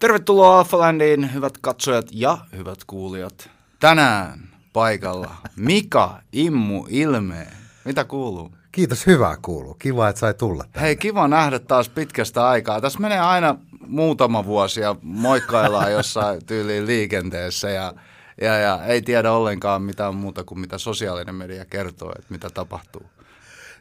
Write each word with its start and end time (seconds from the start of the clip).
Tervetuloa 0.00 0.58
Alphalandiin, 0.58 1.34
hyvät 1.34 1.58
katsojat 1.60 2.06
ja 2.12 2.38
hyvät 2.56 2.78
kuulijat. 2.86 3.50
Tänään 3.80 4.40
paikalla 4.72 5.34
Mika 5.56 6.22
Immu 6.32 6.86
Ilmeen. 6.88 7.52
Mitä 7.84 8.04
kuuluu? 8.04 8.54
Kiitos, 8.72 9.06
hyvää 9.06 9.36
kuuluu. 9.42 9.74
Kiva, 9.74 10.08
että 10.08 10.20
sai 10.20 10.34
tulla 10.34 10.64
tänne. 10.64 10.80
Hei, 10.80 10.96
kiva 10.96 11.28
nähdä 11.28 11.58
taas 11.58 11.88
pitkästä 11.88 12.48
aikaa. 12.48 12.80
Tässä 12.80 12.98
menee 12.98 13.18
aina 13.18 13.54
muutama 13.86 14.44
vuosi 14.44 14.80
ja 14.80 14.96
moikkaillaan 15.02 15.92
jossain 15.92 16.44
tyyliin 16.46 16.86
liikenteessä 16.86 17.70
ja, 17.70 17.94
ja, 18.40 18.56
ja 18.56 18.84
ei 18.84 19.02
tiedä 19.02 19.32
ollenkaan 19.32 19.82
mitään 19.82 20.14
muuta 20.14 20.44
kuin 20.44 20.60
mitä 20.60 20.78
sosiaalinen 20.78 21.34
media 21.34 21.64
kertoo, 21.64 22.12
että 22.18 22.26
mitä 22.30 22.50
tapahtuu. 22.50 23.06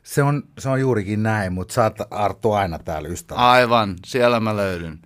Se 0.04 0.24
on, 0.24 0.44
se 0.58 0.70
on 0.70 0.80
juurikin 0.80 1.24
näin, 1.24 1.54
mutta 1.54 1.74
sä 1.74 1.84
oot 1.84 1.98
Arttu 2.12 2.52
aina 2.52 2.80
täällä 2.80 3.10
ystävä. 3.10 3.40
Aivan, 3.40 3.96
siellä 4.06 4.40
mä 4.40 4.56
löydyn. 4.56 5.00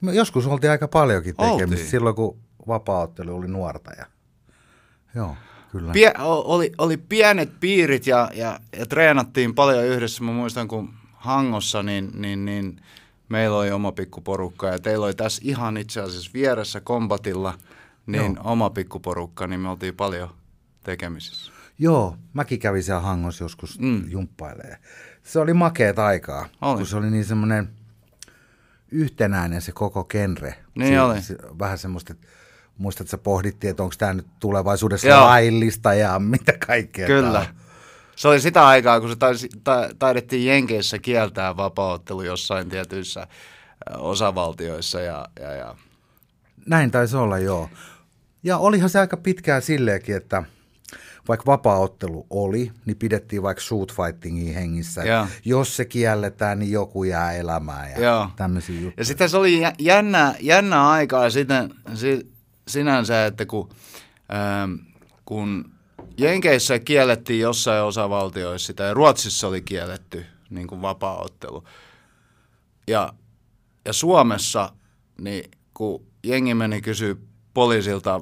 Me 0.00 0.12
joskus 0.12 0.46
oltiin 0.46 0.70
aika 0.70 0.88
paljonkin 0.88 1.36
tekemistä 1.36 1.64
Oltiin. 1.64 1.86
silloin, 1.86 2.14
kun 2.16 2.38
vapaaottelu 2.68 3.36
oli 3.36 3.48
nuorta. 3.48 3.90
Ja... 3.98 4.06
Joo, 5.14 5.36
kyllä. 5.72 5.92
Pie, 5.92 6.12
oli, 6.24 6.72
oli 6.78 6.96
pienet 6.96 7.60
piirit 7.60 8.06
ja, 8.06 8.30
ja, 8.34 8.60
ja 8.78 8.86
treenattiin 8.86 9.54
paljon 9.54 9.84
yhdessä. 9.84 10.24
Mä 10.24 10.32
muistan, 10.32 10.68
kun 10.68 10.90
Hangossa, 11.12 11.82
niin, 11.82 12.10
niin, 12.14 12.44
niin 12.44 12.80
meillä 13.28 13.56
oli 13.58 13.70
oma 13.72 13.92
pikkuporukka 13.92 14.66
ja 14.68 14.78
teillä 14.78 15.06
oli 15.06 15.14
tässä 15.14 15.42
ihan 15.44 15.76
itse 15.76 16.00
asiassa 16.00 16.30
vieressä 16.34 16.80
kombatilla 16.80 17.54
niin 18.06 18.34
Joo. 18.34 18.44
oma 18.44 18.70
pikkuporukka, 18.70 19.46
niin 19.46 19.60
me 19.60 19.68
oltiin 19.68 19.94
paljon 19.96 20.30
tekemisissä. 20.82 21.52
Joo, 21.78 22.16
mäkin 22.32 22.58
kävin 22.58 22.82
siellä 22.82 23.00
Hangossa 23.00 23.44
joskus 23.44 23.78
Mm. 23.78 23.86
mm. 23.86 24.10
jumppailee. 24.10 24.76
Se 25.22 25.38
oli 25.38 25.54
makeet 25.54 25.98
aikaa, 25.98 26.46
Oli. 26.60 26.76
kun 26.76 26.86
se 26.86 26.96
oli 26.96 27.10
niin 27.10 27.24
semmoinen 27.24 27.68
yhtenäinen 28.90 29.62
se 29.62 29.72
koko 29.72 30.04
genre. 30.04 30.54
Niin 30.74 30.94
se, 30.94 31.00
oli. 31.00 31.22
Se, 31.22 31.36
vähän 31.58 31.78
semmoista, 31.78 32.12
että 32.12 32.26
muistat, 32.78 33.00
että 33.04 33.10
sä 33.10 33.18
pohdittiin, 33.18 33.70
että 33.70 33.82
onko 33.82 33.94
tämä 33.98 34.12
nyt 34.12 34.26
tulevaisuudessa 34.40 35.08
Joo. 35.08 35.26
laillista 35.26 35.94
ja 35.94 36.18
mitä 36.34 36.52
kaikkea. 36.66 37.06
tää 37.06 37.16
Kyllä. 37.16 37.38
on. 37.38 37.46
Se 38.16 38.28
oli 38.28 38.40
sitä 38.40 38.66
aikaa, 38.66 39.00
kun 39.00 39.08
se 39.08 39.16
taisi, 39.16 39.48
ta, 39.64 39.88
taidettiin 39.98 40.46
Jenkeissä 40.46 40.98
kieltää 40.98 41.56
vapaaottelu 41.56 42.22
jossain 42.22 42.68
tietyissä 42.68 43.26
osavaltioissa 43.98 45.00
ja, 45.00 45.28
ja, 45.40 45.50
ja 45.50 45.74
Näin 46.66 46.90
taisi 46.90 47.16
olla, 47.16 47.38
joo. 47.38 47.68
Ja 48.42 48.58
olihan 48.58 48.90
se 48.90 48.98
aika 48.98 49.16
pitkään 49.16 49.62
silleenkin, 49.62 50.16
että 50.16 50.42
vaikka 51.30 51.46
vapaaottelu 51.46 52.26
oli, 52.30 52.72
niin 52.86 52.96
pidettiin 52.96 53.42
vaikka 53.42 53.62
shoot 53.62 53.92
fightingia 53.92 54.54
hengissä. 54.54 55.04
Joo. 55.04 55.26
Jos 55.44 55.76
se 55.76 55.84
kielletään, 55.84 56.58
niin 56.58 56.70
joku 56.72 57.04
jää 57.04 57.32
elämään 57.32 57.90
ja 57.90 58.00
Joo. 58.00 58.28
tämmöisiä 58.36 58.74
juttuja. 58.74 58.94
Ja 58.96 59.04
sitten 59.04 59.28
se 59.30 59.36
oli 59.36 59.60
jä- 59.60 59.74
jännää, 59.78 60.34
jännää 60.40 60.90
aikaa 60.90 61.30
sitten, 61.30 61.74
si, 61.94 62.32
sinänsä, 62.68 63.26
että 63.26 63.46
kun, 63.46 63.68
ähm, 64.34 64.72
kun 65.24 65.70
Jenkeissä 66.18 66.78
kiellettiin 66.78 67.40
jossain 67.40 67.82
osavaltioissa 67.84 68.66
sitä 68.66 68.82
ja 68.82 68.94
Ruotsissa 68.94 69.48
oli 69.48 69.62
kielletty 69.62 70.26
niin 70.50 70.66
kuin 70.66 70.82
vapaaottelu. 70.82 71.64
Ja, 72.88 73.12
ja 73.84 73.92
Suomessa, 73.92 74.72
niin 75.20 75.50
kun 75.74 76.06
jengi 76.24 76.54
meni 76.54 76.80
kysyä 76.82 77.14
poliisilta 77.54 78.20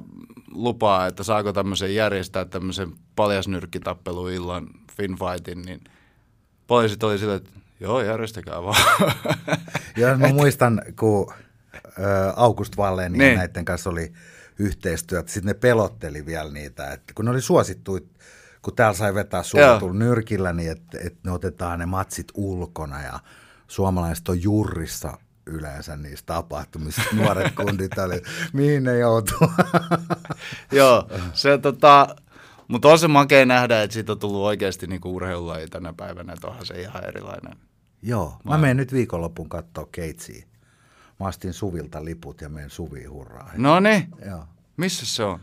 lupaa, 0.53 1.07
että 1.07 1.23
saako 1.23 1.53
tämmöisen 1.53 1.95
järjestää 1.95 2.45
tämmöisen 2.45 2.93
paljasnyrkkitappeluillan 3.17 4.67
finfightin, 4.97 5.63
niin 5.63 5.81
poliisit 6.67 7.03
oli 7.03 7.19
silleen, 7.19 7.37
että 7.37 7.51
joo, 7.81 8.01
järjestäkää 8.01 8.63
vaan. 8.63 8.83
Ja 9.97 10.17
mä 10.19 10.29
muistan, 10.43 10.83
kun 10.99 11.33
August 12.37 12.77
Wallen 12.79 13.13
ja 13.15 13.19
Niin. 13.19 13.37
näiden 13.39 13.65
kanssa 13.65 13.91
oli 13.91 14.13
yhteistyöt, 14.59 15.29
sitten 15.29 15.49
ne 15.49 15.55
pelotteli 15.55 16.27
vielä 16.27 16.51
niitä, 16.51 16.93
että 16.93 17.15
kun 17.15 17.25
ne 17.25 17.31
oli 17.31 17.41
suosittu, 17.41 17.99
kun 18.63 18.75
täällä 18.77 18.95
sai 18.97 19.15
vetää 19.15 19.43
suositulla 19.43 19.95
nyrkillä, 19.95 20.53
niin 20.53 20.71
että, 20.71 20.99
että 21.05 21.19
ne 21.25 21.31
otetaan 21.31 21.79
ne 21.79 21.87
matsit 21.87 22.27
ulkona 22.35 23.03
ja 23.03 23.21
suomalaiset 23.69 24.29
on 24.29 24.43
jurrissa 24.43 25.19
yleensä 25.49 25.97
niissä 25.97 26.27
tapahtumissa. 26.27 27.03
Nuoret 27.13 27.55
kundit 27.55 27.99
oli, 27.99 28.23
mihin 28.53 28.85
ne 28.85 28.99
joutuu. 28.99 29.53
Joo, 30.73 31.09
se 31.33 31.59
tota, 31.59 32.17
mutta 32.69 32.89
on 32.89 32.99
se 32.99 33.09
makea 33.09 33.47
nähdä, 33.47 33.83
että 33.83 33.95
siitä 33.95 34.13
on 34.13 34.19
tullut 34.19 34.47
oikeasti 34.47 34.87
niinku 34.87 35.15
urheilulaji 35.17 35.69
tänä 35.69 35.93
päivänä, 35.93 36.33
että 36.33 36.47
onhan 36.47 36.67
se 36.67 36.81
ihan 36.81 37.05
erilainen. 37.05 37.57
Joo, 38.03 38.41
mä 38.45 38.59
menen 38.59 38.77
nyt 38.77 38.93
viikonloppuun 38.93 39.49
katsoa 39.49 39.89
Keitsiä. 39.93 40.47
Mä 41.21 41.27
astin 41.27 41.53
Suvilta 41.53 42.05
liput 42.05 42.41
ja 42.41 42.49
menen 42.49 42.71
Suviin 42.71 43.11
hurraa. 43.11 43.51
No 43.57 43.81
niin, 43.81 44.09
missä 44.77 45.07
se 45.07 45.25
on? 45.25 45.41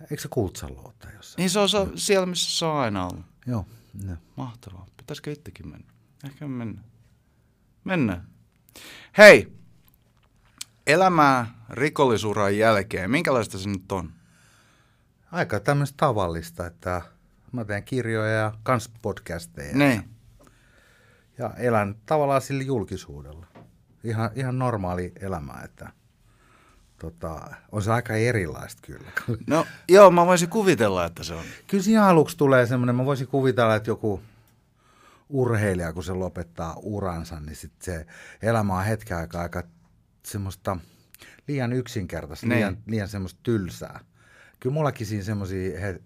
Eikö 0.00 0.22
se 0.22 0.28
Kultsalla 0.28 0.80
ole 0.80 1.12
jossain? 1.16 1.36
Niin 1.42 1.50
se 1.50 1.58
on 1.58 1.68
se, 1.68 1.78
siellä, 1.94 2.26
missä 2.26 2.58
se 2.58 2.64
on 2.64 2.76
aina 2.76 3.06
ollut. 3.06 3.24
Joo. 3.46 3.66
No. 4.04 4.16
Mahtavaa. 4.36 4.86
Pitäisikö 4.96 5.32
itsekin 5.32 5.68
mennä? 5.68 5.92
Ehkä 6.24 6.46
mennä. 6.46 6.80
Mennään. 7.84 8.26
Hei, 9.18 9.52
elämää 10.86 11.46
rikollisuran 11.70 12.58
jälkeen. 12.58 13.10
Minkälaista 13.10 13.58
se 13.58 13.68
nyt 13.68 13.92
on? 13.92 14.12
Aika 15.32 15.60
tämmöistä 15.60 15.96
tavallista, 15.96 16.66
että 16.66 17.02
mä 17.52 17.64
teen 17.64 17.84
kirjoja 17.84 18.32
ja 18.32 18.52
kans 18.62 18.92
podcasteja. 19.02 19.76
Niin. 19.76 20.08
Ja 21.38 21.50
elän 21.56 21.94
tavallaan 22.06 22.40
sillä 22.40 22.62
julkisuudella. 22.62 23.46
Ihan, 24.04 24.30
ihan 24.34 24.58
normaali 24.58 25.12
elämä, 25.20 25.60
että 25.64 25.92
tota, 26.98 27.40
on 27.72 27.82
se 27.82 27.92
aika 27.92 28.14
erilaista 28.14 28.82
kyllä. 28.86 29.10
No 29.46 29.66
joo, 29.88 30.10
mä 30.10 30.26
voisin 30.26 30.48
kuvitella, 30.48 31.04
että 31.04 31.24
se 31.24 31.34
on. 31.34 31.44
Kyllä 31.66 31.82
siinä 31.82 32.06
aluksi 32.06 32.36
tulee 32.36 32.66
semmoinen, 32.66 32.96
mä 32.96 33.04
voisin 33.04 33.26
kuvitella, 33.26 33.74
että 33.74 33.90
joku 33.90 34.20
urheilija, 35.34 35.92
kun 35.92 36.04
se 36.04 36.12
lopettaa 36.12 36.74
uransa, 36.82 37.40
niin 37.40 37.56
sit 37.56 37.72
se 37.82 38.06
elämä 38.42 38.78
on 38.78 38.84
hetken 38.84 39.16
aikaa 39.16 39.42
aika 39.42 39.62
semmoista 40.26 40.76
liian 41.48 41.72
yksinkertaista, 41.72 42.46
Niin. 42.46 42.56
liian, 42.56 42.76
liian 42.86 43.08
semmoista 43.08 43.40
tylsää. 43.42 44.00
Kyllä 44.60 44.74
mullakin 44.74 45.06
siinä 45.06 45.24
semmoisia 45.24 45.80
he, 45.80 46.00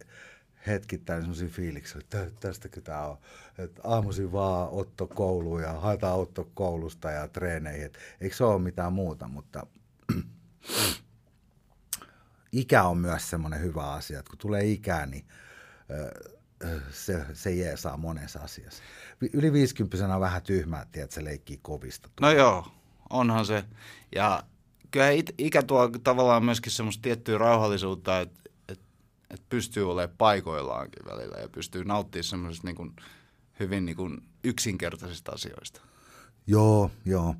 hetkittäin 0.66 1.22
semmoisia 1.22 1.48
fiiliksiä, 1.48 1.98
että 2.00 2.24
tä- 2.24 2.30
tästäkö 2.40 2.80
tämä 2.80 3.02
on. 3.06 3.18
Että 3.58 3.80
aamuisin 3.84 4.32
vaan 4.32 4.68
otto 4.70 5.06
kouluun 5.06 5.62
ja 5.62 5.72
haetaan 5.72 6.18
otto 6.18 6.50
koulusta 6.54 7.10
ja 7.10 7.28
treeneihin. 7.28 7.86
Et 7.86 7.98
eikö 8.20 8.36
se 8.36 8.44
ole 8.44 8.60
mitään 8.62 8.92
muuta, 8.92 9.28
mutta 9.28 9.66
ikä 12.52 12.82
on 12.82 12.98
myös 12.98 13.30
semmoinen 13.30 13.60
hyvä 13.60 13.92
asia, 13.92 14.18
että 14.18 14.30
kun 14.30 14.38
tulee 14.38 14.64
ikää, 14.64 15.06
niin 15.06 15.24
se, 16.90 17.24
se 17.32 17.50
jeesaa 17.50 17.96
monessa 17.96 18.40
asiassa. 18.40 18.82
Yli 19.32 19.52
50 19.52 20.14
on 20.14 20.20
vähän 20.20 20.42
tyhmää, 20.42 20.82
että 20.82 21.14
se 21.14 21.24
leikkii 21.24 21.58
kovista. 21.62 22.08
No 22.20 22.30
joo, 22.30 22.66
onhan 23.10 23.46
se. 23.46 23.64
Ja 24.14 24.42
kyllä 24.90 25.10
it, 25.10 25.34
ikä 25.38 25.62
tuo 25.62 25.88
tavallaan 25.88 26.44
myöskin 26.44 26.72
semmoista 26.72 27.02
tiettyä 27.02 27.38
rauhallisuutta, 27.38 28.20
että 28.20 28.40
et, 28.68 28.80
et 29.30 29.42
pystyy 29.48 29.90
olemaan 29.90 30.16
paikoillaankin 30.18 31.04
välillä 31.06 31.38
ja 31.38 31.48
pystyy 31.48 31.84
nauttimaan 31.84 32.24
semmoisista 32.24 32.66
niin 32.66 32.76
kuin, 32.76 32.96
hyvin 33.60 33.84
niin 33.84 33.96
kuin 33.96 34.22
yksinkertaisista 34.44 35.32
asioista. 35.32 35.80
Joo, 36.46 36.90
joo. 37.04 37.34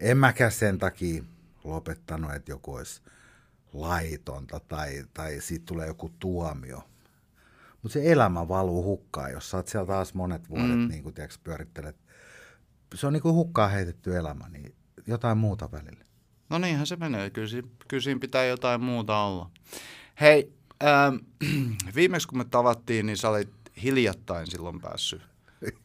En 0.00 0.18
mäkään 0.18 0.52
sen 0.52 0.78
takia 0.78 1.24
lopettanut, 1.64 2.34
että 2.34 2.52
joku 2.52 2.74
olisi 2.74 3.02
laitonta 3.72 4.60
tai, 4.60 5.04
tai 5.14 5.40
siitä 5.40 5.66
tulee 5.66 5.86
joku 5.86 6.10
tuomio. 6.18 6.82
Mutta 7.84 7.92
se 7.92 8.12
elämä 8.12 8.48
valuu 8.48 8.84
hukkaan, 8.84 9.32
jos 9.32 9.50
sä 9.50 9.56
oot 9.56 9.68
siellä 9.68 9.86
taas 9.86 10.14
monet 10.14 10.50
vuodet 10.50 10.78
mm. 10.78 10.88
niin 10.88 11.02
kuin, 11.02 11.14
tiedätkö, 11.14 11.38
pyörittelet. 11.44 11.96
Se 12.94 13.06
on 13.06 13.12
niin 13.12 13.22
kuin 13.22 13.34
hukkaan 13.34 13.70
heitetty 13.70 14.16
elämä, 14.16 14.48
niin 14.48 14.74
jotain 15.06 15.38
muuta 15.38 15.72
välillä. 15.72 16.04
No 16.50 16.58
niinhän 16.58 16.86
se 16.86 16.96
menee. 16.96 17.30
Kyllä, 17.30 17.48
si- 17.48 17.70
kyllä 17.88 18.00
siinä 18.00 18.20
pitää 18.20 18.44
jotain 18.44 18.80
muuta 18.80 19.18
olla. 19.18 19.50
Hei, 20.20 20.52
ähm, 20.82 21.16
viimeksi 21.94 22.28
kun 22.28 22.38
me 22.38 22.44
tavattiin, 22.44 23.06
niin 23.06 23.16
sä 23.16 23.28
olit 23.28 23.50
hiljattain 23.82 24.46
silloin 24.46 24.80
päässyt 24.80 25.22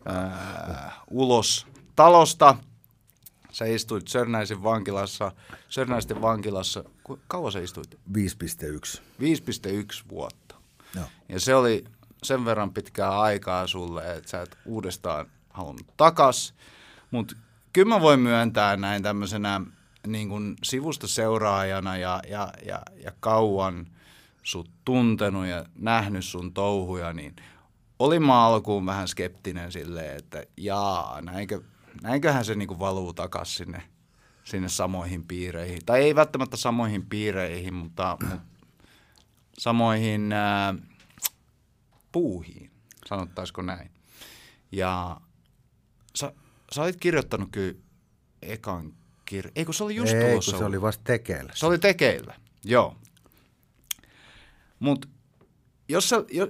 äh, 0.09 0.93
ulos 1.11 1.67
talosta. 1.95 2.55
Sä 3.51 3.65
istuit 3.65 4.07
Sörnäisen 4.07 4.63
vankilassa, 4.63 5.31
Sörnäisten 5.69 6.21
vankilassa. 6.21 6.83
Kauan 7.27 7.51
sä 7.51 7.59
istuit? 7.59 7.95
5.1. 7.95 9.01
5,1 9.21 10.09
vuotta. 10.09 10.48
Joo. 10.95 11.05
Ja 11.29 11.39
se 11.39 11.55
oli 11.55 11.85
sen 12.23 12.45
verran 12.45 12.73
pitkää 12.73 13.19
aikaa 13.19 13.67
sulle, 13.67 14.15
että 14.15 14.29
sä 14.29 14.41
et 14.41 14.57
uudestaan 14.65 15.25
halunnut 15.49 15.93
takas. 15.97 16.53
Mutta 17.11 17.35
kyllä 17.73 17.89
mä 17.95 18.01
voin 18.01 18.19
myöntää 18.19 18.77
näin 18.77 19.03
tämmöisenä 19.03 19.61
niin 20.07 20.29
kuin 20.29 20.55
sivusta 20.63 21.07
seuraajana 21.07 21.97
ja, 21.97 22.19
ja, 22.27 22.53
ja, 22.65 22.81
ja 23.03 23.11
kauan 23.19 23.87
sut 24.43 24.69
tuntenut 24.85 25.45
ja 25.45 25.65
nähnyt 25.75 26.25
sun 26.25 26.53
touhuja, 26.53 27.13
niin 27.13 27.35
olin 27.99 28.23
mä 28.23 28.45
alkuun 28.45 28.85
vähän 28.85 29.07
skeptinen 29.07 29.71
silleen, 29.71 30.17
että 30.17 30.43
jaa, 30.57 31.21
näinkö, 31.21 31.61
näinköhän 32.01 32.45
se 32.45 32.55
niinku 32.55 32.79
valuu 32.79 33.13
takas 33.13 33.55
sinne, 33.55 33.83
sinne 34.43 34.69
samoihin 34.69 35.25
piireihin. 35.25 35.85
Tai 35.85 36.01
ei 36.01 36.15
välttämättä 36.15 36.57
samoihin 36.57 37.05
piireihin, 37.05 37.73
mutta, 37.73 38.17
mutta 38.21 38.37
samoihin 39.59 40.31
ää, 40.33 40.75
puuhiin, 42.11 42.71
sanottaisiko 43.07 43.61
näin. 43.61 43.91
Ja 44.71 45.21
sä, 46.15 46.33
sä 46.75 46.81
olit 46.81 46.95
kirjoittanut 46.97 47.49
kyllä 47.51 47.79
ekan 48.41 48.93
kirja. 49.25 49.51
Ei 49.55 49.65
kun 49.65 49.73
se 49.73 49.83
oli 49.83 49.95
just 49.95 50.13
Ei, 50.13 50.29
tulossa. 50.31 50.51
kun 50.51 50.59
se 50.59 50.65
oli 50.65 50.81
vasta 50.81 51.03
tekeillä. 51.03 51.51
Se 51.55 51.65
oli 51.65 51.79
tekeillä, 51.79 52.35
joo. 52.63 52.97
Mutta 54.79 55.07
jos, 55.89 56.09
sä- 56.09 56.23
jo, 56.31 56.47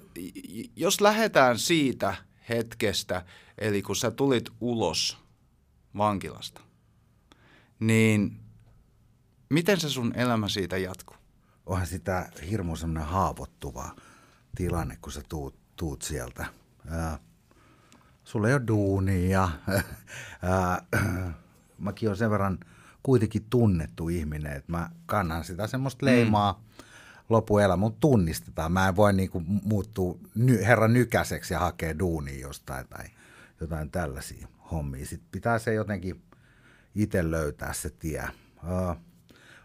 jos 0.75 1.01
lähdetään 1.01 1.59
siitä 1.59 2.15
hetkestä, 2.49 3.25
eli 3.57 3.81
kun 3.81 3.95
sä 3.95 4.11
tulit 4.11 4.49
ulos 4.61 5.17
vankilasta, 5.97 6.61
niin 7.79 8.39
miten 9.49 9.79
se 9.79 9.89
sun 9.89 10.13
elämä 10.15 10.49
siitä 10.49 10.77
jatkuu? 10.77 11.18
Onhan 11.69 11.87
sitä 11.87 12.29
hirmu 12.49 12.75
semmoinen 12.75 13.09
haavoittuva 13.09 13.95
tilanne, 14.55 14.97
kun 15.01 15.11
sä 15.11 15.21
tuut, 15.29 15.55
tuut 15.75 16.01
sieltä. 16.01 16.45
Ää, 16.89 17.19
sulla 18.23 18.47
ei 18.47 18.53
ole 18.53 18.67
duunia. 18.67 19.49
Ää, 20.41 20.81
mäkin 21.77 22.09
olen 22.09 22.17
sen 22.17 22.31
verran 22.31 22.59
kuitenkin 23.03 23.45
tunnettu 23.49 24.09
ihminen, 24.09 24.53
että 24.53 24.71
mä 24.71 24.89
kannan 25.05 25.43
sitä 25.43 25.67
semmoista 25.67 26.05
leimaa 26.05 26.53
mm. 26.53 26.85
lopuelämä, 27.29 27.79
mutta 27.79 27.99
tunnistetaan. 27.99 28.71
Mä 28.71 28.87
en 28.87 28.95
voi 28.95 29.13
niinku 29.13 29.39
muuttua 29.45 30.17
ny, 30.35 30.65
herran 30.65 30.93
nykäiseksi 30.93 31.53
ja 31.53 31.59
hakea 31.59 31.99
duunia 31.99 32.39
jostain 32.39 32.87
tai 32.87 33.05
jotain 33.61 33.91
tällaisia 33.91 34.47
hommia. 34.71 35.05
Sitten 35.05 35.29
pitää 35.31 35.59
se 35.59 35.73
jotenkin 35.73 36.21
itse 36.95 37.31
löytää 37.31 37.73
se 37.73 37.89
tie. 37.89 38.19
Ää, 38.63 38.95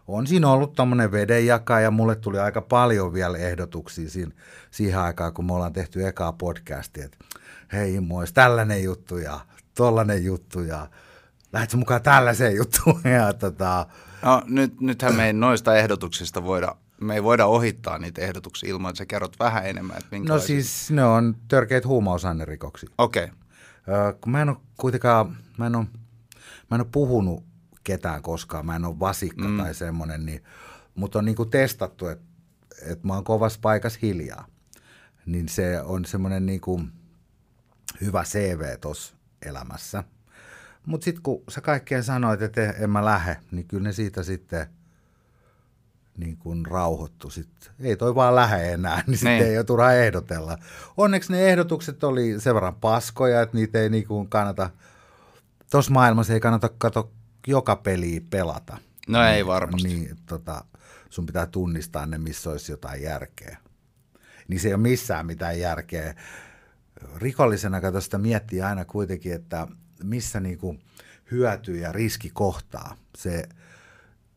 on 0.07 0.27
siinä 0.27 0.49
ollut 0.49 0.73
tämmöinen 0.73 1.11
vedenjaka 1.11 1.79
ja 1.79 1.91
mulle 1.91 2.15
tuli 2.15 2.39
aika 2.39 2.61
paljon 2.61 3.13
vielä 3.13 3.37
ehdotuksia 3.37 4.09
siinä, 4.09 4.31
siihen 4.71 4.99
aikaan, 4.99 5.33
kun 5.33 5.45
me 5.45 5.53
ollaan 5.53 5.73
tehty 5.73 6.07
ekaa 6.07 6.33
podcastia, 6.33 7.05
että 7.05 7.17
hei 7.73 7.99
mois, 7.99 8.33
tällainen 8.33 8.83
juttu 8.83 9.17
ja 9.17 9.39
tollainen 9.75 10.25
juttu 10.25 10.61
ja 10.61 10.87
lähdetkö 11.53 11.77
mukaan 11.77 12.01
tällaiseen 12.01 12.55
juttuun 12.55 13.01
ja 13.17 13.33
tota, 13.33 13.87
No 14.25 14.43
nyt, 14.45 14.81
nythän 14.81 15.15
me 15.15 15.25
ei 15.25 15.33
noista 15.33 15.75
ehdotuksista 15.75 16.43
voida, 16.43 16.75
me 17.01 17.15
ei 17.15 17.23
voida 17.23 17.45
ohittaa 17.45 17.97
niitä 17.97 18.21
ehdotuksia 18.21 18.69
ilman, 18.69 18.89
että 18.89 18.97
sä 18.97 19.05
kerrot 19.05 19.39
vähän 19.39 19.65
enemmän, 19.65 19.97
että 19.97 20.17
no 20.27 20.39
siis 20.39 20.91
ne 20.91 21.03
on 21.03 21.35
törkeitä 21.47 21.87
huumausainerikoksia. 21.87 22.89
Okei, 22.97 23.23
okay. 23.23 23.35
Ö, 24.09 24.13
kun 24.21 24.31
mä 24.31 24.41
en 24.41 24.49
ole 24.49 24.57
kuitenkaan, 24.77 25.37
mä 25.57 25.65
en 25.65 25.75
ole, 25.75 25.85
mä 26.71 26.75
en 26.75 26.81
ole 26.81 26.87
puhunut 26.91 27.43
ketään 27.85 28.21
koskaan, 28.21 28.65
mä 28.65 28.75
en 28.75 28.85
ole 28.85 28.99
vasikka 28.99 29.47
mm. 29.47 29.57
tai 29.57 29.73
semmoinen, 29.73 30.25
niin, 30.25 30.43
mutta 30.95 31.19
on 31.19 31.25
niinku 31.25 31.45
testattu, 31.45 32.07
että 32.07 32.35
että 32.81 33.07
mä 33.07 33.13
oon 33.13 33.23
kovassa 33.23 33.59
paikassa 33.61 33.99
hiljaa. 34.01 34.47
Niin 35.25 35.49
se 35.49 35.81
on 35.81 36.05
semmoinen 36.05 36.45
niinku 36.45 36.81
hyvä 38.01 38.23
CV 38.23 38.61
tuossa 38.81 39.15
elämässä. 39.45 40.03
Mutta 40.85 41.05
sitten 41.05 41.23
kun 41.23 41.43
sä 41.49 41.61
kaikkeen 41.61 42.03
sanoit, 42.03 42.41
että 42.41 42.61
en 42.61 42.89
mä 42.89 43.05
lähde, 43.05 43.37
niin 43.51 43.67
kyllä 43.67 43.83
ne 43.83 43.93
siitä 43.93 44.23
sitten 44.23 44.67
niin 46.17 46.37
kuin 46.37 46.65
rauhoittu. 46.65 47.29
Sitten 47.29 47.73
ei 47.79 47.97
toi 47.97 48.15
vaan 48.15 48.35
lähde 48.35 48.73
enää, 48.73 49.03
niin 49.07 49.17
sitten 49.17 49.37
Niin. 49.37 49.47
ei 49.47 49.57
ole 49.57 49.63
turha 49.63 49.93
ehdotella. 49.93 50.57
Onneksi 50.97 51.31
ne 51.31 51.49
ehdotukset 51.49 52.03
oli 52.03 52.39
sen 52.39 52.55
verran 52.55 52.75
paskoja, 52.75 53.41
että 53.41 53.57
niitä 53.57 53.79
ei 53.79 53.89
niin 53.89 54.07
kuin 54.07 54.29
kannata, 54.29 54.69
tuossa 55.71 55.91
maailmassa 55.91 56.33
ei 56.33 56.39
kannata 56.39 56.69
kato 56.77 57.11
joka 57.47 57.75
peliä 57.75 58.21
pelata. 58.29 58.77
no 59.07 59.23
ei 59.23 59.45
varmasti. 59.45 59.87
Niin 59.87 60.17
tota, 60.25 60.65
sun 61.09 61.25
pitää 61.25 61.45
tunnistaa 61.45 62.05
ne, 62.05 62.17
missä 62.17 62.49
olisi 62.49 62.71
jotain 62.71 63.01
järkeä. 63.01 63.57
Niin 64.47 64.59
se 64.59 64.67
ei 64.67 64.73
ole 64.73 64.81
missään 64.81 65.25
mitään 65.25 65.59
järkeä. 65.59 66.15
Rikollisena 67.15 67.81
kato 67.81 68.01
sitä 68.01 68.17
miettii 68.17 68.61
aina 68.61 68.85
kuitenkin, 68.85 69.33
että 69.33 69.67
missä 70.03 70.39
niinku 70.39 70.79
hyöty 71.31 71.77
ja 71.77 71.91
riski 71.91 72.29
kohtaa. 72.33 72.97
Se, 73.17 73.49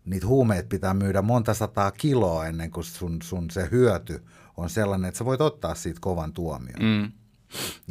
niitä 0.04 0.26
huumeet 0.26 0.68
pitää 0.68 0.94
myydä 0.94 1.22
monta 1.22 1.54
sataa 1.54 1.90
kiloa 1.90 2.46
ennen 2.46 2.70
kuin 2.70 2.84
sun, 2.84 3.22
sun 3.22 3.50
se 3.50 3.68
hyöty 3.70 4.24
on 4.56 4.70
sellainen, 4.70 5.08
että 5.08 5.18
sä 5.18 5.24
voit 5.24 5.40
ottaa 5.40 5.74
siitä 5.74 6.00
kovan 6.00 6.32
tuomion. 6.32 6.82
Mm. 6.82 7.12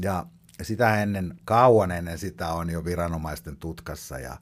Ja 0.02 0.26
sitä 0.62 1.02
ennen, 1.02 1.40
kauan 1.46 1.92
ennen 1.92 2.18
sitä 2.18 2.50
on 2.50 2.70
jo 2.70 2.86
viranomaisten 2.86 3.58
tutkassa. 3.58 4.20
Ja 4.20 4.38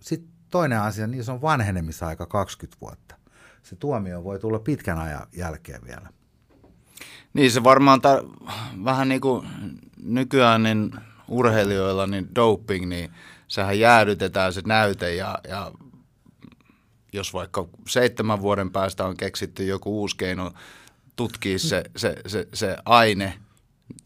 sitten 0.00 0.30
toinen 0.50 0.80
asia, 0.80 1.06
niin 1.06 1.24
se 1.24 1.32
on 1.32 1.42
vanhenemisaika 1.42 2.26
20 2.26 2.80
vuotta. 2.80 3.14
Se 3.62 3.76
tuomio 3.76 4.24
voi 4.24 4.38
tulla 4.38 4.58
pitkän 4.58 4.98
ajan 4.98 5.26
jälkeen 5.36 5.80
vielä. 5.86 6.08
Niin 7.34 7.50
se 7.50 7.64
varmaan 7.64 8.00
tar- 8.00 8.52
vähän 8.84 9.08
niin 9.08 9.20
kuin 9.20 9.48
nykyään 10.02 10.62
niin 10.62 10.90
urheilijoilla 11.28 12.06
niin 12.06 12.34
doping, 12.34 12.86
niin 12.86 13.10
sehän 13.48 13.78
jäädytetään 13.78 14.52
se 14.52 14.62
näyte 14.66 15.14
ja, 15.14 15.38
ja 15.48 15.72
jos 17.12 17.34
vaikka 17.34 17.68
seitsemän 17.88 18.40
vuoden 18.40 18.70
päästä 18.70 19.04
on 19.04 19.16
keksitty 19.16 19.66
joku 19.66 20.00
uusi 20.00 20.16
keino 20.16 20.52
tutkia 21.16 21.58
se, 21.58 21.84
se, 21.96 22.16
se, 22.26 22.48
se 22.54 22.76
aine 22.84 23.38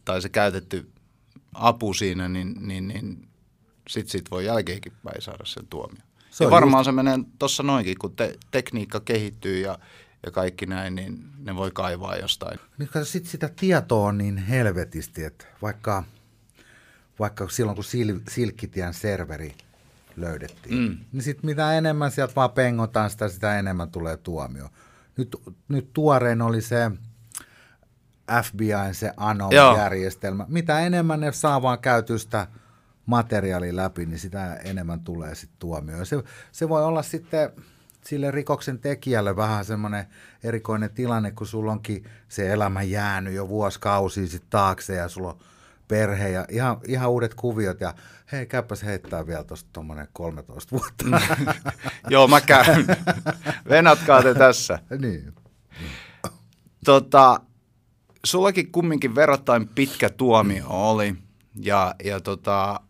tai 0.05 0.23
se 0.23 0.29
käytetty 0.29 0.91
apu 1.55 1.95
siinä, 1.95 2.29
niin, 2.29 2.55
niin, 2.61 2.89
niin 2.89 3.29
sitten 3.91 4.11
sit 4.11 4.31
voi 4.31 4.47
jälkeenkin 4.47 4.93
päin 5.05 5.23
saada 5.23 5.45
sen 5.45 5.67
tuomio. 5.67 6.03
Se 6.31 6.45
ja 6.45 6.51
varmaan 6.51 6.85
se 6.85 6.93
menee 6.93 7.19
tuossa 7.39 7.63
noinkin, 7.63 7.99
kun 7.99 8.17
te, 8.17 8.39
tekniikka 8.51 9.01
kehittyy 9.01 9.61
ja, 9.61 9.79
ja 10.27 10.31
kaikki 10.31 10.67
näin, 10.67 10.95
niin 10.95 11.25
ne 11.39 11.57
voi 11.57 11.71
kaivaa 11.71 12.17
jostain. 12.17 12.61
Nyt 12.79 12.91
kato, 12.91 13.05
sit 13.05 13.27
sitä 13.27 13.51
tietoa 13.57 14.09
on 14.09 14.19
niin 14.19 14.39
helvetisti, 14.39 15.25
että 15.25 15.47
vaikka, 15.63 16.05
vaikka 17.19 17.49
silloin 17.49 17.75
kun 17.75 17.85
sil, 17.93 18.19
Silkkitien 18.29 18.95
serveri 18.95 19.55
löydettiin, 20.17 20.79
mm. 20.79 20.99
niin 21.13 21.23
sitten 21.23 21.47
mitä 21.47 21.79
enemmän 21.79 22.11
sieltä 22.11 22.35
vaan 22.37 22.51
pengotaan 22.51 23.11
sitä, 23.11 23.29
sitä 23.29 23.59
enemmän 23.59 23.91
tulee 23.91 24.17
tuomio. 24.17 24.69
Nyt, 25.17 25.37
nyt 25.69 25.93
tuorein 25.93 26.43
oli 26.43 26.63
se 26.63 26.91
FBIn 28.43 28.95
se 28.95 29.07
Joo. 29.07 29.15
ANOM-järjestelmä. 29.17 30.47
Mitä 30.49 30.81
enemmän 30.81 31.21
ne 31.21 31.33
saa 31.33 31.63
vaan 31.63 31.79
käytöstä 31.79 32.47
materiaali 33.07 33.77
läpi, 33.77 34.07
niin 34.07 34.19
sitä 34.19 34.55
enemmän 34.55 35.01
tulee 35.01 35.35
sitten 35.35 35.59
tuomio. 35.59 36.05
Se, 36.05 36.23
se 36.53 36.69
voi 36.69 36.85
olla 36.85 37.03
sitten 37.03 37.51
sille 38.05 38.31
rikoksen 38.31 38.79
tekijälle 38.79 39.37
vähän 39.37 39.65
semmoinen 39.65 40.07
erikoinen 40.45 40.91
tilanne, 40.91 41.31
kun 41.31 41.47
sulla 41.47 41.73
onkin 41.73 42.05
se 42.29 42.53
elämä 42.53 42.83
jäänyt 42.83 43.35
jo 43.35 43.49
vuosikausia 43.49 44.27
sitten 44.27 44.51
taakse 44.51 44.95
ja 44.95 45.09
sulla 45.09 45.29
on 45.29 45.39
perhe 45.89 46.29
ja 46.29 46.47
ihan, 46.51 46.81
ihan 46.87 47.11
uudet 47.11 47.35
kuviot 47.35 47.81
ja 47.81 47.95
hei, 48.33 48.47
käypäs 48.47 48.83
heittää 48.83 49.27
vielä 49.27 49.45
tuosta 49.45 49.71
tuommoinen 49.73 50.09
13 50.13 50.71
vuotta. 50.71 51.05
Joo, 52.11 52.29
mä 52.29 52.41
käyn. 52.41 52.87
Venatkaa 53.69 54.23
te 54.23 54.35
tässä. 54.35 54.79
niin. 54.99 55.35
Tota, 56.85 57.41
sullakin 58.25 58.73
kumminkin 58.73 59.15
verrattain 59.15 59.69
pitkä 59.69 60.11
tuomio 60.11 60.67
oli 60.69 61.15
ja, 61.57 61.95
ja 62.05 62.21
tota, 62.21 62.81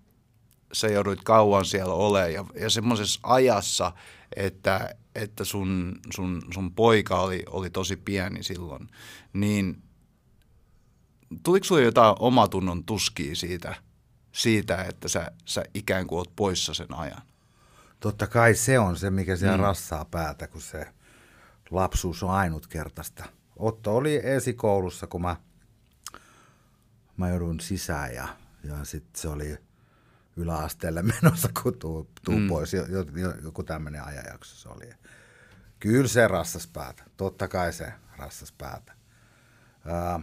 sä 0.72 0.88
joudut 0.88 1.20
kauan 1.24 1.64
siellä 1.64 1.94
olemaan 1.94 2.32
ja, 2.32 2.44
ja 2.60 2.70
semmoisessa 2.70 3.20
ajassa, 3.22 3.92
että, 4.36 4.94
että 5.14 5.44
sun, 5.44 6.00
sun, 6.14 6.42
sun 6.54 6.74
poika 6.74 7.20
oli, 7.20 7.42
oli 7.46 7.70
tosi 7.70 7.96
pieni 7.96 8.42
silloin, 8.42 8.88
niin 9.32 9.82
tuliko 11.42 11.64
sulla 11.64 11.80
jotain 11.80 12.16
omatunnon 12.18 12.84
tuskia 12.84 13.36
siitä, 13.36 13.74
siitä 14.32 14.84
että 14.84 15.08
sä, 15.08 15.30
sä 15.44 15.64
ikään 15.74 16.06
kuin 16.06 16.18
oot 16.18 16.36
poissa 16.36 16.74
sen 16.74 16.94
ajan? 16.94 17.22
Totta 18.00 18.26
kai 18.26 18.54
se 18.54 18.78
on 18.78 18.96
se, 18.96 19.10
mikä 19.10 19.36
siellä 19.36 19.56
mm. 19.56 19.62
rassaa 19.62 20.04
päätä, 20.04 20.48
kun 20.48 20.60
se 20.60 20.86
lapsuus 21.70 22.22
on 22.22 22.30
ainutkertaista. 22.30 23.24
Otto 23.56 23.96
oli 23.96 24.20
esikoulussa, 24.22 25.06
kun 25.06 25.22
mä, 25.22 25.36
mä 27.16 27.28
joudun 27.28 27.60
sisään 27.60 28.14
ja, 28.14 28.28
ja 28.64 28.84
sitten 28.84 29.20
se 29.20 29.28
oli 29.28 29.58
yläasteelle 30.36 31.02
menossa, 31.22 31.48
kun 31.62 31.78
tuu, 31.78 32.10
tuu 32.24 32.38
mm. 32.38 32.48
pois. 32.48 32.74
Jo, 32.74 32.86
jo, 32.86 33.04
jo, 33.16 33.34
joku 33.42 33.62
tämmöinen 33.62 34.04
ajanjakso 34.04 34.56
se 34.56 34.68
oli. 34.68 34.90
Kyllä 35.80 36.08
se 36.08 36.28
rassas 36.28 36.66
päätä. 36.66 37.02
Totta 37.16 37.48
kai 37.48 37.72
se 37.72 37.92
rassas 38.16 38.52
päätä. 38.52 38.92
Ää, 39.86 40.20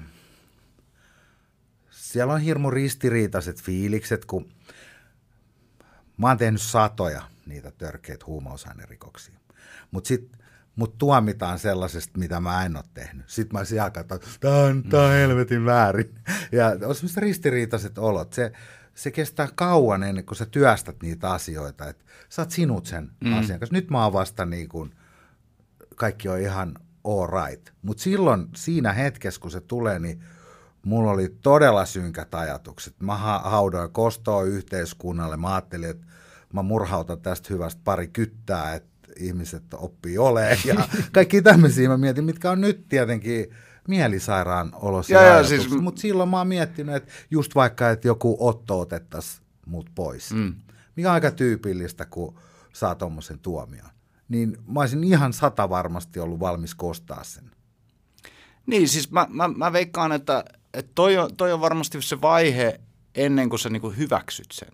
siellä 1.90 2.34
on 2.34 2.42
hirmu 2.42 2.72
ristiriitaiset 2.72 3.62
fiilikset, 3.62 4.26
kun 4.26 4.50
mä 6.18 6.28
oon 6.28 6.38
tehnyt 6.38 6.62
satoja 6.62 7.22
niitä 7.46 7.72
törkeitä 7.72 8.26
huumausainerikoksia. 8.26 9.40
Mutta 9.92 10.08
sitten 10.08 10.40
mut 10.76 10.98
tuomitaan 10.98 11.60
sellaisesta, 11.60 12.20
mitä 12.20 12.40
mä 12.40 12.66
en 12.66 12.76
ole 12.76 12.84
tehnyt. 12.94 13.30
Sitten 13.30 13.60
mä 13.60 13.66
siellä 13.66 13.90
katson, 13.90 14.20
tää 14.40 14.58
on, 14.58 14.84
tää 14.84 15.02
on 15.02 15.12
helvetin 15.12 15.66
väärin. 15.66 16.16
Ja 16.52 16.68
on 16.68 16.96
semmoiset 16.96 17.18
ristiriitaiset 17.18 17.98
olot. 17.98 18.34
Se, 18.34 18.52
se 18.98 19.12
kestää 19.12 19.48
kauan 19.56 20.04
ennen 20.04 20.26
kuin 20.26 20.38
sä 20.38 20.46
työstät 20.46 20.96
niitä 21.02 21.32
asioita, 21.32 21.90
että 21.90 22.06
sä 22.30 22.42
oot 22.42 22.52
sinut 22.52 22.86
sen 22.86 23.12
mm. 23.24 23.34
asian 23.34 23.60
kanssa. 23.60 23.76
Nyt 23.76 23.90
mä 23.90 24.04
oon 24.04 24.14
vasta 24.14 24.46
niin 24.46 24.70
kuin, 24.70 24.96
kaikki 25.96 26.30
on 26.30 26.40
ihan 26.40 26.76
all 27.04 27.28
right. 27.28 27.70
Mutta 27.82 28.04
silloin 28.04 28.48
siinä 28.56 28.94
hetkessä, 28.94 29.42
kun 29.42 29.52
se 29.52 29.62
tulee, 29.62 30.00
niin 30.00 30.24
mulla 30.84 31.12
oli 31.12 31.36
todella 31.42 31.86
synkät 31.86 32.36
ajatukset. 32.36 32.96
Mä 33.00 33.18
haudoin 33.44 33.92
kostoa 33.92 34.44
yhteiskunnalle. 34.44 35.38
Mä 35.38 35.54
ajattelin, 35.54 35.90
että 35.90 36.08
mä 36.54 36.62
murhautan 36.62 37.22
tästä 37.22 37.48
hyvästä 37.54 37.82
pari 37.84 38.08
kyttää, 38.08 38.76
että 38.76 39.12
ihmiset 39.20 39.64
oppii 39.74 40.18
olemaan. 40.18 40.58
Ja 40.66 40.76
kaikki 41.14 41.42
tämmöisiä 41.42 41.90
mä 41.90 41.98
mietin, 41.98 42.24
mitkä 42.24 42.52
on 42.52 42.62
nyt 42.62 42.88
tietenkin 42.90 43.50
mielisairaan 43.88 44.72
olosia 44.74 45.44
siis... 45.44 45.70
Mutta 45.70 46.02
silloin 46.02 46.30
mä 46.30 46.38
oon 46.38 46.48
miettinyt, 46.48 46.96
että 46.96 47.12
just 47.32 47.56
vaikka, 47.56 47.90
että 47.90 48.08
joku 48.08 48.38
Otto 48.40 48.80
otettaisiin 48.80 49.46
mut 49.66 49.90
pois. 49.96 50.34
Mm. 50.34 50.56
Mikä 50.96 51.10
on 51.10 51.14
aika 51.14 51.32
tyypillistä, 51.32 52.06
kun 52.06 52.40
saa 52.74 52.96
tuommoisen 52.96 53.40
tuomion. 53.40 53.90
Niin 54.30 54.58
mä 54.68 54.80
olisin 54.80 55.04
ihan 55.04 55.34
sata 55.34 55.70
varmasti 55.70 56.20
ollut 56.20 56.40
valmis 56.40 56.76
kostaa 56.76 57.24
sen. 57.24 57.52
Niin, 58.66 58.90
siis 58.90 59.12
mä, 59.12 59.28
mä, 59.30 59.48
mä 59.48 59.74
veikkaan, 59.74 60.12
että, 60.12 60.44
että 60.74 60.92
toi, 60.96 61.18
on, 61.18 61.36
toi 61.36 61.54
on 61.54 61.62
varmasti 61.62 62.02
se 62.02 62.22
vaihe 62.22 62.82
ennen 63.16 63.50
kuin 63.50 63.60
sä 63.60 63.70
niinku 63.70 63.90
hyväksyt 63.90 64.52
sen. 64.52 64.72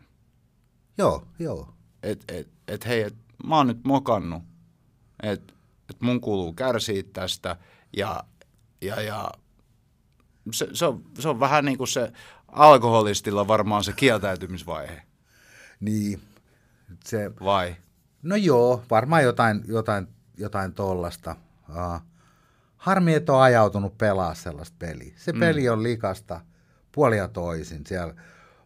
Joo, 0.97 1.27
joo. 1.39 1.73
Että 2.03 2.33
et, 2.35 2.47
et, 2.67 2.85
hei, 2.85 3.01
et, 3.01 3.15
mä 3.47 3.57
oon 3.57 3.67
nyt 3.67 3.83
mokannut, 3.83 4.43
että 5.23 5.53
et 5.89 6.01
mun 6.01 6.21
kuuluu 6.21 6.53
kärsiä 6.53 7.03
tästä 7.13 7.55
ja, 7.97 8.23
ja, 8.85 9.01
ja 9.01 9.31
se, 10.51 10.67
se, 10.73 10.85
on, 10.85 11.03
se 11.19 11.29
on 11.29 11.39
vähän 11.39 11.65
niin 11.65 11.77
kuin 11.77 11.87
se 11.87 12.11
alkoholistilla 12.47 13.47
varmaan 13.47 13.83
se 13.83 13.93
kieltäytymisvaihe. 13.93 15.01
Niin. 15.79 16.21
Se, 17.05 17.31
Vai? 17.43 17.75
No 18.23 18.35
joo, 18.35 18.83
varmaan 18.91 19.23
jotain, 19.23 19.63
jotain, 19.67 20.07
jotain 20.37 20.73
tollasta. 20.73 21.35
Uh, 21.69 22.01
harmi, 22.77 23.13
että 23.13 23.33
on 23.33 23.41
ajautunut 23.41 23.97
pelaa 23.97 24.33
sellaista 24.33 24.75
peliä. 24.79 25.13
Se 25.15 25.33
mm. 25.33 25.39
peli 25.39 25.69
on 25.69 25.83
likasta 25.83 26.41
puolia 26.91 27.27
toisin. 27.27 27.85
Siellä, 27.87 28.13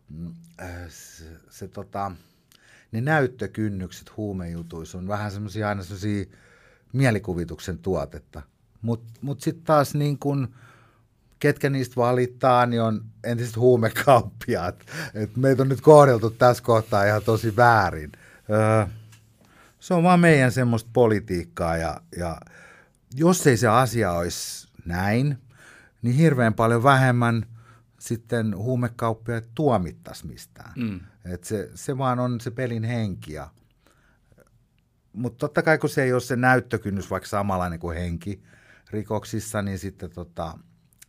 mm, 0.10 0.34
äh, 0.62 0.70
se, 0.90 1.26
se, 1.50 1.68
tota, 1.68 2.12
ne 2.92 3.02
näyttökynnykset 3.02 4.18
huumejutuissa 4.18 4.98
on 4.98 5.08
vähän 5.08 5.32
semmoisia 5.32 5.70
aina 5.70 5.84
semmoisia 5.84 6.26
mielikuvituksen 6.94 7.78
tuotetta. 7.78 8.42
Mutta 8.82 9.06
mut, 9.06 9.22
mut 9.22 9.42
sitten 9.42 9.64
taas 9.64 9.96
niin 9.96 10.20
kun, 10.20 10.56
ketkä 11.40 11.70
niistä 11.70 11.96
valittaa, 11.96 12.66
niin 12.66 12.82
on 12.82 13.06
entiset 13.24 13.56
huumekauppiaat. 13.58 14.86
Et 15.14 15.38
meitä 15.38 15.62
on 15.62 15.70
nyt 15.70 15.82
kohdeltu 15.82 16.30
tässä 16.30 16.64
kohtaa 16.64 17.06
ihan 17.06 17.24
tosi 17.24 17.56
väärin. 17.56 18.12
Öö, 18.50 18.86
se 19.80 19.94
on 19.94 20.04
vaan 20.04 20.20
meidän 20.20 20.52
semmoista 20.52 20.90
politiikkaa 20.94 21.78
ja, 21.78 22.02
ja 22.18 22.38
jos 23.16 23.48
ei 23.48 23.58
se 23.58 23.68
asia 23.68 24.12
olisi 24.12 24.68
näin, 24.86 25.38
niin 26.02 26.16
hirveän 26.16 26.54
paljon 26.54 26.84
vähemmän 26.84 27.46
sitten 28.00 28.58
huumekauppiaat 28.58 29.44
tuomittaisi 29.56 30.28
mistään. 30.28 30.72
Mm. 30.76 31.00
Et 31.26 31.44
se, 31.44 31.70
se 31.76 31.98
vaan 31.98 32.20
on 32.20 32.42
se 32.42 32.52
pelin 32.52 32.84
henki. 32.84 33.34
Mutta 35.14 35.38
totta 35.38 35.62
kai 35.62 35.78
kun 35.78 35.90
se 35.90 36.04
ei 36.04 36.14
ole 36.14 36.22
se 36.22 36.36
näyttökynnys 36.36 37.10
vaikka 37.10 37.30
samanlainen 37.30 37.80
kuin 37.80 37.98
henki 37.98 38.44
rikoksissa, 38.92 39.62
niin 39.62 39.80
sitten 39.80 40.10
tota, 40.10 40.60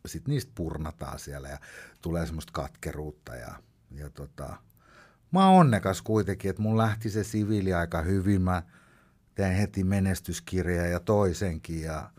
sit 0.07 0.29
niistä 0.29 0.53
purnataan 0.55 1.19
siellä 1.19 1.49
ja 1.49 1.59
tulee 2.03 2.27
semmoista 2.27 2.53
katkeruutta. 2.53 3.37
Ja, 3.37 3.55
ja 3.91 4.11
tota, 4.11 4.57
mä 5.31 5.49
oon 5.49 5.61
onnekas 5.61 6.03
kuitenkin, 6.03 6.51
että 6.51 6.63
mun 6.63 6.79
lähti 6.79 7.11
se 7.11 7.25
siviili 7.25 7.75
aika 7.75 8.03
hyvin. 8.03 8.43
Mä 8.43 8.63
teen 9.35 9.57
heti 9.57 9.85
menestyskirja 9.85 10.87
ja 10.87 11.01
toisenkin 11.01 11.83
ja 11.83 12.11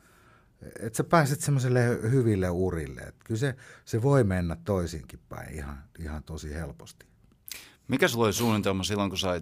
että 0.80 0.98
sä 0.98 1.04
pääset 1.04 1.40
semmoiselle 1.40 1.86
hyville 1.88 2.50
urille. 2.50 3.02
Et 3.02 3.16
kyllä 3.24 3.40
se, 3.40 3.56
se 3.86 4.02
voi 4.02 4.24
mennä 4.24 4.58
toisinkin 4.66 5.20
päin 5.30 5.56
ihan, 5.56 5.84
ihan 6.00 6.24
tosi 6.24 6.54
helposti. 6.54 7.06
Mikä 7.88 8.08
sulla 8.08 8.26
oli 8.26 8.34
suunnitelma 8.34 8.84
silloin, 8.84 9.10
kun 9.10 9.20
sä, 9.20 9.42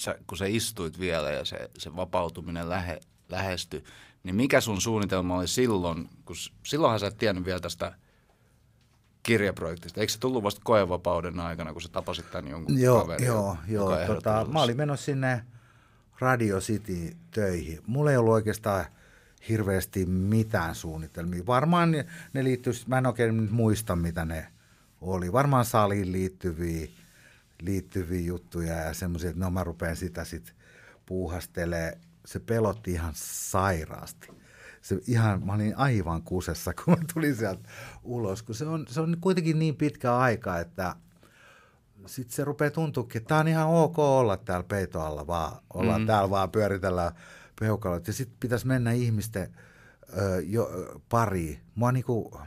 sä, 0.00 0.18
kun 0.26 0.38
sä 0.38 0.46
istuit 0.46 1.00
vielä 1.00 1.30
ja 1.30 1.44
se, 1.44 1.70
se 1.78 1.96
vapautuminen 1.96 2.68
lähe, 2.68 3.00
lähestyi, 3.28 3.84
niin 4.26 4.36
mikä 4.36 4.60
sun 4.60 4.80
suunnitelma 4.80 5.36
oli 5.36 5.48
silloin, 5.48 6.08
kun 6.24 6.36
silloinhan 6.66 7.00
sä 7.00 7.06
et 7.06 7.18
tiennyt 7.18 7.44
vielä 7.44 7.60
tästä 7.60 7.92
kirjaprojektista. 9.22 10.00
Eikö 10.00 10.12
se 10.12 10.20
tullut 10.20 10.42
vasta 10.42 10.60
koevapauden 10.64 11.40
aikana, 11.40 11.72
kun 11.72 11.82
sä 11.82 11.88
tapasit 11.88 12.30
tämän 12.30 12.50
jonkun 12.50 12.80
joo, 12.80 13.00
kaverin? 13.00 13.26
Joo, 13.26 13.56
joo. 13.68 13.96
Tota, 14.06 14.46
mä 14.52 14.62
olin 14.62 14.76
menossa 14.76 15.04
sinne 15.04 15.42
Radio 16.18 16.60
City 16.60 17.16
töihin. 17.30 17.80
Mulla 17.86 18.10
ei 18.10 18.16
ollut 18.16 18.32
oikeastaan 18.32 18.84
hirveästi 19.48 20.06
mitään 20.06 20.74
suunnitelmia. 20.74 21.46
Varmaan 21.46 21.90
ne, 21.90 22.06
ne 22.32 22.44
liittyisi, 22.44 22.88
mä 22.88 22.98
en 22.98 23.06
oikein 23.06 23.52
muista 23.52 23.96
mitä 23.96 24.24
ne 24.24 24.46
oli. 25.00 25.32
Varmaan 25.32 25.64
saliin 25.64 26.12
liittyviä, 26.12 26.88
liittyviä 27.62 28.20
juttuja 28.20 28.74
ja 28.74 28.94
semmoisia, 28.94 29.30
että 29.30 29.44
no 29.44 29.50
mä 29.50 29.64
rupean 29.64 29.96
sitä 29.96 30.24
sitten 30.24 30.54
puuhastelee. 31.06 31.98
Se 32.26 32.40
pelotti 32.40 32.92
ihan 32.92 33.12
sairaasti. 33.14 34.28
Se 34.82 34.98
ihan, 35.06 35.46
mä 35.46 35.52
olin 35.52 35.76
aivan 35.76 36.22
kusessa, 36.22 36.74
kun 36.84 36.94
mä 36.98 37.04
tulin 37.14 37.36
sieltä 37.36 37.68
ulos, 38.02 38.42
kun 38.42 38.54
se 38.54 38.66
on, 38.66 38.86
se 38.88 39.00
on 39.00 39.16
kuitenkin 39.20 39.58
niin 39.58 39.76
pitkä 39.76 40.16
aika, 40.16 40.58
että 40.58 40.96
sitten 42.06 42.36
se 42.36 42.44
rupeaa 42.44 42.70
tuntuukin, 42.70 43.18
että 43.18 43.28
tämä 43.28 43.40
on 43.40 43.48
ihan 43.48 43.68
ok 43.68 43.98
olla 43.98 44.36
täällä 44.36 44.64
peitoalla, 44.68 45.26
vaan 45.26 45.56
ollaan 45.74 46.00
mm. 46.00 46.06
täällä 46.06 46.30
vaan 46.30 46.50
pyöritellään 46.50 47.12
peukaloita. 47.60 48.08
Ja 48.10 48.14
sitten 48.14 48.36
pitäisi 48.40 48.66
mennä 48.66 48.92
ihmisten 48.92 49.56
ö, 50.18 50.42
jo, 50.46 50.70
pari. 51.08 51.60
Mua 51.74 51.92
niinku, 51.92 52.40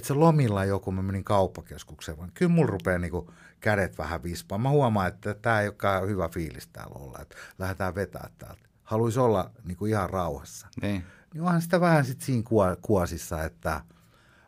tiedätkö, 0.00 0.20
lomilla 0.20 0.64
joku, 0.64 0.92
mä 0.92 1.02
menin 1.02 1.24
kauppakeskukseen, 1.24 2.18
vaan 2.18 2.30
kyllä 2.34 2.52
mulla 2.52 2.70
rupeaa 2.70 2.98
niinku 2.98 3.30
kädet 3.60 3.98
vähän 3.98 4.22
vispaa. 4.22 4.58
Mä 4.58 4.68
huomaan, 4.68 5.08
että 5.08 5.34
tämä 5.34 5.60
ei 5.60 5.68
olekaan 5.68 6.08
hyvä 6.08 6.28
fiilis 6.28 6.68
täällä 6.68 6.94
olla, 6.94 7.18
että 7.22 7.36
lähdetään 7.58 7.94
vetää 7.94 8.30
täältä. 8.38 8.68
Haluaisi 8.82 9.20
olla 9.20 9.50
niinku 9.64 9.86
ihan 9.86 10.10
rauhassa. 10.10 10.66
Niin. 10.82 11.04
Niin 11.34 11.42
onhan 11.42 11.62
sitä 11.62 11.80
vähän 11.80 12.04
sitten 12.04 12.26
siinä 12.26 12.42
kuosissa, 12.82 13.44
että 13.44 13.80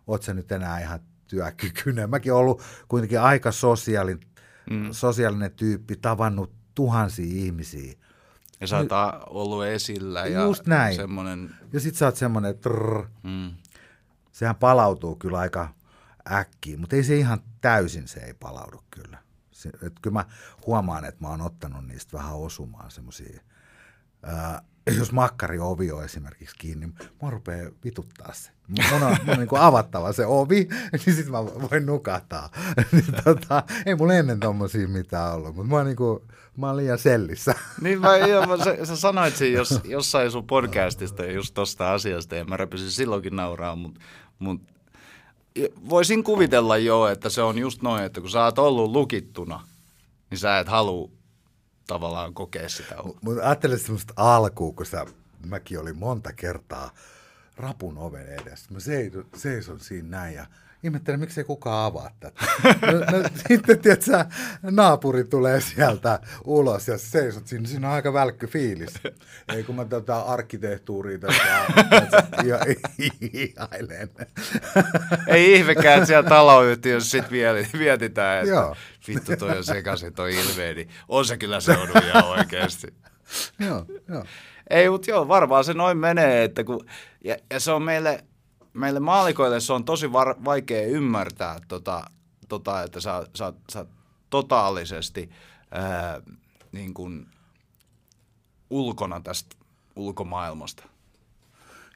oot 0.07 0.23
sä 0.23 0.35
nyt 0.35 0.52
enää 0.52 0.81
ihan 0.81 1.00
työkykyinen. 1.26 2.11
Mäkin 2.11 2.33
olen 2.33 2.40
ollut 2.40 2.62
kuitenkin 2.88 3.21
aika 3.21 3.52
sosiaalinen, 3.52 4.28
mm. 4.71 4.88
sosiaalinen 4.93 5.52
tyyppi, 5.52 5.97
tavannut 5.97 6.52
tuhansia 6.75 7.45
ihmisiä. 7.45 7.93
Ja 8.61 8.67
sä 8.67 8.76
oot 8.76 8.88
ollut 9.26 9.64
esillä 9.64 10.26
ja 10.26 10.43
Just 10.43 10.67
näin. 10.67 10.97
semmoinen... 10.97 11.50
Ja 11.73 11.81
sit 11.81 11.95
sä 11.95 12.07
oot 12.07 12.17
semmoinen, 12.17 12.55
mm. 13.23 13.50
Sehän 14.38 14.57
palautuu 14.57 15.16
kyllä 15.16 15.38
aika 15.38 15.68
äkkiä, 16.33 16.78
mutta 16.78 16.97
ei 16.97 17.04
se 17.04 17.16
ihan 17.16 17.40
täysin 17.61 18.09
se 18.09 18.21
ei 18.21 18.35
palaudu 18.35 18.85
kyllä. 18.90 19.18
Se, 19.50 19.71
et 19.83 19.92
kyllä 20.02 20.14
mä 20.14 20.25
huomaan, 20.66 21.04
että 21.04 21.25
mä 21.25 21.28
oon 21.28 21.40
ottanut 21.40 21.87
niistä 21.87 22.18
vähän 22.18 22.35
osumaan 22.35 22.90
semmoisia 22.90 23.40
jos 24.97 25.12
makkari 25.12 25.59
ovi 25.59 25.92
on 25.92 26.04
esimerkiksi 26.04 26.57
kiinni, 26.59 26.87
niin 26.87 27.11
mua 27.23 27.30
rupeaa 27.30 27.71
vituttaa 27.85 28.33
se. 28.33 28.50
Mun 28.68 29.02
on, 29.02 29.16
mun 29.21 29.30
on 29.30 29.38
niin 29.38 29.49
kuin 29.49 29.61
avattava 29.61 30.12
se 30.12 30.26
ovi, 30.26 30.68
niin 30.92 31.14
sitten 31.14 31.30
mä 31.30 31.45
voin 31.45 31.87
nukahtaa. 31.87 32.50
niin, 32.92 33.04
tota, 33.25 33.62
ei 33.87 33.95
mulla 33.95 34.14
ennen 34.14 34.40
tommosia 34.40 34.88
mitään 34.88 35.35
ollut, 35.35 35.57
mutta 35.57 35.71
mä 35.71 35.76
oon, 35.76 35.87
niin 35.87 35.97
kuin, 35.97 36.21
mä 36.57 36.66
oon 36.66 36.76
liian 36.76 36.99
sellissä. 36.99 37.54
niin 37.83 38.00
mä, 38.00 38.16
joo, 38.16 38.57
sä, 38.64 38.85
sä 38.85 38.97
sanoit 38.97 39.37
siinä 39.37 39.59
jos, 39.59 39.80
jossain 39.85 40.30
sun 40.30 40.47
podcastista 40.47 41.25
just 41.25 41.54
tosta 41.54 41.92
asiasta, 41.92 42.37
ja 42.37 42.45
mä 42.45 42.57
repisin 42.57 42.90
silloinkin 42.90 43.37
nauraa, 43.37 43.76
mutta 43.76 44.00
mut, 44.38 44.62
voisin 45.88 46.25
kuvitella 46.25 46.76
jo, 46.76 47.07
että 47.07 47.28
se 47.28 47.42
on 47.42 47.59
just 47.59 47.83
noin, 47.83 48.04
että 48.04 48.21
kun 48.21 48.30
sä 48.30 48.45
oot 48.45 48.59
ollut 48.59 48.90
lukittuna, 48.90 49.68
niin 50.30 50.38
sä 50.38 50.59
et 50.59 50.68
halua 50.68 51.11
tavallaan 51.87 52.35
kokea 52.35 52.68
sitä. 52.68 52.97
Mutta 53.23 53.42
ajattelen 53.45 53.78
semmoista 53.78 54.14
alkuun, 54.16 54.76
kun 54.76 54.87
sä, 54.87 55.07
mäkin 55.47 55.80
olin 55.80 55.99
monta 55.99 56.33
kertaa 56.33 56.90
rapun 57.57 57.99
oven 57.99 58.26
edessä. 58.26 58.75
Mä 58.75 58.80
seison, 58.80 59.26
seison 59.37 59.80
siinä 59.80 60.09
näin 60.09 60.35
ja 60.35 60.47
ihmettelen, 60.82 61.20
miksei 61.20 61.44
kukaan 61.44 61.85
avaa 61.85 62.11
tätä. 62.20 62.44
No, 62.64 62.92
no, 62.92 63.28
sitten, 63.49 63.78
tiedätkö, 63.78 64.25
naapuri 64.62 65.25
tulee 65.25 65.61
sieltä 65.61 66.20
ulos 66.44 66.88
ja 66.88 66.99
seisot 66.99 67.47
siinä, 67.47 67.68
siinä 67.68 67.88
on 67.88 67.94
aika 67.94 68.12
välkky 68.12 68.47
fiilis. 68.47 68.94
Ei 69.54 69.62
kun 69.62 69.75
mä 69.75 69.85
tätä 69.85 70.20
arkkitehtuuria 70.20 71.18
tässä 71.18 71.42
ihailen. 73.32 74.11
Ei 75.26 75.54
ihmekään, 75.54 75.94
että 75.94 76.06
siellä 76.06 76.28
taloyhtiössä 76.28 77.11
sitten 77.11 77.32
vietitään, 77.78 78.38
että 78.38 78.54
Joo. 78.54 78.76
vittu 79.08 79.37
toi 79.38 79.56
on 79.56 79.64
sekaisin 79.64 80.14
toi 80.14 80.35
ilmeeni. 80.35 80.75
Niin 80.75 80.88
on 81.08 81.25
se 81.25 81.37
kyllä 81.37 81.61
seudun 81.61 82.02
ihan 82.08 82.25
oikeasti. 82.25 82.94
joo, 83.58 83.87
joo. 84.08 84.25
Ei, 84.70 84.90
mutta 84.90 85.11
joo, 85.11 85.28
varmaan 85.28 85.64
se 85.64 85.75
noin 85.75 85.99
menee, 85.99 86.44
että 86.44 86.64
kun, 86.64 86.87
ja, 87.25 87.37
ja 87.50 87.61
se 87.61 87.73
on 87.73 87.82
meille, 87.82 88.25
meille 88.78 89.00
maalikoille 89.00 89.61
se 89.61 89.73
on 89.73 89.85
tosi 89.85 90.12
var, 90.12 90.35
vaikea 90.44 90.87
ymmärtää, 90.87 91.58
tota, 91.68 92.04
tota, 92.49 92.82
että 92.82 93.00
sä, 93.00 93.26
sä, 93.35 93.52
sä 93.73 93.87
totaalisesti 94.30 95.30
ää, 95.70 96.23
niin 96.73 96.94
kuin 96.94 97.26
ulkona 98.70 99.20
tästä 99.20 99.56
ulkomaailmasta. 99.97 100.82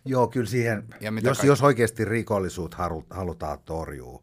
Joo, 0.04 0.28
kyllä 0.28 0.46
siihen, 0.46 0.84
jos, 1.22 1.44
jos 1.44 1.62
oikeasti 1.62 2.04
rikollisuut 2.04 2.74
halutaan 3.10 3.58
torjua, 3.64 4.22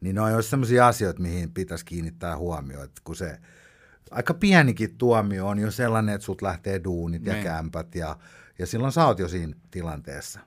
niin 0.00 0.14
ne 0.14 0.20
on 0.20 0.42
sellaisia 0.42 0.86
asioita, 0.86 1.22
mihin 1.22 1.50
pitäisi 1.50 1.84
kiinnittää 1.84 2.36
huomioon, 2.36 2.84
että 2.84 3.00
kun 3.04 3.16
se 3.16 3.38
aika 4.10 4.34
pienikin 4.34 4.98
tuomio 4.98 5.48
on 5.48 5.58
jo 5.58 5.70
sellainen, 5.70 6.14
että 6.14 6.24
sut 6.24 6.42
lähtee 6.42 6.84
duunit 6.84 7.26
ja 7.26 7.32
niin. 7.32 7.44
kämpät 7.44 7.94
ja, 7.94 8.16
ja 8.58 8.66
silloin 8.66 8.92
sä 8.92 9.06
oot 9.06 9.18
jo 9.18 9.28
siinä 9.28 9.54
tilanteessa. 9.70 10.40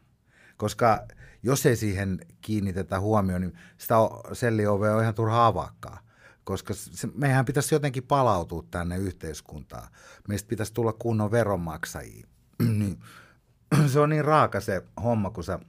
Koska 0.63 0.99
jos 1.43 1.65
ei 1.65 1.75
siihen 1.75 2.19
kiinnitetä 2.41 2.99
huomioon, 2.99 3.41
niin 3.41 3.53
sitä 3.77 3.95
selliovea 4.33 4.95
on 4.95 5.01
ihan 5.01 5.15
turha 5.15 5.45
avakkaa. 5.45 5.99
Koska 6.43 6.73
se, 6.73 7.07
meidän 7.15 7.45
pitäisi 7.45 7.75
jotenkin 7.75 8.03
palautua 8.03 8.63
tänne 8.71 8.97
yhteiskuntaan. 8.97 9.87
Meistä 10.27 10.47
pitäisi 10.47 10.73
tulla 10.73 10.93
kunnon 10.93 11.31
veronmaksajia. 11.31 12.27
Niin 12.79 12.99
se 13.91 13.99
on 13.99 14.09
niin 14.09 14.25
raaka 14.25 14.59
se 14.59 14.83
homma, 15.03 15.29
kun 15.29 15.43
sä 15.43 15.59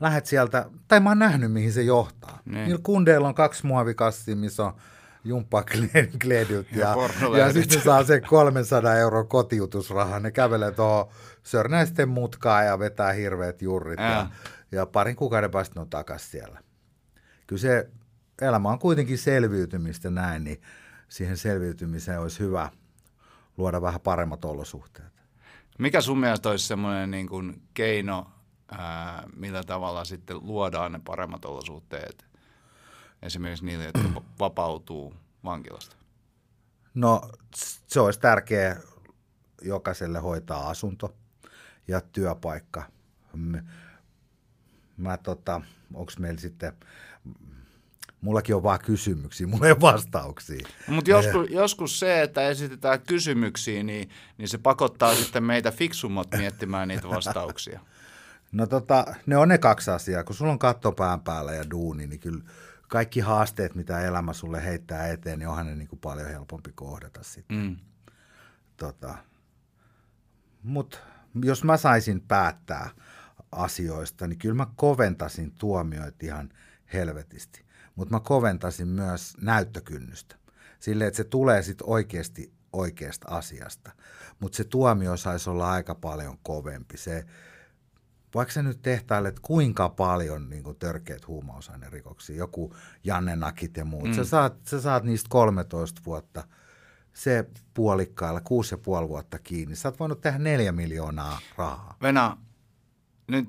lähet 0.00 0.26
sieltä, 0.26 0.70
tai 0.88 1.00
mä 1.00 1.10
oon 1.10 1.18
nähnyt, 1.18 1.52
mihin 1.52 1.72
se 1.72 1.82
johtaa. 1.82 2.38
Niin. 2.44 2.64
Niillä 2.64 2.80
kundeilla 2.82 3.28
on 3.28 3.34
kaksi 3.34 3.66
muovikassia, 3.66 4.36
missä 4.36 4.64
on 4.64 4.76
jumppakledut 5.24 6.66
ja, 6.76 6.96
ja, 7.32 7.38
ja 7.38 7.52
sitten 7.52 7.82
saa 7.82 8.04
sen 8.04 8.22
300 8.22 8.94
euro 8.94 9.24
kotiutusrahan. 9.24 10.22
Ne 10.22 10.30
kävelee 10.30 10.72
tuohon 10.72 11.08
Sörnäisten 11.46 12.08
mutkaa 12.08 12.62
ja 12.62 12.78
vetää 12.78 13.12
hirveät 13.12 13.62
jurrit 13.62 13.98
ja, 13.98 14.10
ja, 14.10 14.26
ja 14.72 14.86
parin 14.86 15.16
kuukauden 15.16 15.50
päästä 15.50 15.74
ne 15.74 15.80
on 15.80 15.90
takaisin 15.90 16.30
siellä. 16.30 16.62
Kyllä 17.46 17.60
se 17.60 17.90
elämä 18.42 18.68
on 18.68 18.78
kuitenkin 18.78 19.18
selviytymistä 19.18 20.10
näin, 20.10 20.44
niin 20.44 20.60
siihen 21.08 21.36
selviytymiseen 21.36 22.20
olisi 22.20 22.40
hyvä 22.40 22.70
luoda 23.56 23.82
vähän 23.82 24.00
paremmat 24.00 24.44
olosuhteet. 24.44 25.12
Mikä 25.78 26.00
sun 26.00 26.18
mielestä 26.18 26.48
olisi 26.48 26.66
semmoinen 26.66 27.10
niin 27.10 27.28
kuin 27.28 27.62
keino, 27.74 28.30
ää, 28.78 29.22
millä 29.36 29.62
tavalla 29.62 30.04
sitten 30.04 30.36
luodaan 30.40 30.92
ne 30.92 31.00
paremmat 31.04 31.44
olosuhteet 31.44 32.26
esimerkiksi 33.22 33.64
niille, 33.64 33.84
jotka 33.84 34.22
vapautuu 34.38 35.14
vankilasta? 35.44 35.96
No 36.94 37.30
se 37.86 38.00
olisi 38.00 38.20
tärkeää 38.20 38.76
jokaiselle 39.62 40.18
hoitaa 40.18 40.68
asunto 40.68 41.14
ja 41.88 42.00
työpaikka. 42.00 42.82
Mä 44.96 45.16
tota, 45.16 45.60
onko 45.94 46.12
meillä 46.18 46.40
sitten, 46.40 46.72
mullakin 48.20 48.54
on 48.54 48.62
vaan 48.62 48.78
kysymyksiä, 48.78 49.46
mulla 49.46 49.66
ei 49.66 49.72
ole 49.72 49.80
vastauksia. 49.80 50.68
Mutta 50.88 51.10
joskus, 51.10 51.50
joskus 51.50 51.98
se, 52.00 52.22
että 52.22 52.48
esitetään 52.48 53.00
kysymyksiä, 53.00 53.82
niin, 53.82 54.10
niin 54.38 54.48
se 54.48 54.58
pakottaa 54.58 55.14
sitten 55.14 55.44
meitä 55.44 55.70
fiksummat 55.70 56.28
miettimään 56.38 56.88
niitä 56.88 57.08
vastauksia. 57.08 57.80
No 58.52 58.66
tota, 58.66 59.14
ne 59.26 59.36
on 59.36 59.48
ne 59.48 59.58
kaksi 59.58 59.90
asiaa. 59.90 60.24
Kun 60.24 60.36
sulla 60.36 60.52
on 60.52 60.58
katto 60.58 60.92
pään 60.92 61.20
päällä 61.20 61.52
ja 61.52 61.70
duuni, 61.70 62.06
niin 62.06 62.20
kyllä 62.20 62.44
kaikki 62.88 63.20
haasteet, 63.20 63.74
mitä 63.74 64.00
elämä 64.00 64.32
sulle 64.32 64.64
heittää 64.64 65.08
eteen, 65.08 65.38
niin 65.38 65.48
onhan 65.48 65.66
ne 65.66 65.76
niin 65.76 65.88
kuin 65.88 66.00
paljon 66.00 66.28
helpompi 66.28 66.72
kohdata 66.74 67.22
sitten. 67.22 67.56
Mm. 67.56 67.76
Tota, 68.76 69.14
Mutta 70.62 70.98
jos 71.44 71.64
mä 71.64 71.76
saisin 71.76 72.20
päättää 72.20 72.90
asioista, 73.52 74.26
niin 74.26 74.38
kyllä 74.38 74.54
mä 74.54 74.66
koventasin 74.76 75.52
tuomioita 75.52 76.16
ihan 76.22 76.48
helvetisti. 76.92 77.64
Mutta 77.94 78.14
mä 78.14 78.20
koventasin 78.20 78.88
myös 78.88 79.36
näyttökynnystä. 79.40 80.36
Silleen, 80.80 81.08
että 81.08 81.16
se 81.16 81.24
tulee 81.24 81.62
sitten 81.62 81.88
oikeasti 81.88 82.56
oikeasta 82.72 83.28
asiasta. 83.30 83.90
Mutta 84.40 84.56
se 84.56 84.64
tuomio 84.64 85.16
saisi 85.16 85.50
olla 85.50 85.72
aika 85.72 85.94
paljon 85.94 86.38
kovempi. 86.42 86.96
Se, 86.96 87.26
vaikka 88.34 88.52
sä 88.54 88.62
nyt 88.62 88.82
tehtailet 88.82 89.40
kuinka 89.40 89.88
paljon 89.88 90.48
niin 90.48 90.62
kuin 90.62 90.76
törkeät 90.76 91.26
huumausainerikoksia, 91.26 92.36
joku 92.36 92.74
Janne 93.04 93.36
Nakit 93.36 93.76
ja 93.76 93.84
muut, 93.84 94.08
mm. 94.08 94.14
sä, 94.14 94.24
saat, 94.24 94.54
sä 94.66 94.80
saat 94.80 95.04
niistä 95.04 95.28
13 95.30 96.02
vuotta, 96.06 96.44
se 97.16 97.44
puolikkailla, 97.74 98.40
kuusi 98.40 98.74
ja 98.74 98.78
puoli 98.78 99.08
vuotta 99.08 99.38
kiinni. 99.38 99.76
Sä 99.76 99.88
oot 99.88 100.00
voinut 100.00 100.20
tehdä 100.20 100.38
neljä 100.38 100.72
miljoonaa 100.72 101.38
rahaa. 101.56 101.96
Venä, 102.02 102.36
nyt 103.26 103.48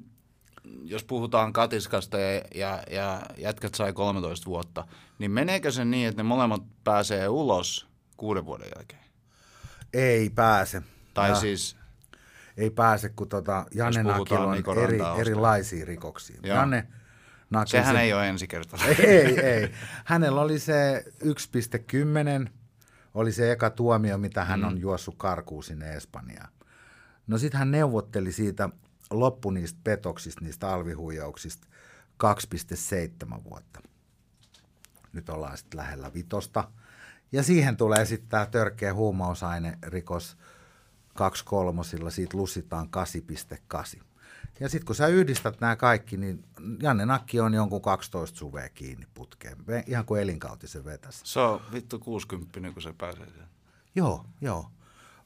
jos 0.83 1.03
puhutaan 1.03 1.53
katiskasta 1.53 2.19
ja, 2.19 2.41
ja, 2.55 2.83
ja 2.91 3.21
jätkät 3.37 3.75
sai 3.75 3.93
13 3.93 4.45
vuotta, 4.45 4.87
niin 5.19 5.31
meneekö 5.31 5.71
se 5.71 5.85
niin, 5.85 6.07
että 6.07 6.23
ne 6.23 6.27
molemmat 6.27 6.63
pääsee 6.83 7.27
ulos 7.27 7.87
kuuden 8.17 8.45
vuoden 8.45 8.69
jälkeen? 8.75 9.03
Ei 9.93 10.29
pääse. 10.29 10.81
Tai 11.13 11.29
ja. 11.29 11.35
siis 11.35 11.77
ei 12.57 12.69
pääse, 12.69 13.09
kun 13.09 13.29
tota, 13.29 13.65
Janne 13.73 14.03
Nakilla 14.03 14.45
on 14.45 14.83
eri, 14.83 14.99
erilaisia 15.19 15.85
rikoksia. 15.85 16.39
Joo. 16.43 16.57
Janne 16.57 16.87
Nakil, 17.49 17.71
Sehän 17.71 17.95
se, 17.95 18.01
ei 18.01 18.13
ole 18.13 18.29
ensi 18.29 18.47
kertaa. 18.47 18.79
Ei, 18.99 19.39
ei. 19.39 19.71
Hänellä 20.05 20.41
oli 20.41 20.59
se 20.59 21.05
1,10, 21.23 22.49
oli 23.13 23.31
se 23.31 23.51
eka 23.51 23.69
tuomio, 23.69 24.17
mitä 24.17 24.45
hän 24.45 24.59
mm. 24.59 24.67
on 24.67 24.77
juossut 24.77 25.15
karkuun 25.17 25.63
sinne 25.63 25.95
Espanjaan. 25.95 26.49
No 27.27 27.37
sitten 27.37 27.59
hän 27.59 27.71
neuvotteli 27.71 28.31
siitä 28.31 28.69
loppu 29.11 29.51
niistä 29.51 29.79
petoksista, 29.83 30.45
niistä 30.45 30.69
alvihuijauksista 30.69 31.67
2,7 32.23 33.43
vuotta. 33.43 33.79
Nyt 35.13 35.29
ollaan 35.29 35.57
sitten 35.57 35.77
lähellä 35.77 36.13
vitosta. 36.13 36.71
Ja 37.31 37.43
siihen 37.43 37.77
tulee 37.77 38.05
sitten 38.05 38.29
tämä 38.29 38.45
törkeä 38.45 38.93
huumausainerikos 38.93 40.37
kaksi 41.13 41.45
kolmosilla, 41.45 42.09
siitä 42.09 42.37
lussitaan 42.37 42.89
8,8. 43.95 44.03
Ja 44.59 44.69
sitten 44.69 44.85
kun 44.85 44.95
sä 44.95 45.07
yhdistät 45.07 45.61
nämä 45.61 45.75
kaikki, 45.75 46.17
niin 46.17 46.43
Janne 46.81 47.05
Nakki 47.05 47.39
on 47.39 47.53
jonkun 47.53 47.81
12 47.81 48.37
suvea 48.37 48.69
kiinni 48.69 49.05
putkeen, 49.13 49.57
ihan 49.87 50.05
kuin 50.05 50.21
elinkautisen 50.21 50.85
vetäisi. 50.85 51.21
Se 51.23 51.39
on 51.39 51.61
vittu 51.73 51.99
60, 51.99 52.73
kun 52.73 52.81
se 52.81 52.93
pääsee 52.97 53.25
siihen. 53.25 53.47
Joo, 53.95 54.25
joo. 54.41 54.71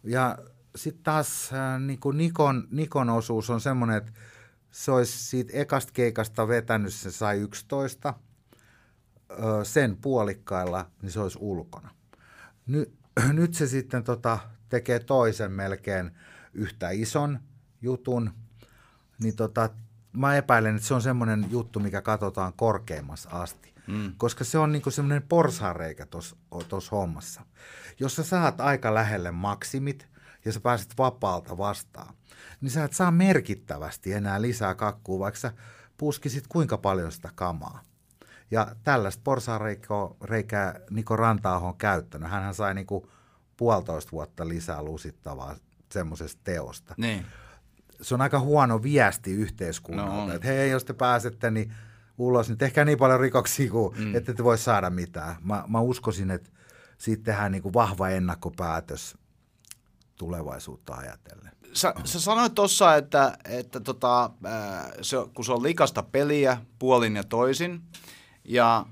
Ja 0.03 0.37
sitten 0.75 1.03
taas 1.03 1.53
äh, 1.53 1.79
niin 1.81 1.99
kuin 1.99 2.17
Nikon, 2.17 2.67
Nikon 2.71 3.09
osuus 3.09 3.49
on 3.49 3.61
semmoinen, 3.61 3.97
että 3.97 4.11
se 4.71 4.91
olisi 4.91 5.17
siitä 5.17 5.53
ekasta 5.53 5.93
keikasta 5.93 6.47
vetänyt, 6.47 6.93
se 6.93 7.11
sai 7.11 7.37
11, 7.39 8.13
sen 9.63 9.97
puolikkailla, 9.97 10.85
niin 11.01 11.11
se 11.11 11.19
olisi 11.19 11.37
ulkona. 11.41 11.89
Ny, 12.67 12.91
nyt 13.33 13.53
se 13.53 13.67
sitten 13.67 14.03
tota, 14.03 14.39
tekee 14.69 14.99
toisen 14.99 15.51
melkein 15.51 16.11
yhtä 16.53 16.89
ison 16.89 17.39
jutun, 17.81 18.31
niin 19.21 19.35
tota, 19.35 19.69
mä 20.13 20.35
epäilen, 20.35 20.75
että 20.75 20.87
se 20.87 20.93
on 20.93 21.01
semmoinen 21.01 21.45
juttu, 21.49 21.79
mikä 21.79 22.01
katsotaan 22.01 22.53
korkeimmassa 22.53 23.29
asti. 23.29 23.73
Mm. 23.87 24.13
Koska 24.17 24.43
se 24.43 24.57
on 24.57 24.71
niinku 24.71 24.91
semmoinen 24.91 25.23
porsareikä 25.29 26.05
tuossa 26.05 26.35
hommassa. 26.91 27.41
Jos 27.99 28.15
sä 28.15 28.23
saat 28.23 28.61
aika 28.61 28.93
lähelle 28.93 29.31
maksimit 29.31 30.07
ja 30.45 30.53
sä 30.53 30.59
pääset 30.59 30.93
vapaalta 30.97 31.57
vastaan, 31.57 32.13
niin 32.61 32.71
sä 32.71 32.83
et 32.83 32.93
saa 32.93 33.11
merkittävästi 33.11 34.13
enää 34.13 34.41
lisää 34.41 34.75
kakkua, 34.75 35.19
vaikka 35.19 35.39
sä 35.39 35.53
puskisit 35.97 36.47
kuinka 36.47 36.77
paljon 36.77 37.11
sitä 37.11 37.29
kamaa. 37.35 37.83
Ja 38.51 38.75
tällaista 38.83 39.21
porsareikää 39.23 40.79
Niko 40.89 41.15
ranta 41.15 41.57
on 41.57 41.77
käyttänyt. 41.77 42.31
Hänhän 42.31 42.53
sai 42.53 42.73
niinku 42.73 43.11
puolitoista 43.57 44.11
vuotta 44.11 44.47
lisää 44.47 44.83
lusittavaa 44.83 45.55
semmoisesta 45.91 46.41
teosta. 46.43 46.93
Niin. 46.97 47.25
Se 48.01 48.13
on 48.13 48.21
aika 48.21 48.39
huono 48.39 48.83
viesti 48.83 49.31
yhteiskunnalta, 49.31 50.25
no 50.25 50.33
että 50.33 50.47
hei, 50.47 50.71
jos 50.71 50.85
te 50.85 50.93
pääsette 50.93 51.51
niin 51.51 51.73
ulos, 52.17 52.47
niin 52.47 52.57
tehkää 52.57 52.85
niin 52.85 52.97
paljon 52.97 53.19
rikoksia 53.19 53.71
kuin 53.71 53.97
mm. 53.97 54.15
ette 54.15 54.33
te 54.33 54.43
voi 54.43 54.57
saada 54.57 54.89
mitään. 54.89 55.35
Mä, 55.43 55.63
mä 55.67 55.79
uskoisin, 55.79 56.31
että 56.31 56.49
siitä 56.97 57.23
tehdään 57.23 57.51
niin 57.51 57.61
kuin 57.61 57.73
vahva 57.73 58.09
ennakkopäätös 58.09 59.17
tulevaisuutta 60.15 60.93
ajatellen. 60.93 61.51
Sä, 61.73 61.93
sä 62.03 62.19
sanoit 62.19 62.55
tuossa, 62.55 62.95
että, 62.95 63.37
että 63.45 63.79
tota, 63.79 64.29
se, 65.01 65.17
kun 65.33 65.45
se 65.45 65.51
on 65.51 65.63
likasta 65.63 66.03
peliä 66.03 66.57
puolin 66.79 67.15
ja 67.15 67.23
toisin, 67.23 67.81
ja 68.43 68.85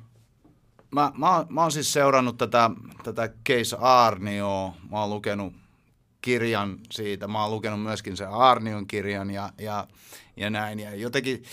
mä, 0.91 1.12
mä, 1.17 1.45
mä 1.50 1.62
oon 1.62 1.72
siis 1.72 1.93
seurannut 1.93 2.38
tätä, 2.38 2.69
tätä 3.04 3.30
Case 3.50 3.78
Arnio, 3.80 4.74
mä 4.91 5.00
oon 5.00 5.10
lukenut 5.10 5.54
kirjan 6.21 6.79
siitä, 6.91 7.27
mä 7.27 7.41
oon 7.41 7.51
lukenut 7.51 7.84
myöskin 7.84 8.17
sen 8.17 8.29
Arnion 8.29 8.88
kirjan 8.88 9.32
ja, 9.32 9.53
ja, 9.58 9.88
ja 10.38 10.49
näin. 10.49 10.79
Ja 10.79 10.95
jotenkin 10.95 11.43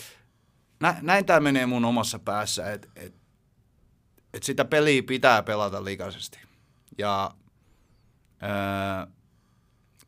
nä, 0.79 0.95
näin 1.01 1.25
tämä 1.25 1.39
menee 1.39 1.65
mun 1.65 1.85
omassa 1.85 2.19
päässä, 2.19 2.71
että 2.71 2.87
et, 2.95 3.15
et 4.33 4.43
sitä 4.43 4.65
peliä 4.65 5.03
pitää 5.03 5.43
pelata 5.43 5.83
likaisesti. 5.83 6.39
Ja, 6.97 7.31
ää, 8.41 9.07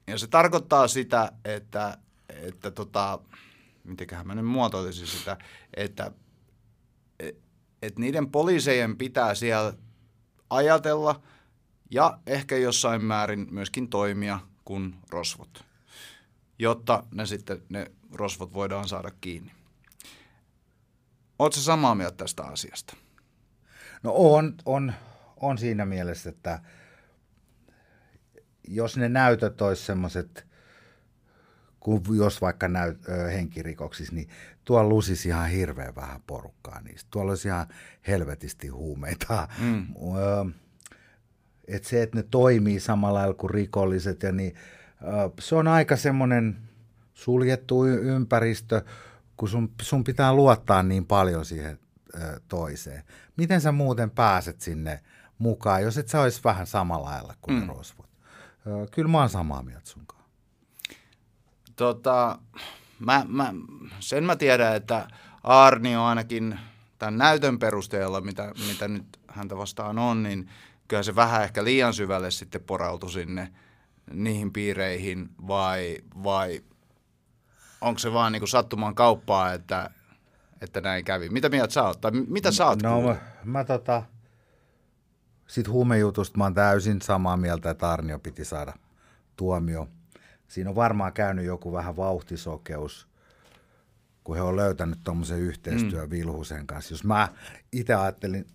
ja 0.08 0.18
se 0.18 0.28
tarkoittaa 0.28 0.88
sitä, 0.88 1.32
että, 1.46 1.98
että 2.30 2.72
tota, 2.72 3.20
mitenköhän 3.84 4.28
mä 4.28 4.36
nyt 4.36 4.46
muotoilisin 4.46 5.08
sitä, 5.08 5.38
että 5.74 6.12
että 7.82 8.00
niiden 8.00 8.32
poliisejen 8.32 8.98
pitää 8.98 9.36
siellä 9.36 9.74
ajatella 10.50 11.22
ja 11.92 12.20
ehkä 12.26 12.58
jossain 12.58 13.06
määrin 13.06 13.48
myöskin 13.52 13.90
toimia 13.90 14.40
kuin 14.70 14.96
rosvot, 15.10 15.66
jotta 16.60 17.04
ne 17.12 17.26
sitten 17.26 17.62
ne 17.70 17.92
rosvot 18.14 18.54
voidaan 18.54 18.88
saada 18.88 19.12
kiinni. 19.22 19.52
Oletko 21.40 21.60
samaa 21.60 21.96
mieltä 21.96 22.18
tästä 22.18 22.44
asiasta? 22.44 22.96
No 24.04 24.12
on, 24.16 24.56
on, 24.66 24.94
on 25.38 25.58
siinä 25.58 25.86
mielessä, 25.86 26.30
että 26.30 26.60
jos 28.68 28.98
ne 28.98 29.10
näytöt 29.10 29.62
olisi 29.62 29.86
semmoiset, 29.86 30.48
kun 31.80 32.02
jos 32.18 32.42
vaikka 32.42 32.68
näyt, 32.68 33.10
ö, 33.10 33.30
henkirikoksissa, 33.30 34.16
niin 34.16 34.30
tuolla 34.66 34.90
lusisi 34.90 35.30
ihan 35.30 35.50
hirveän 35.50 35.96
vähän 35.96 36.22
porukkaa 36.28 36.82
niistä. 36.82 37.08
Tuolla 37.12 37.32
olisi 37.32 37.48
ihan 37.48 37.68
helvetisti 38.08 38.68
huumeita. 38.68 39.48
Mm. 39.60 39.88
Ö, 40.18 40.46
et 41.70 41.84
se, 41.84 42.04
että 42.04 42.18
ne 42.18 42.24
toimii 42.24 42.80
samalla 42.80 43.20
lailla 43.20 43.34
kuin 43.34 43.50
rikolliset, 43.50 44.24
ja 44.24 44.32
niin, 44.32 44.56
se 45.40 45.56
on 45.56 45.68
aika 45.68 45.96
semmoinen 45.96 46.58
suljettu 47.14 47.86
ympäristö, 47.86 48.82
kun 49.38 49.50
sun, 49.50 49.72
sun 49.82 50.04
pitää 50.04 50.34
luottaa 50.34 50.84
niin 50.84 51.06
paljon 51.06 51.46
siihen 51.46 51.80
toiseen. 52.48 53.04
Miten 53.38 53.62
sä 53.62 53.72
muuten 53.72 54.10
pääset 54.10 54.62
sinne 54.62 55.00
mukaan, 55.38 55.82
jos 55.82 55.98
et 55.98 56.08
sä 56.08 56.22
olisi 56.22 56.42
vähän 56.44 56.68
samalla 56.68 57.10
lailla 57.10 57.34
kuin 57.42 57.60
mm. 57.60 57.68
rosvot? 57.68 58.10
Kyllä 58.92 59.12
mä 59.12 59.20
oon 59.20 59.30
samaa 59.30 59.64
mieltä 59.64 59.90
sunkaan. 59.90 60.24
Tota, 61.76 62.40
mä, 63.00 63.26
mä, 63.28 63.54
sen 64.00 64.24
mä 64.24 64.36
tiedän, 64.36 64.76
että 64.76 65.08
Arni 65.44 65.96
on 65.96 66.04
ainakin 66.04 66.60
tämän 66.98 67.18
näytön 67.18 67.60
perusteella, 67.60 68.22
mitä, 68.22 68.52
mitä 68.68 68.88
nyt 68.88 69.20
häntä 69.28 69.58
vastaan 69.58 70.00
on, 70.00 70.24
niin 70.24 70.50
kyllä 70.90 71.04
se 71.04 71.16
vähän 71.16 71.44
ehkä 71.44 71.64
liian 71.64 71.94
syvälle 71.94 72.32
sitten 72.32 72.64
porautui 72.64 73.12
sinne 73.12 73.54
niihin 74.14 74.54
piireihin, 74.54 75.30
vai, 75.48 75.98
vai 76.24 76.62
onko 77.82 78.00
se 78.00 78.14
vaan 78.14 78.32
niin 78.32 78.42
kuin 78.42 78.50
sattuman 78.50 78.96
kauppaa, 78.96 79.54
että, 79.54 79.90
että 80.62 80.82
näin 80.82 81.06
kävi? 81.06 81.30
Mitä 81.30 81.50
mieltä 81.50 81.74
sä 81.74 81.84
oot? 81.84 82.02
Tai 82.02 82.12
mitä 82.12 82.52
sä 82.52 82.66
oot 82.66 82.84
No 82.84 83.02
mä, 83.02 83.16
mä 83.44 83.64
tota, 83.64 84.04
sit 85.48 85.68
huumejutusta 85.68 86.38
mä 86.38 86.44
oon 86.44 86.54
täysin 86.54 87.02
samaa 87.02 87.38
mieltä, 87.38 87.70
että 87.70 87.92
Arnio 87.92 88.20
piti 88.20 88.46
saada 88.46 88.74
tuomio. 89.36 89.88
Siinä 90.48 90.70
on 90.70 90.76
varmaan 90.76 91.14
käynyt 91.14 91.46
joku 91.46 91.74
vähän 91.74 91.96
vauhtisokeus, 91.96 93.09
kun 94.24 94.36
he 94.36 94.42
on 94.42 94.56
löytänyt 94.56 95.00
tuommoisen 95.04 95.40
yhteistyön 95.40 96.08
mm. 96.08 96.12
Vilhusen 96.12 96.68
kanssa. 96.68 96.94
Jos 96.94 97.04
mä 97.04 97.28
itse 97.72 97.94
ajattelin 97.94 98.48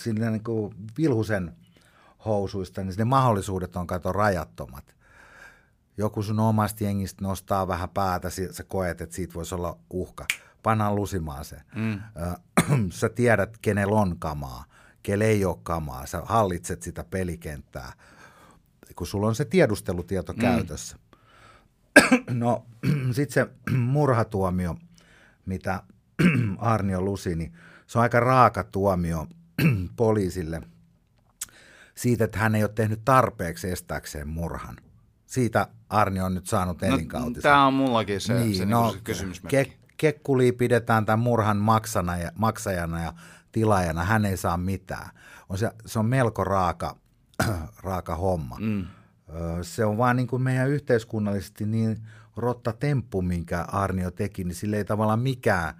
sille 0.00 0.30
niin 0.30 0.44
kuin 0.44 0.74
Vilhusen 0.98 1.56
housuista, 2.24 2.84
niin 2.84 2.94
ne 2.98 3.04
mahdollisuudet 3.04 3.76
on 3.76 3.86
kato 3.86 4.12
rajattomat 4.12 4.96
joku 5.98 6.22
sun 6.22 6.40
omasta 6.40 6.84
jengistä 6.84 7.24
nostaa 7.24 7.68
vähän 7.68 7.88
päätä, 7.88 8.30
sä 8.30 8.64
koet, 8.68 9.00
että 9.00 9.16
siitä 9.16 9.34
voisi 9.34 9.54
olla 9.54 9.78
uhka. 9.90 10.26
Pannaan 10.62 10.96
lusimaan 10.96 11.44
se. 11.44 11.56
Mm. 11.74 12.00
sä 12.90 13.08
tiedät, 13.08 13.58
kenellä 13.62 14.00
on 14.00 14.18
kamaa, 14.18 14.64
kelle 15.02 15.24
ei 15.24 15.44
ole 15.44 15.58
kamaa. 15.62 16.06
Sä 16.06 16.22
hallitset 16.24 16.82
sitä 16.82 17.04
pelikenttää, 17.04 17.92
kun 18.96 19.06
sulla 19.06 19.26
on 19.26 19.34
se 19.34 19.44
tiedustelutieto 19.44 20.32
mm. 20.32 20.38
käytössä. 20.38 20.96
no, 22.30 22.66
sitten 23.12 23.46
se 23.46 23.72
murhatuomio, 23.76 24.76
mitä 25.46 25.82
Arnio 26.58 27.00
lusi, 27.00 27.36
niin 27.36 27.52
se 27.86 27.98
on 27.98 28.02
aika 28.02 28.20
raaka 28.20 28.64
tuomio 28.64 29.26
poliisille 29.96 30.62
siitä, 31.94 32.24
että 32.24 32.38
hän 32.38 32.54
ei 32.54 32.62
ole 32.62 32.72
tehnyt 32.74 33.00
tarpeeksi 33.04 33.70
estääkseen 33.70 34.28
murhan 34.28 34.76
siitä 35.26 35.68
Arni 35.88 36.20
on 36.20 36.34
nyt 36.34 36.46
saanut 36.46 36.82
no, 36.82 36.88
elinkautisen. 36.88 37.42
Tämä 37.42 37.66
on 37.66 37.74
mullakin 37.74 38.20
se, 38.20 38.34
niin, 38.34 38.56
se, 38.56 38.66
no, 38.66 38.92
se 38.92 38.98
kysymysmerkki. 39.04 39.56
Ke, 39.56 39.78
Kekkuli 39.96 40.52
pidetään 40.52 41.06
tämän 41.06 41.18
murhan 41.18 41.56
maksana 41.56 42.16
ja, 42.16 42.32
maksajana 42.34 43.02
ja 43.02 43.12
tilaajana, 43.52 44.04
hän 44.04 44.24
ei 44.24 44.36
saa 44.36 44.56
mitään. 44.56 45.10
On 45.48 45.58
se, 45.58 45.70
se 45.86 45.98
on 45.98 46.06
melko 46.06 46.44
raaka, 46.44 46.96
raaka 47.82 48.14
homma. 48.14 48.56
Mm. 48.60 48.86
Se 49.62 49.84
on 49.84 49.98
vaan 49.98 50.16
niin 50.16 50.26
kuin 50.26 50.42
meidän 50.42 50.68
yhteiskunnallisesti 50.68 51.66
niin 51.66 51.96
rotta 52.36 52.72
temppu, 52.72 53.22
minkä 53.22 53.62
Arnio 53.62 54.10
teki, 54.10 54.44
niin 54.44 54.54
sille 54.54 54.76
ei 54.76 54.84
tavallaan 54.84 55.20
mikään 55.20 55.74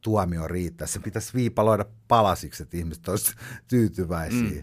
tuomio 0.00 0.48
riittää. 0.48 0.86
Se 0.86 0.98
pitäisi 0.98 1.34
viipaloida 1.34 1.84
palasiksi, 2.08 2.62
että 2.62 2.76
ihmiset 2.76 3.08
olisivat 3.08 3.38
tyytyväisiä. 3.68 4.62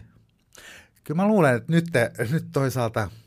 Kyllä 1.04 1.22
mä 1.22 1.28
luulen, 1.28 1.56
että 1.56 1.72
nyt, 1.72 1.84
te, 1.92 2.12
nyt 2.30 2.46
toisaalta– 2.52 3.10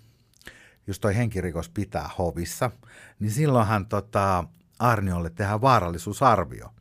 jos 0.87 0.99
toi 0.99 1.15
henkirikos 1.15 1.69
pitää 1.69 2.09
hovissa, 2.17 2.71
niin 3.19 3.31
silloinhan 3.31 3.85
tota, 3.85 4.43
Arniolle 4.79 5.29
tehdään 5.29 5.61
vaarallisuusarvio. 5.61 6.73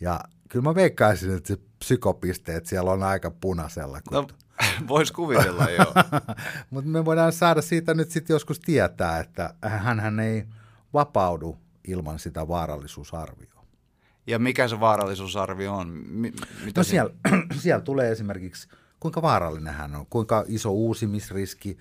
Ja 0.00 0.20
kyllä 0.48 0.62
mä 0.62 0.74
veikkaisin, 0.74 1.36
että 1.36 1.48
se 1.48 1.58
psykopisteet 1.78 2.66
siellä 2.66 2.90
on 2.90 3.02
aika 3.02 3.30
punaisella. 3.30 4.00
Kun... 4.08 4.14
No, 4.14 4.28
vois 4.88 5.12
kuvitella, 5.12 5.70
joo. 5.70 5.94
Mutta 6.70 6.90
me 6.90 7.04
voidaan 7.04 7.32
saada 7.32 7.62
siitä 7.62 7.94
nyt 7.94 8.10
sitten 8.10 8.34
joskus 8.34 8.60
tietää, 8.60 9.20
että 9.20 9.54
hän 9.62 10.20
ei 10.20 10.44
vapaudu 10.94 11.58
ilman 11.88 12.18
sitä 12.18 12.48
vaarallisuusarvioa. 12.48 13.64
Ja 14.26 14.38
mikä 14.38 14.68
se 14.68 14.80
vaarallisuusarvio 14.80 15.74
on? 15.74 15.88
Mi- 15.88 16.32
mitä 16.64 16.80
no 16.80 16.84
siellä, 16.84 17.14
siellä 17.62 17.84
tulee 17.84 18.10
esimerkiksi, 18.10 18.68
kuinka 19.00 19.22
vaarallinen 19.22 19.74
hän 19.74 19.94
on, 19.94 20.06
kuinka 20.06 20.44
iso 20.48 20.70
uusimisriski, 20.70 21.78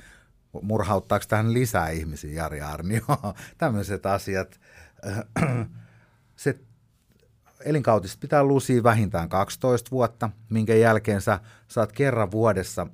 murhauttaako 0.62 1.26
tähän 1.28 1.54
lisää 1.54 1.90
ihmisiä, 1.90 2.34
Jari 2.34 2.62
Arnio, 2.62 3.02
tämmöiset 3.58 4.06
asiat. 4.06 4.60
Se 6.36 6.60
elinkautista 7.66 8.18
pitää 8.20 8.44
lusia 8.44 8.84
vähintään 8.84 9.30
12 9.30 9.92
vuotta, 9.92 10.30
minkä 10.50 10.76
jälkeen 10.76 11.22
sä 11.22 11.40
saat 11.68 11.92
kerran 11.92 12.32
vuodessa 12.32 12.88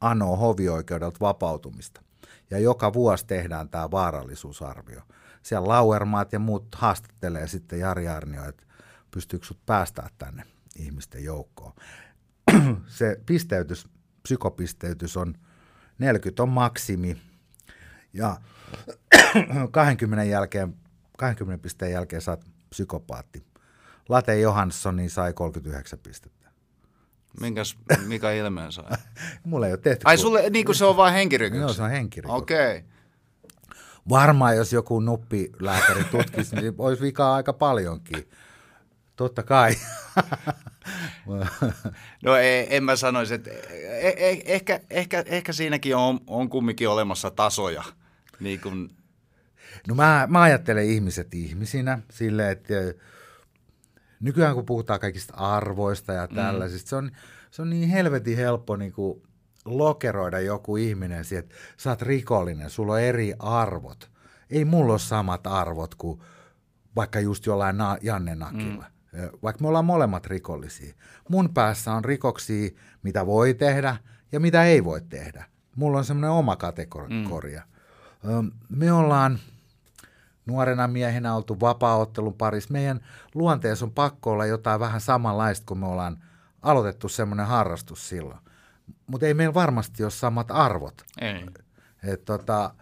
anoa 0.00 0.36
hovioikeudelta 0.36 1.20
vapautumista. 1.20 2.02
Ja 2.50 2.58
joka 2.58 2.92
vuosi 2.92 3.26
tehdään 3.26 3.68
tämä 3.68 3.90
vaarallisuusarvio. 3.90 5.00
Siellä 5.46 5.68
Lauermaat 5.68 6.32
ja 6.32 6.38
muut 6.38 6.74
haastattelee 6.74 7.46
sitten 7.46 7.78
Jari 7.78 8.08
Arnio, 8.08 8.48
että 8.48 8.66
pystyykö 9.10 9.46
sut 9.46 9.66
päästää 9.66 10.08
tänne 10.18 10.42
ihmisten 10.76 11.24
joukkoon. 11.24 11.72
Se 12.86 13.20
pisteytys, 13.26 13.88
psykopisteytys 14.22 15.16
on 15.16 15.34
40 15.98 16.42
on 16.42 16.48
maksimi. 16.48 17.16
Ja 18.12 18.36
20 19.70 20.24
jälkeen, 20.24 20.76
20 21.18 21.62
pisteen 21.62 21.92
jälkeen 21.92 22.22
saat 22.22 22.44
psykopaatti. 22.70 23.42
Late 24.08 24.40
Johansson 24.40 24.98
sai 25.08 25.32
39 25.32 25.98
pistettä. 25.98 26.50
Minkäs, 27.40 27.76
mikä 28.06 28.32
ilmeen 28.32 28.72
sai? 28.72 28.90
Mulla 29.44 29.66
ei 29.66 29.72
ole 29.72 29.78
tehty. 29.78 30.02
Ai 30.04 30.18
sulle, 30.18 30.50
niin 30.50 30.66
kuin 30.66 30.76
se 30.76 30.84
on 30.84 30.96
vain 30.96 31.14
henkirikos? 31.20 31.60
Joo, 31.60 31.72
se 31.72 31.82
on 31.82 31.90
henkirikos. 31.90 32.42
Okei. 32.42 32.76
Okay. 32.76 32.95
Varmaan 34.08 34.56
jos 34.56 34.72
joku 34.72 35.00
nuppilääkäri 35.00 36.04
tutkisi, 36.04 36.56
niin 36.56 36.74
olisi 36.78 37.02
vikaa 37.02 37.34
aika 37.34 37.52
paljonkin. 37.52 38.28
Totta 39.16 39.42
kai. 39.42 39.74
no 42.24 42.36
ei, 42.36 42.76
en 42.76 42.84
mä 42.84 42.96
sanoisi, 42.96 43.34
että 43.34 43.50
eh, 43.50 44.14
eh, 44.16 44.42
ehkä, 44.44 44.80
ehkä, 44.90 45.24
ehkä 45.26 45.52
siinäkin 45.52 45.96
on, 45.96 46.20
on 46.26 46.48
kumminkin 46.48 46.88
olemassa 46.88 47.30
tasoja. 47.30 47.82
Niin 48.40 48.60
kun... 48.60 48.90
No 49.88 49.94
mä, 49.94 50.26
mä 50.30 50.42
ajattelen 50.42 50.84
ihmiset 50.84 51.34
ihmisinä 51.34 51.98
silleen, 52.10 52.50
että 52.50 52.74
nykyään 54.20 54.54
kun 54.54 54.66
puhutaan 54.66 55.00
kaikista 55.00 55.34
arvoista 55.34 56.12
ja 56.12 56.26
mm. 56.30 56.34
tällaisista, 56.34 56.86
mm. 56.86 56.88
se, 56.88 56.96
on, 56.96 57.10
se 57.50 57.62
on 57.62 57.70
niin 57.70 57.88
helvetin 57.88 58.36
helppo 58.36 58.76
niin 58.76 58.92
kuin 58.92 59.22
lokeroida 59.66 60.40
joku 60.40 60.76
ihminen 60.76 61.24
siihen, 61.24 61.44
että 61.44 61.54
sä 61.76 61.90
oot 61.90 62.02
rikollinen, 62.02 62.70
sulla 62.70 62.92
on 62.92 63.00
eri 63.00 63.34
arvot. 63.38 64.10
Ei 64.50 64.64
mulla 64.64 64.92
ole 64.92 64.98
samat 64.98 65.46
arvot 65.46 65.94
kuin 65.94 66.20
vaikka 66.96 67.20
just 67.20 67.46
jollain 67.46 67.76
na- 67.78 67.98
Janne 68.02 68.34
Nakilla. 68.34 68.84
Mm 68.88 68.96
vaikka 69.42 69.62
me 69.62 69.68
ollaan 69.68 69.84
molemmat 69.84 70.26
rikollisia. 70.26 70.94
Mun 71.28 71.54
päässä 71.54 71.92
on 71.92 72.04
rikoksia, 72.04 72.70
mitä 73.02 73.26
voi 73.26 73.54
tehdä 73.54 73.96
ja 74.32 74.40
mitä 74.40 74.64
ei 74.64 74.84
voi 74.84 75.00
tehdä. 75.00 75.44
Mulla 75.76 75.98
on 75.98 76.04
semmoinen 76.04 76.30
oma 76.30 76.56
kategoria. 76.56 77.62
Mm. 78.22 78.50
Me 78.68 78.92
ollaan 78.92 79.38
nuorena 80.46 80.88
miehenä 80.88 81.34
oltu 81.34 81.60
vapaaottelun 81.60 82.34
parissa. 82.34 82.72
Meidän 82.72 83.00
luonteessa 83.34 83.84
on 83.84 83.92
pakko 83.92 84.30
olla 84.30 84.46
jotain 84.46 84.80
vähän 84.80 85.00
samanlaista, 85.00 85.66
kun 85.66 85.78
me 85.78 85.86
ollaan 85.86 86.24
aloitettu 86.62 87.08
semmoinen 87.08 87.46
harrastus 87.46 88.08
silloin. 88.08 88.38
Mutta 89.06 89.26
ei 89.26 89.34
meillä 89.34 89.54
varmasti 89.54 90.02
ole 90.02 90.10
samat 90.10 90.50
arvot. 90.50 91.02
Ei. 91.20 91.46
Et 92.04 92.24
tota, 92.24 92.74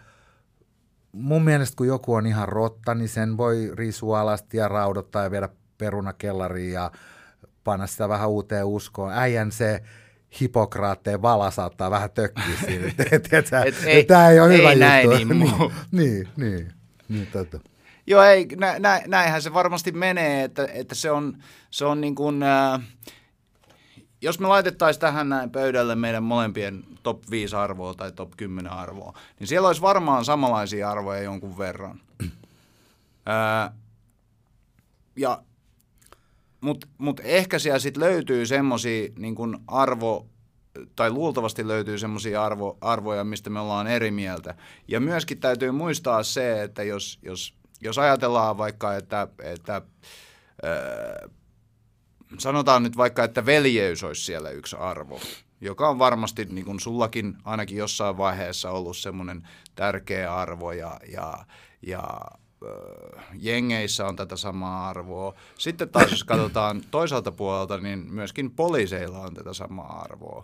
mun 1.12 1.44
mielestä 1.44 1.76
kun 1.76 1.86
joku 1.86 2.14
on 2.14 2.26
ihan 2.26 2.48
rotta, 2.48 2.94
niin 2.94 3.08
sen 3.08 3.36
voi 3.36 3.70
riisua 3.74 4.20
alasti 4.20 4.56
ja 4.56 4.68
raudottaa 4.68 5.22
ja 5.22 5.30
viedä 5.30 5.48
perunakellariin 5.78 6.72
ja 6.72 6.90
panna 7.64 7.86
sitä 7.86 8.08
vähän 8.08 8.28
uuteen 8.30 8.66
uskoon. 8.66 9.12
Äijän 9.12 9.52
se 9.52 9.82
Hippokraatteen 10.40 11.22
vala 11.22 11.50
saattaa 11.50 11.90
vähän 11.90 12.10
tökkiä 12.10 12.56
siinä. 12.66 12.86
Ei- 13.86 14.04
tämä 14.04 14.28
ei 14.30 14.40
ole 14.40 14.52
ei 14.52 14.58
hyvä 14.58 14.74
näin 14.74 15.04
juttu. 15.04 15.18
niin 15.24 15.36
muu. 15.36 15.72
niin, 15.90 16.28
niin, 16.36 16.72
niin, 17.08 17.26
tota. 17.26 17.60
Joo, 18.06 18.22
ei, 18.22 18.46
nä, 18.56 18.78
nä, 18.78 19.02
näinhän 19.06 19.42
se 19.42 19.54
varmasti 19.54 19.92
menee, 19.92 20.44
että, 20.44 20.68
että 20.72 20.94
se 20.94 21.10
on, 21.10 21.36
se 21.70 21.84
on 21.84 22.00
niin 22.00 22.14
kuin, 22.14 22.42
äh, 22.42 22.80
jos 24.24 24.40
me 24.40 24.48
laitettaisiin 24.48 25.00
tähän 25.00 25.28
näin 25.28 25.50
pöydälle 25.50 25.94
meidän 25.94 26.22
molempien 26.22 26.84
top 27.02 27.30
5 27.30 27.56
arvoa 27.56 27.94
tai 27.94 28.12
top 28.12 28.30
10 28.36 28.72
arvoa, 28.72 29.18
niin 29.40 29.46
siellä 29.46 29.68
olisi 29.68 29.82
varmaan 29.82 30.24
samanlaisia 30.24 30.90
arvoja 30.90 31.22
jonkun 31.22 31.58
verran. 31.58 32.00
Ää, 33.26 33.74
ja, 35.16 35.42
Mutta 36.60 36.86
mut 36.98 37.20
ehkä 37.24 37.58
siellä 37.58 37.78
sitten 37.78 38.02
löytyy 38.02 38.46
semmoisia 38.46 39.08
niin 39.18 39.34
kun 39.34 39.60
arvo, 39.66 40.26
tai 40.96 41.10
luultavasti 41.10 41.68
löytyy 41.68 41.98
semmoisia 41.98 42.44
arvo, 42.44 42.78
arvoja, 42.80 43.24
mistä 43.24 43.50
me 43.50 43.60
ollaan 43.60 43.86
eri 43.86 44.10
mieltä. 44.10 44.54
Ja 44.88 45.00
myöskin 45.00 45.40
täytyy 45.40 45.70
muistaa 45.70 46.22
se, 46.22 46.62
että 46.62 46.82
jos, 46.82 47.18
jos, 47.22 47.54
jos 47.80 47.98
ajatellaan 47.98 48.58
vaikka, 48.58 48.96
että, 48.96 49.28
että 49.42 49.82
ää, 50.62 51.28
sanotaan 52.38 52.82
nyt 52.82 52.96
vaikka, 52.96 53.24
että 53.24 53.46
veljeys 53.46 54.04
olisi 54.04 54.24
siellä 54.24 54.50
yksi 54.50 54.76
arvo, 54.76 55.20
joka 55.60 55.88
on 55.88 55.98
varmasti 55.98 56.44
niin 56.44 56.64
kuin 56.64 56.80
sullakin 56.80 57.36
ainakin 57.44 57.78
jossain 57.78 58.18
vaiheessa 58.18 58.70
ollut 58.70 58.96
semmoinen 58.96 59.48
tärkeä 59.74 60.34
arvo 60.34 60.72
ja, 60.72 61.00
ja, 61.12 61.44
ja 61.82 62.02
jengeissä 63.34 64.06
on 64.06 64.16
tätä 64.16 64.36
samaa 64.36 64.88
arvoa. 64.88 65.34
Sitten 65.58 65.88
taas 65.88 66.10
jos 66.10 66.24
katsotaan 66.24 66.82
toiselta 66.90 67.32
puolelta, 67.32 67.78
niin 67.78 67.98
myöskin 67.98 68.50
poliiseilla 68.50 69.18
on 69.18 69.34
tätä 69.34 69.52
samaa 69.52 70.00
arvoa. 70.00 70.42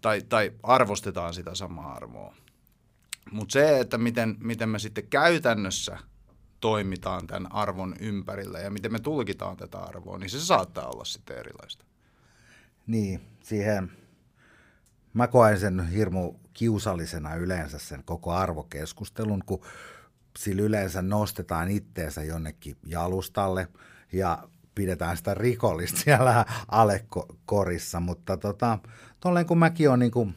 Tai, 0.00 0.22
tai 0.28 0.52
arvostetaan 0.62 1.34
sitä 1.34 1.54
samaa 1.54 1.92
arvoa. 1.92 2.34
Mutta 3.30 3.52
se, 3.52 3.80
että 3.80 3.98
miten, 3.98 4.36
miten 4.40 4.68
me 4.68 4.78
sitten 4.78 5.06
käytännössä 5.06 5.98
toimitaan 6.64 7.26
tämän 7.26 7.52
arvon 7.52 7.94
ympärillä 8.00 8.58
ja 8.58 8.70
miten 8.70 8.92
me 8.92 8.98
tulkitaan 8.98 9.56
tätä 9.56 9.78
arvoa, 9.78 10.18
niin 10.18 10.30
se 10.30 10.40
saattaa 10.40 10.88
olla 10.88 11.04
sitten 11.04 11.38
erilaista. 11.38 11.84
Niin, 12.86 13.20
siihen 13.42 13.92
mä 15.14 15.26
koen 15.26 15.60
sen 15.60 15.88
hirmu 15.88 16.34
kiusallisena 16.52 17.34
yleensä 17.34 17.78
sen 17.78 18.02
koko 18.04 18.32
arvokeskustelun, 18.32 19.42
kun 19.46 19.60
sillä 20.38 20.62
yleensä 20.62 21.02
nostetaan 21.02 21.70
itteensä 21.70 22.24
jonnekin 22.24 22.76
jalustalle 22.86 23.68
ja 24.12 24.48
pidetään 24.74 25.16
sitä 25.16 25.34
rikollista 25.34 26.00
siellä 26.04 26.44
alekorissa, 26.68 28.00
mutta 28.00 28.36
tota, 28.36 28.78
tolleen 29.20 29.46
kun 29.46 29.58
mäkin 29.58 29.88
olen 29.88 30.00
niinku 30.00 30.32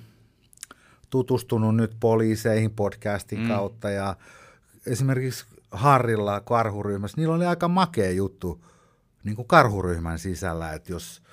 tutustunut 1.09 1.75
nyt 1.75 1.95
poliiseihin 1.99 2.71
podcastin 2.71 3.39
mm. 3.39 3.47
kautta 3.47 3.89
ja 3.89 4.15
esimerkiksi 4.85 5.45
Harrilla 5.71 6.41
karhuryhmässä, 6.41 7.17
niillä 7.17 7.35
oli 7.35 7.45
aika 7.45 7.67
makea 7.67 8.11
juttu 8.11 8.65
niin 9.23 9.35
kuin 9.35 9.47
karhuryhmän 9.47 10.19
sisällä, 10.19 10.73
että 10.73 10.91
jos, 10.91 11.23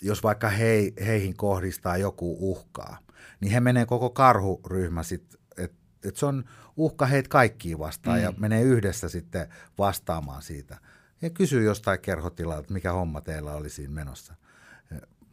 jos 0.00 0.22
vaikka 0.22 0.48
hei, 0.48 0.94
heihin 1.06 1.36
kohdistaa 1.36 1.96
joku 1.96 2.36
uhkaa, 2.50 2.98
niin 3.40 3.52
he 3.52 3.60
menee 3.60 3.86
koko 3.86 4.10
karhuryhmä 4.10 5.02
sitten, 5.02 5.40
että 5.56 5.76
et 6.04 6.16
se 6.16 6.26
on 6.26 6.44
uhka 6.76 7.06
heitä 7.06 7.28
kaikkiin 7.28 7.78
vastaan 7.78 8.18
mm. 8.18 8.24
ja 8.24 8.32
menee 8.36 8.62
yhdessä 8.62 9.08
sitten 9.08 9.48
vastaamaan 9.78 10.42
siitä. 10.42 10.78
Ja 11.22 11.30
kysyy 11.30 11.64
jostain 11.64 12.00
kerhotilalta, 12.00 12.60
että 12.60 12.72
mikä 12.72 12.92
homma 12.92 13.20
teillä 13.20 13.52
oli 13.52 13.70
siinä 13.70 13.94
menossa. 13.94 14.34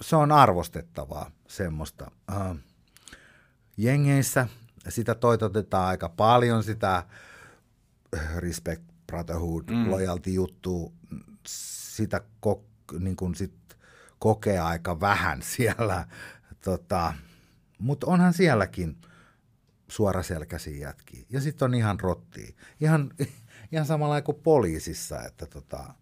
Se 0.01 0.15
on 0.15 0.31
arvostettavaa 0.31 1.31
semmoista. 1.47 2.11
Uh, 2.31 2.57
jengeissä 3.77 4.47
sitä 4.89 5.15
toitotetaan 5.15 5.87
aika 5.87 6.09
paljon, 6.09 6.63
sitä 6.63 7.03
respect, 8.35 8.83
brotherhood, 9.07 9.63
mm. 9.69 9.91
loyalty 9.91 10.29
juttu, 10.29 10.93
sitä 11.47 12.21
ko- 12.45 12.99
niin 12.99 13.15
kuin 13.15 13.35
sit 13.35 13.77
kokee 14.19 14.59
aika 14.59 14.99
vähän 14.99 15.41
siellä. 15.55 16.07
Tota, 16.63 17.13
Mutta 17.79 18.07
onhan 18.07 18.33
sielläkin 18.33 18.97
suoraselkäisiä 19.87 20.77
jätkiä. 20.87 21.25
Ja 21.29 21.41
sitten 21.41 21.65
on 21.65 21.73
ihan 21.73 21.99
rottia. 21.99 22.55
Ihan, 22.81 23.11
ihan 23.71 23.85
samalla 23.85 24.21
kuin 24.21 24.39
poliisissa, 24.43 25.23
että 25.23 25.45
tota, 25.45 25.93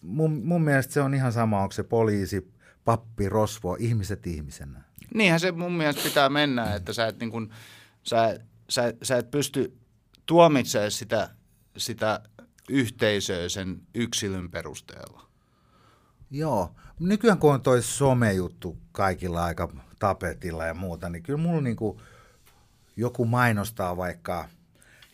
mun, 0.00 0.42
mun 0.44 0.62
mielestä 0.62 0.92
se 0.92 1.00
on 1.00 1.14
ihan 1.14 1.32
sama, 1.32 1.62
onko 1.62 1.72
se 1.72 1.82
poliisi, 1.82 2.52
pappi, 2.84 3.28
rosvo, 3.28 3.76
ihmiset 3.80 4.26
ihmisenä. 4.26 4.82
Niinhän 5.14 5.40
se 5.40 5.52
mun 5.52 5.72
mielestä 5.72 6.02
pitää 6.02 6.28
mennä, 6.28 6.74
että 6.74 6.92
sä 6.92 7.06
et, 7.06 7.18
niin 7.18 7.30
kun, 7.30 7.50
sä, 8.02 8.40
sä, 8.72 8.94
sä 9.02 9.16
et 9.16 9.30
pysty 9.30 9.78
tuomitsemaan 10.26 10.90
sitä, 10.90 11.28
sitä 11.76 12.20
yhteisöä 12.68 13.48
sen 13.48 13.82
yksilön 13.94 14.50
perusteella. 14.50 15.22
Joo. 16.30 16.74
Nykyään 17.00 17.38
kun 17.38 17.54
on 17.54 17.62
toi 17.62 17.82
somejuttu 17.82 18.78
kaikilla 18.92 19.44
aika 19.44 19.68
tapetilla 19.98 20.64
ja 20.64 20.74
muuta, 20.74 21.08
niin 21.08 21.22
kyllä 21.22 21.38
mulla 21.38 21.60
niinku 21.60 22.00
joku 22.96 23.24
mainostaa 23.24 23.96
vaikka 23.96 24.48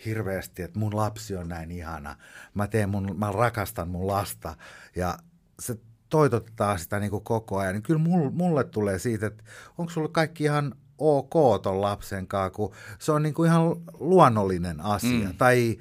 hirveästi, 0.04 0.62
että 0.62 0.78
mun 0.78 0.96
lapsi 0.96 1.36
on 1.36 1.48
näin 1.48 1.70
ihana. 1.70 2.16
Mä, 2.54 2.66
teen 2.66 2.88
mun, 2.88 3.18
mä 3.18 3.32
rakastan 3.32 3.88
mun 3.88 4.06
lasta 4.06 4.56
ja 4.96 5.18
se 5.60 5.78
toitotetaan 6.08 6.78
sitä 6.78 7.00
niin 7.00 7.10
kuin 7.10 7.24
koko 7.24 7.58
ajan, 7.58 7.74
niin 7.74 7.82
kyllä 7.82 8.00
mulle 8.32 8.64
tulee 8.64 8.98
siitä, 8.98 9.26
että 9.26 9.44
onko 9.78 9.92
sulla 9.92 10.08
kaikki 10.08 10.44
ihan 10.44 10.74
ok 10.98 11.62
ton 11.62 11.80
lapsen 11.80 12.26
kanssa, 12.26 12.50
kun 12.50 12.72
se 12.98 13.12
on 13.12 13.22
niin 13.22 13.34
kuin 13.34 13.48
ihan 13.48 13.62
luonnollinen 13.98 14.80
asia. 14.80 15.28
Mm. 15.28 15.36
Tai, 15.38 15.78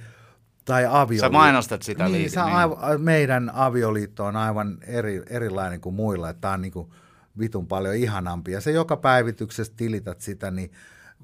tai 0.66 0.86
avioliitto. 0.86 1.28
Sä 1.28 1.30
mainostat 1.30 1.82
sitä 1.82 2.04
niin, 2.04 2.14
liikaa. 2.14 2.46
Sä 2.46 2.46
niin. 2.46 2.78
Aiv- 2.78 2.98
meidän 2.98 3.52
avioliitto 3.54 4.26
on 4.26 4.36
aivan 4.36 4.78
eri, 4.82 5.24
erilainen 5.30 5.82
kuin 5.82 5.96
muilla, 5.96 6.30
että 6.30 6.42
tämä 6.42 6.54
on 6.54 6.62
niin 6.62 6.72
kuin 6.72 6.90
vitun 7.40 7.68
paljon 7.68 7.96
ihanampi. 7.96 8.52
Ja 8.52 8.62
se 8.62 8.72
joka 8.72 8.98
päivityksessä 8.98 9.74
tilität 9.78 10.22
sitä, 10.22 10.52
niin 10.52 10.72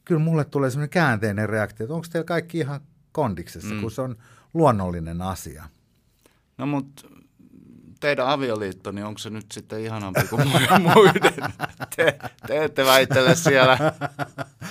kyllä 0.06 0.22
mulle 0.22 0.46
tulee 0.46 0.70
semmoinen 0.70 0.90
käänteinen 0.90 1.50
reaktio, 1.50 1.84
että 1.84 1.94
onko 1.94 2.08
teillä 2.12 2.26
kaikki 2.26 2.58
ihan 2.58 2.82
kondiksessa, 3.12 3.74
mm. 3.74 3.82
kun 3.82 3.92
se 3.92 4.02
on 4.02 4.16
luonnollinen 4.54 5.22
asia. 5.22 5.64
No 6.58 6.66
mutta 6.66 7.08
teidän 8.04 8.28
avioliitto, 8.28 8.92
niin 8.92 9.06
onko 9.06 9.18
se 9.18 9.30
nyt 9.30 9.52
sitten 9.52 9.80
ihanampi 9.80 10.22
kuin 10.30 10.48
muiden? 10.94 11.54
Te, 11.96 12.20
te 12.48 12.64
ette 12.64 12.86
väittele 12.86 13.36
siellä 13.36 13.78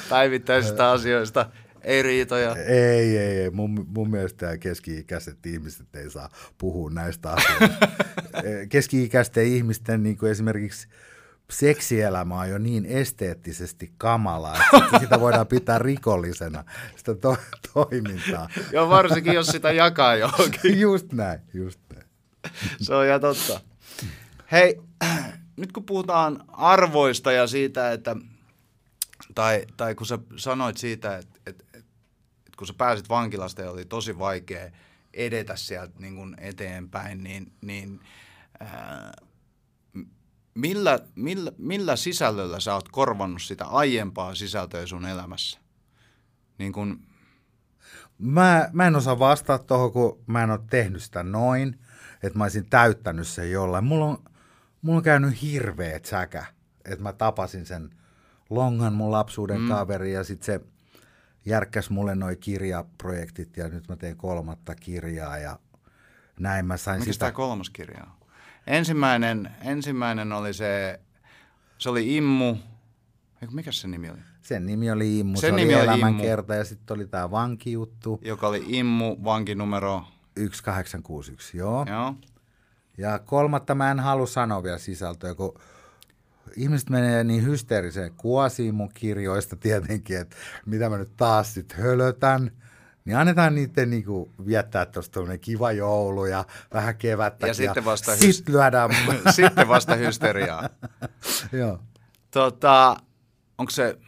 päivittäisistä 0.09 0.91
asioista, 0.91 1.47
ei 1.83 2.03
riitoja. 2.03 2.57
Ei, 2.57 3.19
ei, 3.19 3.39
ei. 3.39 3.51
Mun, 3.51 3.87
mun 3.89 4.11
mielestä 4.11 4.59
keski-ikäiset 4.59 5.47
ihmiset 5.47 5.97
ei 5.97 6.11
saa 6.11 6.29
puhua 6.59 6.91
näistä 6.91 7.33
asioista. 7.33 7.89
Keski-ikäisten 8.73 9.47
ihmisten 9.47 10.03
niin 10.03 10.19
kuin 10.19 10.33
esimerkiksi 10.33 10.89
seksielämä 11.51 12.41
on 12.41 12.51
jo 12.51 12.59
niin 12.59 12.87
esteettisesti 12.87 13.93
kamalaa, 13.99 14.57
että 14.75 14.99
sitä 15.05 15.21
voidaan 15.21 15.47
pitää 15.47 15.79
rikollisena, 15.79 16.65
sitä 16.97 17.15
to- 17.15 17.37
toimintaa. 17.73 18.49
Joo, 18.73 18.89
varsinkin 18.89 19.33
jos 19.35 19.47
sitä 19.47 19.73
jakaa 19.73 20.17
johonkin. 20.17 20.81
Just 20.81 21.13
näin, 21.13 21.41
just 21.55 21.81
näin. 21.95 22.02
Se 22.83 22.95
on 22.95 23.07
ihan 23.07 23.21
totta. 23.21 23.61
Hei, 24.53 24.81
nyt 25.57 25.73
kun 25.73 25.85
puhutaan 25.85 26.45
arvoista 26.49 27.33
ja 27.33 27.47
siitä, 27.47 27.93
että, 27.93 28.17
tai, 29.35 29.67
tai 29.77 29.95
kun 29.95 30.07
sä 30.07 30.19
sanoit 30.37 30.77
siitä, 30.77 31.19
että, 31.19 31.39
että, 31.47 31.65
että 31.75 31.91
kun 32.57 32.67
sä 32.67 32.75
pääsit 32.79 33.09
vankilasta 33.09 33.63
ja 33.63 33.71
oli 33.71 33.85
tosi 33.85 34.19
vaikea 34.19 34.71
edetä 35.15 35.57
sieltä 35.57 35.95
niin 35.99 36.17
kuin 36.17 36.35
eteenpäin, 36.39 37.25
niin, 37.25 37.53
niin 37.61 38.01
ää, 38.61 39.13
millä, 40.55 40.99
millä, 41.15 41.53
millä 41.59 41.97
sisällöllä 41.97 42.61
sä 42.61 42.75
oot 42.75 42.89
korvannut 42.89 43.43
sitä 43.43 43.65
aiempaa 43.65 44.35
sisältöä 44.35 44.87
sun 44.87 45.07
elämässä? 45.07 45.59
Niin 46.59 46.73
kun... 46.73 47.01
mä, 48.19 48.71
mä 48.73 48.87
en 48.87 48.97
osaa 48.97 49.19
vastata 49.19 49.65
tuohon, 49.65 49.93
kun 49.93 50.23
mä 50.27 50.43
en 50.43 50.51
ole 50.51 50.61
tehnyt 50.71 51.03
sitä 51.03 51.23
noin, 51.23 51.79
että 52.23 52.39
mä 52.39 52.45
olisin 52.45 52.67
täyttänyt 52.67 53.29
sen 53.29 53.51
jollain. 53.51 53.85
Mulla 53.85 54.05
on, 54.05 54.19
mulla 54.83 54.97
on 54.97 55.03
käynyt 55.03 55.43
hirveä 55.43 56.01
säkä, 56.03 56.45
että 56.85 57.03
mä 57.03 57.13
tapasin 57.13 57.67
sen 57.67 57.91
Longan 58.51 58.93
mun 58.93 59.13
lapsuuden 59.13 59.61
mm. 59.61 59.69
kaveri 59.69 60.13
ja 60.13 60.25
sitten 60.25 60.47
se 60.47 60.61
järkkäs 61.45 61.91
mulle 61.91 62.15
noi 62.15 62.37
kirjaprojektit 62.37 63.57
ja 63.57 63.69
nyt 63.69 63.89
mä 63.89 63.97
teen 63.97 64.17
kolmatta 64.17 64.75
kirjaa 64.75 65.39
ja 65.39 65.59
näin 66.41 66.67
mä 66.67 66.77
sain 66.77 67.01
Mikä 67.01 67.13
sitä. 67.13 67.23
tämä 67.23 67.33
kolmas 67.33 67.71
kirja 67.71 68.03
on? 68.03 68.29
Ensimmäinen, 68.67 69.51
ensimmäinen 69.65 70.33
oli 70.33 70.55
se, 70.55 71.01
se 71.79 71.91
oli 71.91 72.17
Immu, 72.17 72.57
mikä 73.51 73.73
se 73.73 73.89
nimi 73.89 74.11
oli? 74.11 74.19
Sen 74.43 74.67
nimi 74.67 74.91
oli 74.91 75.19
Immu, 75.19 75.37
Sen 75.37 75.51
se 75.51 75.57
nimi 75.57 75.75
oli 75.75 75.83
oli 75.83 75.89
elämänkerta 75.89 76.55
ja 76.55 76.65
sitten 76.65 76.95
oli 76.95 77.07
tämä 77.07 77.31
vankijuttu 77.31 78.21
Joka 78.23 78.49
oli 78.49 78.65
Immu, 78.67 79.17
vankinumero, 79.25 80.05
1861, 80.35 81.57
joo. 81.57 81.87
joo. 81.89 82.15
Ja 82.99 83.19
kolmatta 83.19 83.75
mä 83.75 83.91
en 83.91 84.01
halua 84.01 84.27
sanoa 84.27 84.63
vielä 84.63 84.79
sisältöä, 84.79 85.35
kun 85.35 85.61
ihmiset 86.57 86.91
menee 86.91 87.25
niin 87.25 87.47
hysteeriseen 87.47 88.13
kuosiin 88.17 88.75
mun 88.75 88.91
kirjoista 88.95 89.57
tietenkin, 89.57 90.21
että 90.21 90.37
mitä 90.67 90.91
mä 90.91 90.99
nyt 90.99 91.17
taas 91.17 91.55
sitten 91.55 91.79
hölötän. 91.79 92.51
Niin 93.05 93.17
annetaan 93.17 93.55
niiden 93.55 93.91
niinku 93.91 94.33
viettää 94.47 94.87
tuosta 94.87 95.21
kiva 95.41 95.73
joulu 95.73 96.25
ja 96.25 96.45
vähän 96.75 96.97
kevättä. 96.97 97.47
Ja 97.47 97.55
sitten 97.55 97.85
vasta, 97.85 98.17
sit 98.17 98.49
lyödään. 98.49 98.91
sitten 99.37 99.69
vasta 99.69 99.95
hysteriaa. 99.95 100.69
Joo. 101.53 101.79
Tota, 102.31 102.97
onko 103.59 103.71
se 103.71 103.99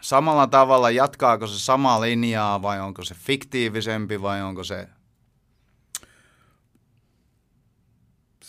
samalla 0.00 0.46
tavalla, 0.46 0.90
jatkaako 0.90 1.46
se 1.46 1.58
samaa 1.58 2.00
linjaa 2.00 2.62
vai 2.62 2.80
onko 2.80 3.04
se 3.04 3.14
fiktiivisempi 3.14 4.22
vai 4.22 4.42
onko 4.42 4.64
se... 4.64 4.88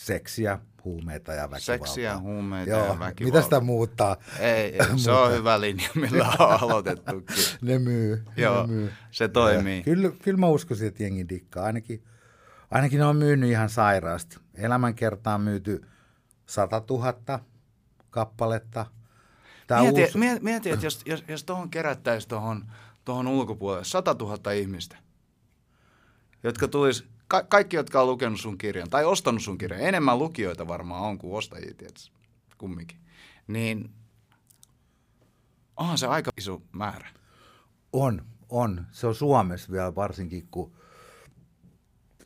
Seksiä, 0.03 0.59
huumeita 0.83 1.33
ja 1.33 1.51
väkivaltaa. 1.51 1.59
Seksiä, 1.59 2.19
huumeita 2.19 2.69
Joo, 2.69 2.85
ja 2.85 2.99
väkivaltaa. 2.99 3.25
Mitä 3.25 3.41
sitä 3.41 3.59
muuttaa? 3.59 4.17
Ei, 4.39 4.77
se 5.03 5.11
on 5.11 5.31
hyvä 5.31 5.61
linja, 5.61 5.89
millä 5.95 6.27
on 6.39 6.61
aloitettukin. 6.61 7.35
ne 7.61 7.79
myy. 7.79 8.23
Joo, 8.37 8.61
ne 8.61 8.73
myy. 8.73 8.93
se 9.11 9.27
toimii. 9.27 9.77
Ja, 9.77 9.83
kyllä, 9.83 10.11
kyllä 10.23 10.37
mä 10.37 10.47
uskoisin, 10.47 10.87
että 10.87 11.03
jengi 11.03 11.29
dikkaa. 11.29 11.65
Ainakin, 11.65 12.03
ainakin 12.71 12.99
ne 12.99 13.05
on 13.05 13.15
myynyt 13.15 13.49
ihan 13.49 13.69
sairaasti. 13.69 14.37
Elämänkertaan 14.55 15.41
myyty 15.41 15.85
100 16.45 16.81
000 16.89 17.39
kappaletta. 18.09 18.85
Tää 19.67 19.81
mieti, 19.81 20.01
uusi... 20.01 20.17
mieti, 20.17 20.43
mieti, 20.43 20.69
että 20.69 20.85
jos, 20.85 21.01
jos, 21.05 21.23
jos 21.27 21.43
tuohon 21.43 21.69
kerättäisiin 21.69 22.29
tuohon 22.29 22.65
tohon 23.05 23.27
ulkopuolelle 23.27 23.85
100 23.85 24.15
000 24.19 24.51
ihmistä, 24.51 24.95
jotka 26.43 26.67
tulisi 26.67 27.12
ka- 27.33 27.43
kaikki, 27.49 27.75
jotka 27.75 28.01
on 28.01 28.07
lukenut 28.07 28.39
sun 28.39 28.57
kirjan 28.57 28.89
tai 28.89 29.05
ostanut 29.05 29.41
sun 29.41 29.57
kirjan, 29.57 29.81
enemmän 29.81 30.19
lukijoita 30.19 30.67
varmaan 30.67 31.01
on 31.01 31.17
kuin 31.17 31.37
ostajia 31.37 31.73
tietysti, 31.73 32.11
kumminkin, 32.57 32.97
niin 33.47 33.89
onhan 35.77 35.97
se 35.97 36.07
aika 36.07 36.31
iso 36.37 36.61
määrä. 36.71 37.09
On, 37.93 38.25
on. 38.49 38.85
Se 38.91 39.07
on 39.07 39.15
Suomessa 39.15 39.71
vielä 39.71 39.95
varsinkin, 39.95 40.47
kun 40.51 40.71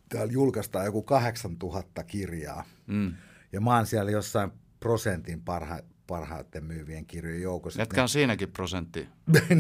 täällä 0.10 0.34
julkaistaan 0.34 0.86
joku 0.86 1.02
8000 1.02 2.04
kirjaa. 2.04 2.64
Mm. 2.88 3.14
Ja 3.52 3.62
mä 3.62 3.76
oon 3.76 3.86
siellä 3.88 4.12
jossain 4.12 4.52
prosentin 4.80 5.42
parha, 5.42 5.80
parhaiten 6.08 6.64
myyvien 6.64 7.06
kirjojen 7.06 7.42
joukossa. 7.42 7.82
Jätkä 7.82 8.02
on 8.02 8.10
siinäkin 8.10 8.52
prosentti. 8.52 9.08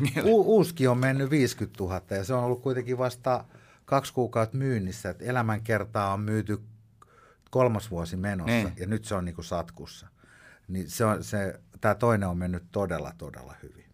niin. 0.00 0.24
U- 0.24 0.56
uuski 0.56 0.86
on 0.86 0.98
mennyt 0.98 1.30
50 1.30 1.82
000 1.84 2.02
ja 2.10 2.24
se 2.24 2.34
on 2.34 2.44
ollut 2.44 2.62
kuitenkin 2.62 2.98
vasta 2.98 3.44
kaksi 3.90 4.12
kuukautta 4.12 4.56
myynnissä, 4.56 5.10
että 5.10 5.24
elämänkertaa 5.24 6.12
on 6.12 6.20
myyty 6.20 6.62
kolmas 7.50 7.90
vuosi 7.90 8.16
menossa 8.16 8.52
niin. 8.52 8.72
ja 8.76 8.86
nyt 8.86 9.04
se 9.04 9.14
on 9.14 9.24
niin 9.24 9.34
kuin 9.34 9.44
satkussa. 9.44 10.08
Niin 10.68 10.90
se 10.90 11.04
on, 11.04 11.24
se, 11.24 11.60
tämä 11.80 11.94
toinen 11.94 12.28
on 12.28 12.38
mennyt 12.38 12.62
todella, 12.72 13.12
todella 13.18 13.54
hyvin. 13.62 13.84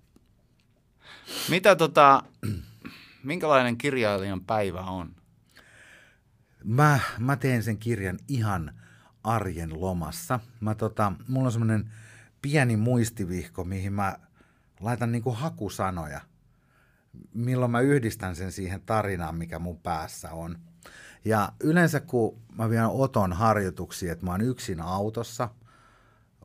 Mitä 1.50 1.76
tota, 1.76 2.22
minkälainen 3.22 3.78
kirjailijan 3.78 4.40
päivä 4.40 4.80
on? 4.80 5.16
Mä, 6.64 7.00
mä 7.18 7.36
teen 7.36 7.62
sen 7.62 7.78
kirjan 7.78 8.18
ihan 8.28 8.72
arjen 9.24 9.80
lomassa. 9.80 10.40
Mä 10.60 10.74
tota, 10.74 11.12
mulla 11.28 11.46
on 11.46 11.52
semmoinen 11.52 11.92
pieni 12.42 12.76
muistivihko, 12.76 13.64
mihin 13.64 13.92
mä 13.92 14.18
laitan 14.80 15.12
niinku 15.12 15.32
hakusanoja– 15.32 16.20
milloin 17.34 17.70
mä 17.70 17.80
yhdistän 17.80 18.36
sen 18.36 18.52
siihen 18.52 18.82
tarinaan, 18.86 19.36
mikä 19.36 19.58
mun 19.58 19.80
päässä 19.80 20.32
on. 20.32 20.58
Ja 21.24 21.52
yleensä 21.60 22.00
kun 22.00 22.42
mä 22.58 22.70
vien 22.70 22.86
Oton 22.86 23.32
harjoituksia, 23.32 24.12
että 24.12 24.24
mä 24.24 24.30
oon 24.30 24.40
yksin 24.40 24.80
autossa, 24.80 25.48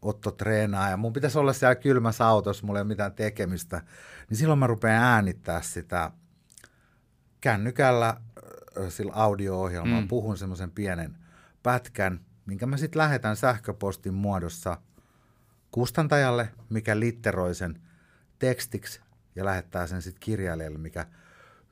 Otto 0.01 0.31
treenaa 0.31 0.89
ja 0.89 0.97
mun 0.97 1.13
pitäisi 1.13 1.39
olla 1.39 1.53
siellä 1.53 1.75
kylmässä 1.75 2.27
autossa, 2.27 2.65
mulla 2.65 2.79
ei 2.79 2.81
ole 2.81 2.87
mitään 2.87 3.13
tekemistä, 3.13 3.81
niin 4.29 4.37
silloin 4.37 4.59
mä 4.59 4.67
rupean 4.67 5.03
äänittää 5.03 5.61
sitä 5.61 6.11
kännykällä 7.41 8.17
sillä 8.89 9.13
audio-ohjelmalla, 9.13 10.01
mm. 10.01 10.07
puhun 10.07 10.37
semmoisen 10.37 10.71
pienen 10.71 11.17
pätkän, 11.63 12.19
minkä 12.45 12.65
mä 12.65 12.77
sitten 12.77 12.99
lähetän 12.99 13.35
sähköpostin 13.35 14.13
muodossa 14.13 14.77
kustantajalle, 15.71 16.49
mikä 16.69 16.99
litteroi 16.99 17.55
sen 17.55 17.81
tekstiksi 18.39 19.01
ja 19.35 19.45
lähettää 19.45 19.87
sen 19.87 20.01
sitten 20.01 20.19
kirjailijalle, 20.19 20.77
mikä 20.77 21.05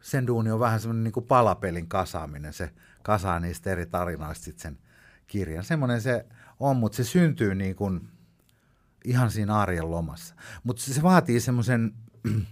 sen 0.02 0.28
duuni 0.28 0.52
on 0.52 0.60
vähän 0.60 0.80
semmoinen 0.80 1.04
niin 1.04 1.28
palapelin 1.28 1.88
kasaaminen. 1.88 2.54
Se 2.54 2.74
kasaa 3.04 3.40
niistä 3.40 3.70
eri 3.72 3.86
tarinoista 3.86 4.44
sitten 4.44 4.62
sen 4.62 4.78
kirjan. 5.28 5.64
Semmoinen 5.64 6.02
se 6.02 6.26
on, 6.60 6.78
mutta 6.78 6.96
se 6.96 7.04
syntyy 7.04 7.56
niin 7.56 7.76
kuin 7.76 8.10
ihan 9.06 9.32
siinä 9.32 9.56
arjen 9.56 9.92
lomassa. 9.92 10.36
Mutta 10.64 10.82
se, 10.82 10.94
se 10.94 11.04
vaatii 11.04 11.40
semmoisen 11.40 11.94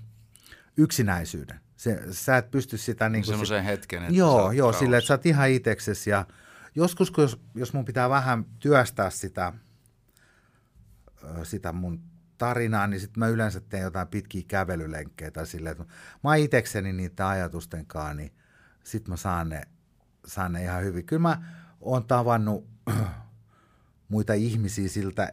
yksinäisyyden. 0.78 1.60
Se, 1.76 2.02
sä 2.12 2.38
et 2.38 2.52
pysty 2.52 2.78
sitä... 2.78 3.10
Niin 3.10 3.26
semmoisen 3.26 3.62
sit, 3.62 3.66
hetken. 3.66 4.04
Että 4.04 4.16
joo, 4.16 4.52
joo 4.52 4.74
sille, 4.74 4.98
että 4.98 5.08
sä 5.08 5.14
oot 5.14 5.26
ihan 5.26 5.50
itseksesi. 5.50 6.10
Ja 6.10 6.26
joskus, 6.76 7.14
jos, 7.18 7.42
jos 7.56 7.74
mun 7.74 7.86
pitää 7.86 8.10
vähän 8.10 8.46
työstää 8.60 9.10
sitä, 9.10 9.54
sitä 11.44 11.74
mun 11.74 12.02
tarinaa, 12.38 12.88
niin 12.88 13.00
sitten 13.00 13.20
mä 13.20 13.28
yleensä 13.28 13.60
teen 13.60 13.84
jotain 13.84 14.08
pitkiä 14.08 14.44
kävelylenkkejä 14.48 15.32
tai 15.32 15.48
silleen, 15.48 15.72
että 15.72 15.94
mä 16.24 16.30
oon 16.30 16.38
itekseni 16.38 16.94
niiden 16.94 17.26
ajatustenkaan, 17.26 18.18
niin 18.18 18.32
sitten 18.84 19.12
mä 19.12 19.18
saan 19.18 19.50
ne, 19.50 19.62
saan 20.26 20.54
ne 20.54 20.64
ihan 20.64 20.84
hyvin. 20.84 21.06
Kyllä 21.06 21.22
mä 21.22 21.42
oon 21.82 22.06
tavannut 22.06 22.68
muita 24.10 24.34
ihmisiä 24.34 24.90
siltä 24.90 25.30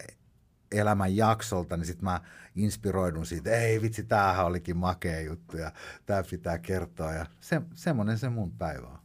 elämän 0.71 1.15
jaksolta, 1.15 1.77
niin 1.77 1.85
sitten 1.85 2.05
mä 2.05 2.21
inspiroidun 2.55 3.25
siitä, 3.25 3.51
ei 3.51 3.81
vitsi, 3.81 4.03
tämähän 4.03 4.45
olikin 4.45 4.77
makea 4.77 5.21
juttu 5.21 5.57
ja 5.57 5.71
tämä 6.05 6.23
pitää 6.29 6.57
kertoa 6.57 7.13
ja 7.13 7.25
se, 7.39 7.61
semmoinen 7.73 8.17
se 8.17 8.29
mun 8.29 8.51
päivä 8.51 8.87
on. 8.87 8.99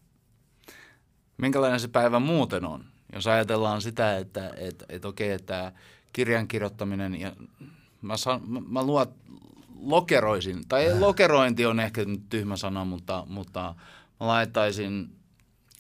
Minkälainen 1.36 1.80
se 1.80 1.88
päivä 1.88 2.18
muuten 2.18 2.64
on? 2.64 2.84
Jos 3.12 3.26
ajatellaan 3.26 3.82
sitä, 3.82 4.18
että, 4.18 4.52
että, 4.56 4.84
että 4.88 5.08
okei, 5.08 5.30
että 5.30 5.72
kirjan 6.12 6.48
kirjoittaminen 6.48 7.20
ja 7.20 7.32
mä, 8.02 8.16
san, 8.16 8.40
mä, 8.46 8.60
mä 8.68 8.82
luot, 8.82 9.14
lokeroisin, 9.80 10.68
tai 10.68 10.92
äh. 10.92 10.98
lokerointi 10.98 11.66
on 11.66 11.80
ehkä 11.80 12.04
nyt 12.04 12.22
tyhmä 12.28 12.56
sana, 12.56 12.84
mutta, 12.84 13.24
mutta 13.28 13.74
mä 14.20 14.26
laittaisin, 14.26 15.16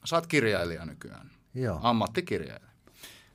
sä 0.04 0.16
oot 0.16 0.26
kirjailija 0.26 0.86
nykyään, 0.86 1.30
Joo. 1.54 1.80
ammattikirjailija. 1.82 2.70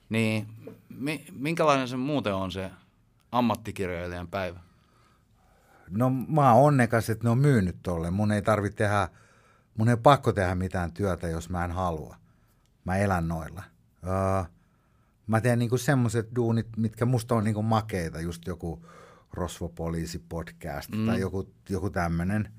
Niin 0.10 0.48
mi, 0.90 1.26
minkälainen 1.32 1.88
se 1.88 1.98
muuten 1.98 2.34
on 2.34 2.52
se 2.52 2.72
ammattikirjailijan 3.32 4.28
päivä? 4.28 4.60
No 5.90 6.10
mä 6.10 6.54
oon 6.54 6.64
onnekas, 6.64 7.10
että 7.10 7.24
ne 7.24 7.30
on 7.30 7.38
myynyt 7.38 7.76
tolle. 7.84 8.12
Mun 8.12 8.32
ei 8.32 8.42
tarvitse 8.42 8.78
tehdä, 8.78 9.10
mun 9.78 9.90
ei 9.90 9.98
pakko 9.98 10.34
tehdä 10.34 10.56
mitään 10.56 10.94
työtä, 10.94 11.28
jos 11.28 11.50
mä 11.50 11.66
en 11.66 11.72
halua. 11.72 12.16
Mä 12.86 12.98
elän 12.98 13.28
noilla. 13.28 13.64
Uh, 14.04 14.55
Mä 15.28 15.42
teen 15.42 15.60
niinku 15.60 15.78
semmoiset 15.78 16.36
duunit, 16.36 16.68
mitkä 16.78 17.06
musta 17.06 17.36
on 17.36 17.44
niinku 17.44 17.64
makeita, 17.64 18.22
just 18.22 18.48
joku 18.48 18.86
Rosvopoliisi 19.34 20.20
podcast 20.30 20.90
mm. 20.92 21.06
tai 21.06 21.20
joku, 21.20 21.50
joku 21.70 21.90
tämmöinen. 21.90 22.54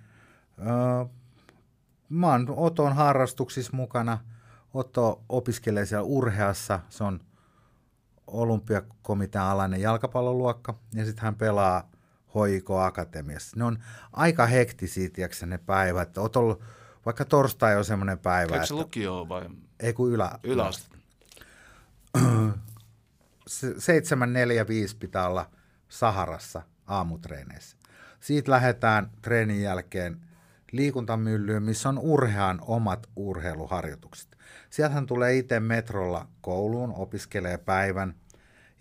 Öö, 0.58 1.04
mä 2.08 2.30
oon 2.30 2.46
Oton 2.56 2.92
harrastuksissa 2.92 3.76
mukana. 3.76 4.18
Otto 4.74 5.24
opiskelee 5.28 5.86
siellä 5.86 6.04
urheassa, 6.04 6.80
se 6.88 7.04
on 7.04 7.20
olympiakomitean 8.26 9.46
alainen 9.46 9.80
jalkapalloluokka, 9.80 10.74
ja 10.94 11.04
sitten 11.04 11.24
hän 11.24 11.34
pelaa 11.34 11.90
Hoiko 12.34 12.80
Akatemiassa. 12.80 13.56
Ne 13.56 13.64
on 13.64 13.78
aika 14.12 14.46
hektisiä, 14.46 15.10
tiedätkö, 15.12 15.46
ne 15.46 15.58
päivät. 15.58 16.18
Oot 16.18 16.36
ollut, 16.36 16.62
vaikka 17.06 17.24
torstai 17.24 17.76
on 17.76 17.84
semmoinen 17.84 18.18
päivä. 18.18 18.54
Eikö 18.54 18.66
se 18.66 18.74
että, 18.74 18.82
lukio 18.82 19.28
vai? 19.28 19.48
Ei 19.80 19.92
kun 19.92 20.10
ylä. 20.10 20.38
Yläaste. 20.42 20.95
745 23.78 24.96
pitää 24.96 25.28
olla 25.28 25.50
Saharassa 25.88 26.62
aamutreeneissä. 26.86 27.76
Siitä 28.20 28.50
lähdetään 28.50 29.10
treenin 29.22 29.62
jälkeen 29.62 30.20
liikuntamyllyyn, 30.72 31.62
missä 31.62 31.88
on 31.88 31.98
urhean 31.98 32.58
omat 32.62 33.06
urheiluharjoitukset. 33.16 34.36
Sieltähän 34.70 35.06
tulee 35.06 35.36
itse 35.36 35.60
metrolla 35.60 36.28
kouluun, 36.40 36.92
opiskelee 36.96 37.58
päivän, 37.58 38.14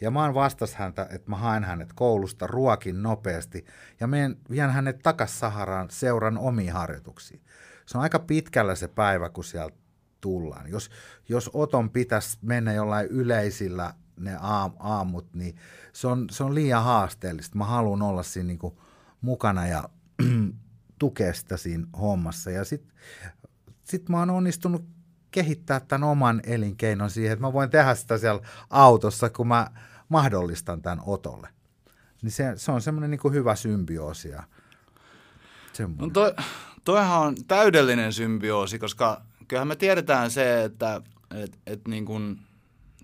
ja 0.02 0.12
mä 0.12 0.22
oon 0.24 0.34
vastas 0.34 0.76
häntä, 0.76 1.08
että 1.10 1.30
mä 1.30 1.38
haen 1.38 1.64
hänet 1.64 1.94
koulusta, 1.94 2.48
ruokin 2.48 3.04
nopeasti, 3.04 3.66
ja 4.00 4.08
menen, 4.08 4.38
vien 4.50 4.70
hänet 4.70 5.00
takas 5.04 5.40
Saharaan 5.40 5.90
seuran 5.90 6.38
omiin 6.38 6.74
harjoituksiin. 6.74 7.42
Se 7.86 7.98
on 7.98 8.02
aika 8.02 8.20
pitkällä 8.20 8.76
se 8.76 8.88
päivä, 8.88 9.30
kun 9.30 9.44
sieltä 9.44 9.78
tullaan. 10.22 10.70
Jos, 10.70 10.90
jos 11.30 11.50
Oton 11.54 11.90
pitäisi 11.90 12.38
mennä 12.42 12.74
jollain 12.74 13.08
yleisillä 13.08 13.94
ne 14.20 14.38
aam, 14.42 14.74
aamut, 14.80 15.34
niin 15.34 15.56
se 15.94 16.08
on, 16.08 16.28
se 16.32 16.44
on 16.44 16.56
liian 16.56 16.84
haasteellista. 16.84 17.58
Mä 17.58 17.66
haluan 17.66 18.02
olla 18.02 18.24
siinä 18.24 18.48
niin 18.48 18.74
mukana 19.22 19.68
ja 19.68 19.90
tukea 21.00 21.34
sitä 21.34 21.58
siinä 21.58 21.88
hommassa. 22.00 22.52
Ja 22.52 22.66
sitten 22.66 22.96
sit 23.84 24.10
mä 24.10 24.20
oon 24.20 24.30
onnistunut 24.30 24.86
kehittää 25.32 25.80
tämän 25.80 26.10
oman 26.10 26.42
elinkeinon 26.44 27.10
siihen, 27.10 27.34
että 27.34 27.46
mä 27.46 27.54
voin 27.54 27.70
tehdä 27.70 27.96
sitä 27.96 28.18
siellä 28.18 28.42
autossa, 28.70 29.30
kun 29.30 29.48
mä 29.48 29.68
mahdollistan 30.10 30.82
tämän 30.82 31.02
otolle. 31.06 31.50
Niin 32.22 32.32
se, 32.32 32.54
se 32.56 32.72
on 32.72 32.82
semmoinen 32.82 33.12
niin 33.12 33.34
hyvä 33.34 33.56
symbioosi. 33.56 34.30
Ja 34.30 34.44
no 35.98 36.10
toi, 36.10 36.34
toihan 36.84 37.22
on 37.22 37.36
täydellinen 37.48 38.14
symbioosi, 38.14 38.80
koska 38.80 39.22
kyllähän 39.48 39.68
me 39.68 39.76
tiedetään 39.76 40.32
se, 40.32 40.64
että 40.64 41.02
et, 41.36 41.60
et 41.66 41.88
niin 41.88 42.06
kun 42.06 42.40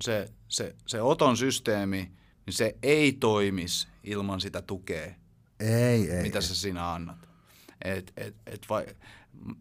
se, 0.02 0.30
se, 0.48 0.76
se 0.88 1.02
oton 1.02 1.38
systeemi, 1.38 2.12
niin 2.46 2.54
se 2.54 2.76
ei 2.84 3.14
toimisi 3.14 3.88
ilman 4.04 4.42
sitä 4.42 4.62
tukea, 4.62 5.14
ei, 5.60 6.12
ei, 6.12 6.22
mitä 6.22 6.38
ei. 6.38 6.42
sä 6.42 6.56
siinä 6.56 6.94
annat. 6.94 7.28
Et, 7.86 8.14
et, 8.18 8.36
et 8.46 8.66
vai, 8.70 8.86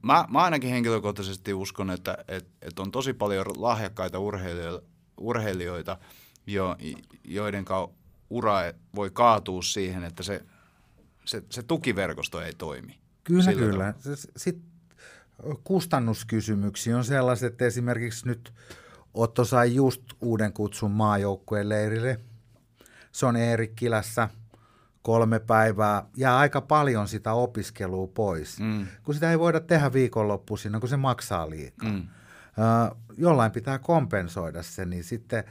mä, 0.02 0.24
mä 0.30 0.38
ainakin 0.38 0.70
henkilökohtaisesti 0.70 1.54
uskon, 1.54 1.90
että 1.90 2.24
et, 2.28 2.48
et 2.62 2.78
on 2.78 2.90
tosi 2.90 3.12
paljon 3.12 3.46
lahjakkaita 3.56 4.18
urheilijoita, 4.18 4.86
urheilijoita 5.18 5.98
jo, 6.46 6.76
joiden 7.24 7.64
ura 8.30 8.58
voi 8.94 9.10
kaatua 9.10 9.62
siihen, 9.62 10.04
että 10.04 10.22
se, 10.22 10.44
se, 11.24 11.42
se 11.50 11.62
tukiverkosto 11.62 12.40
ei 12.40 12.52
toimi. 12.58 13.00
Kyllä, 13.24 13.52
kyllä. 13.52 13.94
Sitten 14.36 14.69
kustannuskysymyksiä 15.64 16.96
on 16.96 17.04
sellaiset, 17.04 17.52
että 17.52 17.64
esimerkiksi 17.64 18.28
nyt 18.28 18.54
Otto 19.14 19.44
sai 19.44 19.74
just 19.74 20.02
uuden 20.20 20.52
kutsun 20.52 20.90
maajoukkueen 20.90 21.68
leirille. 21.68 22.20
Se 23.12 23.26
on 23.26 23.36
Eerikkilässä 23.36 24.28
kolme 25.02 25.38
päivää. 25.38 26.04
Jää 26.16 26.38
aika 26.38 26.60
paljon 26.60 27.08
sitä 27.08 27.32
opiskelua 27.32 28.06
pois, 28.06 28.60
mm. 28.60 28.86
kun 29.02 29.14
sitä 29.14 29.30
ei 29.30 29.38
voida 29.38 29.60
tehdä 29.60 29.92
viikonloppuisina, 29.92 30.80
kun 30.80 30.88
se 30.88 30.96
maksaa 30.96 31.50
liikaa. 31.50 31.90
Mm. 31.90 32.08
Jollain 33.16 33.52
pitää 33.52 33.78
kompensoida 33.78 34.62
se, 34.62 34.84
niin 34.84 35.04
sitten 35.04 35.44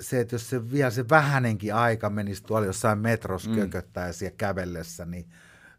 se, 0.00 0.20
että 0.20 0.34
jos 0.34 0.50
se 0.50 0.70
vielä 0.70 0.90
se 0.90 1.08
vähänenkin 1.08 1.74
aika 1.74 2.10
menisi 2.10 2.42
tuolla 2.42 2.66
jossain 2.66 2.98
metros 2.98 3.48
mm. 3.48 3.54
kököttäessä 3.54 4.24
ja 4.24 4.30
kävellessä, 4.30 5.04
niin 5.04 5.26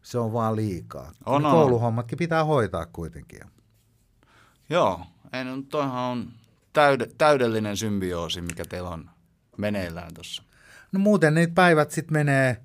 se 0.06 0.18
on 0.18 0.32
vaan 0.32 0.56
liikaa. 0.56 1.12
On, 1.26 1.42
niin 1.42 1.50
kouluhommatkin 1.52 2.18
pitää 2.18 2.44
hoitaa 2.44 2.86
kuitenkin. 2.86 3.40
Joo, 4.70 5.00
ei, 5.32 5.44
no, 5.44 5.62
toihan 5.70 6.02
on 6.02 6.28
täyd- 6.72 7.10
täydellinen 7.18 7.76
symbioosi, 7.76 8.40
mikä 8.40 8.64
teillä 8.68 8.90
on 8.90 9.10
meneillään 9.56 10.14
tuossa. 10.14 10.42
No 10.92 11.00
muuten 11.00 11.34
niitä 11.34 11.54
päivät 11.54 11.90
sitten 11.90 12.12
menee, 12.12 12.62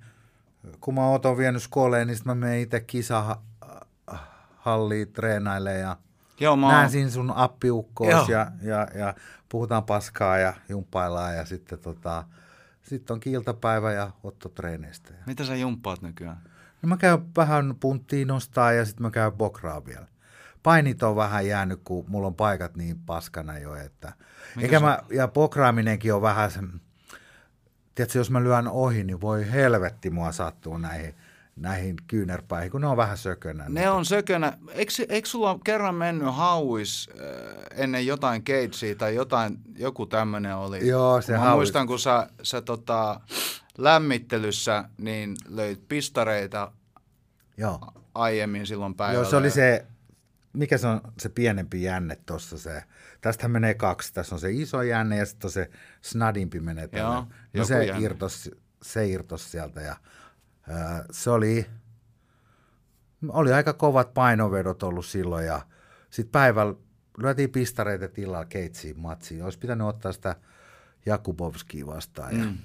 kun 0.81 0.93
mä 0.93 1.07
oon 1.07 1.37
vienyt 1.37 1.63
skoleen, 1.63 2.07
niin 2.07 2.17
sitten 2.17 2.37
mä 2.37 2.45
menen 2.45 2.59
itse 2.59 2.79
kisahalliin 2.79 3.53
treenaille 5.13 5.73
ja 5.73 5.97
Joo, 6.39 6.55
mä 6.55 6.67
näen 6.67 6.89
siinä 6.89 7.09
sun 7.09 7.33
appiukkoos 7.35 8.29
ja, 8.29 8.51
ja, 8.61 8.87
ja, 8.95 9.13
puhutaan 9.49 9.83
paskaa 9.83 10.37
ja 10.37 10.53
jumppaillaan 10.69 11.35
ja 11.35 11.45
sitten 11.45 11.79
tota, 11.79 12.23
sit 12.81 13.11
on 13.11 13.19
kiiltapäivä 13.19 13.91
ja 13.91 14.11
Otto 14.23 14.49
treeneistä. 14.49 15.13
Mitä 15.25 15.45
sä 15.45 15.55
jumppaat 15.55 16.01
nykyään? 16.01 16.51
No 16.81 16.87
mä 16.89 16.97
käyn 16.97 17.35
vähän 17.35 17.75
punttiin 17.79 18.27
nostaa 18.27 18.71
ja 18.71 18.85
sitten 18.85 19.03
mä 19.03 19.11
käyn 19.11 19.31
bokraa 19.31 19.85
vielä. 19.85 20.07
Painit 20.63 21.03
on 21.03 21.15
vähän 21.15 21.47
jäänyt, 21.47 21.81
kun 21.83 22.05
mulla 22.07 22.27
on 22.27 22.35
paikat 22.35 22.75
niin 22.75 22.99
paskana 22.99 23.57
jo, 23.59 23.75
että... 23.75 24.13
Eikä 24.61 24.79
mä, 24.79 24.99
ja 25.11 25.27
bokraaminenkin 25.27 26.13
on 26.13 26.21
vähän 26.21 26.51
se... 26.51 26.59
Tiedätkö, 27.95 28.17
jos 28.19 28.31
mä 28.31 28.43
lyön 28.43 28.67
ohi, 28.67 29.03
niin 29.03 29.21
voi 29.21 29.51
helvetti 29.51 30.09
mua 30.09 30.31
sattuu 30.31 30.77
näihin, 30.77 31.15
näihin 31.55 31.95
kyynärpäihin, 32.07 32.71
kun 32.71 32.81
ne 32.81 32.87
on 32.87 32.97
vähän 32.97 33.17
sökönä. 33.17 33.65
Ne 33.69 33.89
on 33.89 34.05
sökönä. 34.05 34.57
Eikö, 34.71 34.91
eikö 35.09 35.29
sulla 35.29 35.59
kerran 35.63 35.95
mennyt 35.95 36.35
hauis 36.35 37.09
äh, 37.09 37.81
ennen 37.83 38.07
jotain 38.07 38.43
keitsia 38.43 38.95
tai 38.95 39.15
jotain, 39.15 39.57
joku 39.77 40.05
tämmöinen 40.05 40.55
oli? 40.55 40.87
Joo, 40.87 41.21
se 41.21 41.31
Mä 41.33 41.39
hauis. 41.39 41.55
muistan, 41.55 41.87
kun 41.87 41.99
sä, 41.99 42.29
sä 42.43 42.61
tota, 42.61 43.21
lämmittelyssä 43.77 44.89
niin 44.97 45.35
löit 45.47 45.87
pistareita 45.87 46.71
Joo. 47.57 47.79
aiemmin 48.15 48.67
silloin 48.67 48.95
päivällä. 48.95 49.21
Joo, 49.21 49.29
se 49.29 49.35
oli 49.35 49.51
se, 49.51 49.87
mikä 50.53 50.77
se 50.77 50.87
on 50.87 51.01
se 51.19 51.29
pienempi 51.29 51.83
jänne 51.83 52.17
tuossa 52.25 52.57
se. 52.57 52.83
Tästähän 53.21 53.51
menee 53.51 53.73
kaksi. 53.73 54.13
Tässä 54.13 54.35
on 54.35 54.39
se 54.39 54.51
iso 54.51 54.81
jänne 54.81 55.17
ja 55.17 55.25
sitten 55.25 55.49
se 55.49 55.69
snadimpi 56.01 56.59
menee 56.59 56.89
Joo, 56.91 57.27
no 57.53 57.65
se 57.65 57.85
irtos, 57.99 58.51
se 58.81 59.07
irtos 59.07 59.51
sieltä 59.51 59.81
ja 59.81 59.95
ää, 60.69 61.05
se 61.11 61.29
oli, 61.29 61.65
oli 63.27 63.53
aika 63.53 63.73
kovat 63.73 64.13
painovedot 64.13 64.83
ollut 64.83 65.05
silloin 65.05 65.45
ja 65.45 65.61
sitten 66.09 66.31
päivällä 66.31 66.75
lyötiin 67.17 67.49
pistareita 67.49 68.07
tilaa 68.07 68.45
keitsiin 68.45 68.99
matsiin. 68.99 69.43
Olisi 69.43 69.59
pitänyt 69.59 69.87
ottaa 69.87 70.11
sitä 70.11 70.35
Jakubovskia 71.05 71.85
vastaan 71.85 72.37
ja 72.37 72.45
mm 72.45 72.57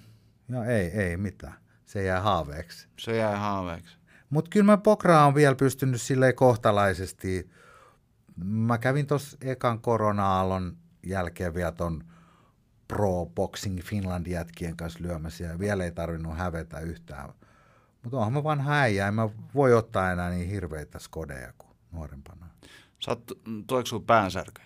No 0.48 0.64
ei, 0.64 0.86
ei 0.86 1.16
mitään. 1.16 1.54
Se 1.86 2.02
jää 2.02 2.20
haaveeksi. 2.20 2.88
Se 2.98 3.16
jää 3.16 3.36
haaveeksi. 3.36 3.96
Mutta 4.30 4.50
kyllä 4.50 4.66
mä 4.66 4.76
Pokraa 4.76 5.26
on 5.26 5.34
vielä 5.34 5.54
pystynyt 5.54 6.02
silleen 6.02 6.34
kohtalaisesti. 6.34 7.50
Mä 8.44 8.78
kävin 8.78 9.06
tuossa 9.06 9.36
ekan 9.40 9.80
korona-aallon 9.80 10.76
jälkeen 11.02 11.54
vielä 11.54 11.72
ton 11.72 12.04
Pro 12.88 13.26
Boxing 13.26 13.80
Finland 13.82 14.26
jätkien 14.26 14.76
kanssa 14.76 14.98
lyömässä 15.02 15.44
ja 15.44 15.58
vielä 15.58 15.84
ei 15.84 15.92
tarvinnut 15.92 16.38
hävetä 16.38 16.80
yhtään. 16.80 17.32
Mutta 18.02 18.16
onhan 18.16 18.32
mä 18.32 18.44
vanha 18.44 18.74
äijä, 18.74 19.08
en 19.08 19.14
mä 19.14 19.28
voi 19.54 19.74
ottaa 19.74 20.12
enää 20.12 20.30
niin 20.30 20.48
hirveitä 20.48 20.98
skodeja 20.98 21.52
kuin 21.58 21.76
nuorempana. 21.92 22.46
Sä 23.04 23.10
oot, 23.10 23.24
tuleeko 23.66 23.86
sulla 23.86 24.04
päänsärkyä? 24.06 24.64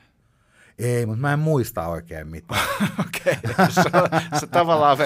Ei, 0.80 1.06
mutta 1.06 1.20
mä 1.20 1.32
en 1.32 1.38
muista 1.38 1.86
oikein 1.86 2.28
mitään. 2.28 2.60
Okei, 3.06 3.36
okay. 3.50 3.70
se, 3.70 3.82
se, 4.40 4.46
tavallaan 4.46 4.96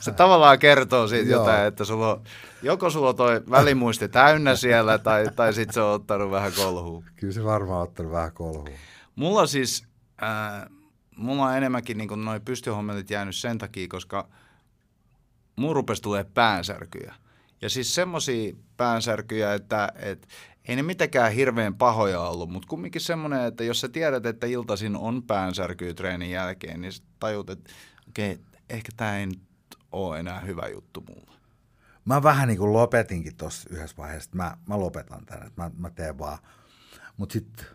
se 0.00 0.12
tavallaan 0.12 0.58
kertoo 0.58 1.08
siitä 1.08 1.30
Joo. 1.30 1.40
jotain, 1.40 1.66
että 1.66 1.84
sulla 1.84 2.12
on, 2.12 2.22
joko 2.62 2.90
sulla 2.90 3.08
on 3.08 3.16
toi 3.16 3.42
välimuisti 3.50 4.08
täynnä 4.08 4.56
siellä, 4.56 4.98
tai, 4.98 5.26
tai 5.36 5.52
sitten 5.52 5.74
se 5.74 5.80
on 5.80 5.94
ottanut 5.94 6.30
vähän 6.30 6.52
kolhua. 6.56 7.04
Kyllä 7.16 7.32
se 7.32 7.44
varmaan 7.44 7.80
on 7.80 7.88
ottanut 7.88 8.12
vähän 8.12 8.32
kolhua. 8.32 8.68
Mulla 9.16 9.46
siis, 9.46 9.84
äh, 10.22 10.68
mulla 11.16 11.44
on 11.44 11.56
enemmänkin 11.56 11.98
niin 11.98 12.24
noin 12.24 12.42
pystyhommelit 12.42 13.10
jäänyt 13.10 13.36
sen 13.36 13.58
takia, 13.58 13.88
koska 13.88 14.28
mun 15.56 15.76
rupesi 15.76 16.02
tulee 16.02 16.24
päänsärkyjä. 16.24 17.14
Ja 17.62 17.70
siis 17.70 17.94
semmoisia 17.94 18.52
päänsärkyjä, 18.76 19.54
että, 19.54 19.92
että 19.96 20.28
ei 20.68 20.76
ne 20.76 20.82
mitenkään 20.82 21.32
hirveän 21.32 21.74
pahoja 21.74 22.20
ollut, 22.20 22.50
mutta 22.50 22.68
kumminkin 22.68 23.00
semmoinen, 23.00 23.44
että 23.44 23.64
jos 23.64 23.80
sä 23.80 23.88
tiedät, 23.88 24.26
että 24.26 24.46
iltaisin 24.46 24.96
on 24.96 25.22
päänsärkyy 25.22 25.94
treenin 25.94 26.30
jälkeen, 26.30 26.80
niin 26.80 26.92
tajut, 27.18 27.50
että 27.50 27.70
okei, 28.08 28.32
okay, 28.32 28.44
ehkä 28.70 28.92
tämä 28.96 29.18
ei 29.18 29.26
nyt 29.26 29.42
ole 29.92 30.18
enää 30.18 30.40
hyvä 30.40 30.68
juttu 30.68 31.04
mulle. 31.08 31.32
Mä 32.04 32.22
vähän 32.22 32.48
niin 32.48 32.58
kuin 32.58 32.72
lopetinkin 32.72 33.36
tuossa 33.36 33.68
yhdessä 33.72 33.96
vaiheessa, 33.96 34.28
että 34.28 34.36
mä, 34.36 34.56
mä 34.66 34.78
lopetan 34.78 35.26
tämän, 35.26 35.46
että 35.46 35.62
mä, 35.62 35.70
mä 35.76 35.90
teen 35.90 36.18
vaan. 36.18 36.38
Mutta 37.16 37.32
sitten 37.32 37.66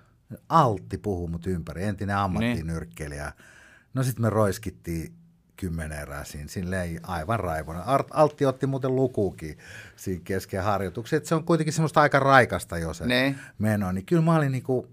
Altti 0.49 0.97
puhuu 0.97 1.27
mut 1.27 1.47
ympäri, 1.47 1.83
entinen 1.83 2.17
ammattinyrkkeilijä. 2.17 3.23
Niin. 3.23 3.45
No 3.93 4.03
sitten 4.03 4.21
me 4.21 4.29
roiskittiin 4.29 5.13
kymmenen. 5.57 6.07
Siinä 6.47 6.83
ei 6.83 6.99
aivan 7.03 7.39
raivona. 7.39 7.83
Altti 8.13 8.45
otti 8.45 8.67
muuten 8.67 8.95
lukuukin 8.95 9.57
siinä 9.95 10.21
kesken 10.23 10.63
harjoituksen. 10.63 11.25
Se 11.25 11.35
on 11.35 11.43
kuitenkin 11.43 11.73
semmoista 11.73 12.01
aika 12.01 12.19
raikasta, 12.19 12.77
jos 12.77 12.97
se 12.97 13.05
ne. 13.05 13.35
meno. 13.59 13.91
Niin 13.91 14.05
kyllä 14.05 14.21
mä 14.21 14.35
olin 14.35 14.51
niinku 14.51 14.87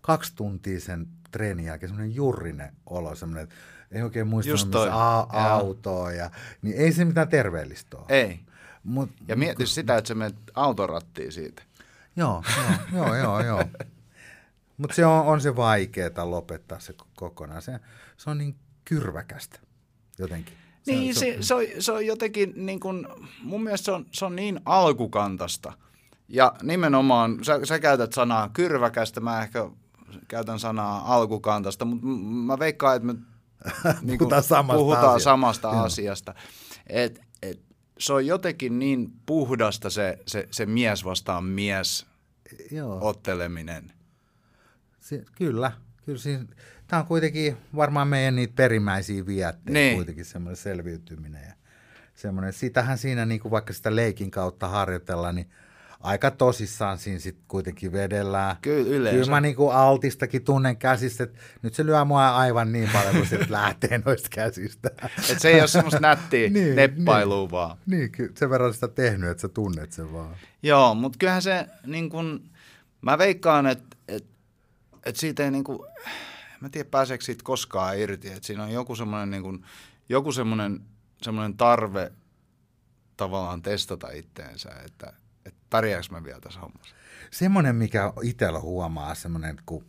kaksi 0.00 0.32
tuntia 0.36 0.80
sen 0.80 1.06
treenin 1.30 1.66
jälkeen 1.66 1.90
semmoinen 1.90 2.14
jurrinen 2.14 2.72
olo, 2.86 3.14
semmoinen, 3.14 3.48
ei 3.92 4.02
oikein 4.02 4.26
muista, 4.26 4.82
a- 4.92 5.54
autoa. 5.54 6.12
Ja, 6.12 6.30
niin 6.62 6.76
ei 6.76 6.92
se 6.92 7.04
mitään 7.04 7.28
terveellistä 7.28 7.96
ole. 7.96 8.06
Ei. 8.08 8.40
Mut, 8.84 9.10
ja 9.28 9.36
mieti 9.36 9.56
kun, 9.56 9.66
sitä, 9.66 9.96
että 9.96 10.08
sä 10.08 10.14
menet 10.14 10.36
autorattiin 10.54 11.32
siitä. 11.32 11.62
Joo, 12.16 12.42
joo, 12.92 13.14
joo, 13.16 13.16
joo. 13.16 13.40
joo. 13.40 13.64
Mutta 14.76 14.96
se 14.96 15.06
on, 15.06 15.26
on 15.26 15.40
se 15.40 15.56
vaikeaa 15.56 16.30
lopettaa 16.30 16.80
se 16.80 16.94
kokonaan. 17.16 17.62
Se, 17.62 17.80
se 18.16 18.30
on 18.30 18.38
niin 18.38 18.56
kyrväkästä 18.84 19.60
jotenkin. 20.18 20.54
Niin, 20.86 21.14
se, 21.14 21.20
se, 21.20 21.36
se, 21.40 21.54
on, 21.54 21.62
se 21.78 21.92
on 21.92 22.06
jotenkin, 22.06 22.52
niin 22.56 22.80
kuin, 22.80 23.06
mun 23.42 23.62
mielestä 23.62 23.84
se 23.84 23.92
on, 23.92 24.06
se 24.12 24.24
on 24.24 24.36
niin 24.36 24.60
alkukantasta. 24.64 25.72
Ja 26.28 26.52
nimenomaan, 26.62 27.44
sä, 27.44 27.60
sä 27.64 27.78
käytät 27.78 28.12
sanaa 28.12 28.48
kyrväkästä, 28.48 29.20
mä 29.20 29.42
ehkä 29.42 29.70
käytän 30.28 30.58
sanaa 30.58 31.14
alkukantasta, 31.14 31.84
mutta 31.84 32.06
mä 32.06 32.58
veikkaan, 32.58 32.96
että 32.96 33.06
me 33.06 33.14
niin 34.02 34.18
puhutaan 34.18 34.42
samasta, 34.42 34.78
puhutaan 34.78 35.04
asiasta. 35.04 35.24
samasta 35.24 35.70
asiasta. 35.70 36.34
Et, 36.86 37.20
et, 37.42 37.60
se 37.98 38.12
on 38.12 38.26
jotenkin 38.26 38.78
niin 38.78 39.12
puhdasta 39.26 39.90
se, 39.90 40.18
se, 40.26 40.48
se 40.50 40.66
mies 40.66 41.04
vastaan 41.04 41.44
mies 41.44 42.06
Joo. 42.70 42.98
otteleminen. 43.02 43.92
Se, 45.00 45.24
kyllä, 45.34 45.72
kyllä 46.04 46.18
siinä 46.18 46.44
tämä 46.88 47.00
on 47.00 47.06
kuitenkin 47.06 47.56
varmaan 47.76 48.08
meidän 48.08 48.36
niitä 48.36 48.52
perimmäisiä 48.56 49.26
vietteitä, 49.26 49.70
niin. 49.70 49.96
kuitenkin 49.96 50.24
semmoinen 50.24 50.56
selviytyminen. 50.56 51.42
Ja 51.48 51.52
semmoinen, 52.14 52.52
sitähän 52.52 52.98
siinä, 52.98 53.26
niin 53.26 53.40
kuin 53.40 53.52
vaikka 53.52 53.72
sitä 53.72 53.96
leikin 53.96 54.30
kautta 54.30 54.68
harjoitellaan, 54.68 55.34
niin 55.34 55.50
aika 56.00 56.30
tosissaan 56.30 56.98
siinä 56.98 57.18
sitten 57.18 57.44
kuitenkin 57.48 57.92
vedellään. 57.92 58.56
Kyllä 58.62 58.88
yleensä. 58.88 59.18
Kyllä 59.18 59.30
mä 59.30 59.40
niinku 59.40 59.68
altistakin 59.68 60.44
tunnen 60.44 60.76
käsistä, 60.76 61.24
että 61.24 61.38
nyt 61.62 61.74
se 61.74 61.86
lyö 61.86 62.04
mua 62.04 62.36
aivan 62.36 62.72
niin 62.72 62.88
paljon, 62.92 63.16
kun 63.16 63.26
se 63.26 63.38
lähtee 63.48 64.00
noista 64.04 64.28
käsistä. 64.32 64.90
Et 65.30 65.40
se 65.40 65.48
ei 65.48 65.60
ole 65.60 65.68
semmoista 65.68 66.00
nättiä 66.00 66.48
Niin, 66.58 66.76
neppailua 66.76 67.40
niin. 67.40 67.50
vaan. 67.50 67.76
niin, 67.86 68.12
kyllä 68.12 68.32
sen 68.34 68.50
verran 68.50 68.74
sitä 68.74 68.88
tehnyt, 68.88 69.30
että 69.30 69.40
sä 69.40 69.48
tunnet 69.48 69.92
sen 69.92 70.12
vaan. 70.12 70.36
Joo, 70.62 70.94
mutta 70.94 71.18
kyllähän 71.18 71.42
se 71.42 71.66
niin 71.86 72.10
kun, 72.10 72.50
mä 73.00 73.18
veikkaan, 73.18 73.66
että 73.66 73.96
et, 74.08 74.24
et 75.06 75.16
siitä 75.16 75.44
ei 75.44 75.50
niin 75.50 75.64
kun, 75.64 75.86
mä 76.60 76.66
en 76.66 76.70
tiedä 76.70 76.88
pääseekö 76.90 77.24
siitä 77.24 77.44
koskaan 77.44 77.98
irti, 77.98 78.28
että 78.28 78.46
siinä 78.46 78.62
on 78.62 78.72
joku 78.72 78.96
semmoinen 78.96 79.42
niin 79.42 79.64
joku 80.08 80.32
semmoinen, 80.32 80.80
semmoinen 81.22 81.56
tarve 81.56 82.12
tavallaan 83.16 83.62
testata 83.62 84.10
itteensä, 84.10 84.70
että, 84.84 85.12
että 85.44 85.60
pärjääkö 85.70 86.06
mä 86.10 86.24
vielä 86.24 86.40
tässä 86.40 86.60
hommassa. 86.60 86.94
Semmoinen, 87.30 87.76
mikä 87.76 88.12
itsellä 88.22 88.60
huomaa, 88.60 89.14
semmoinen, 89.14 89.56
kun 89.66 89.86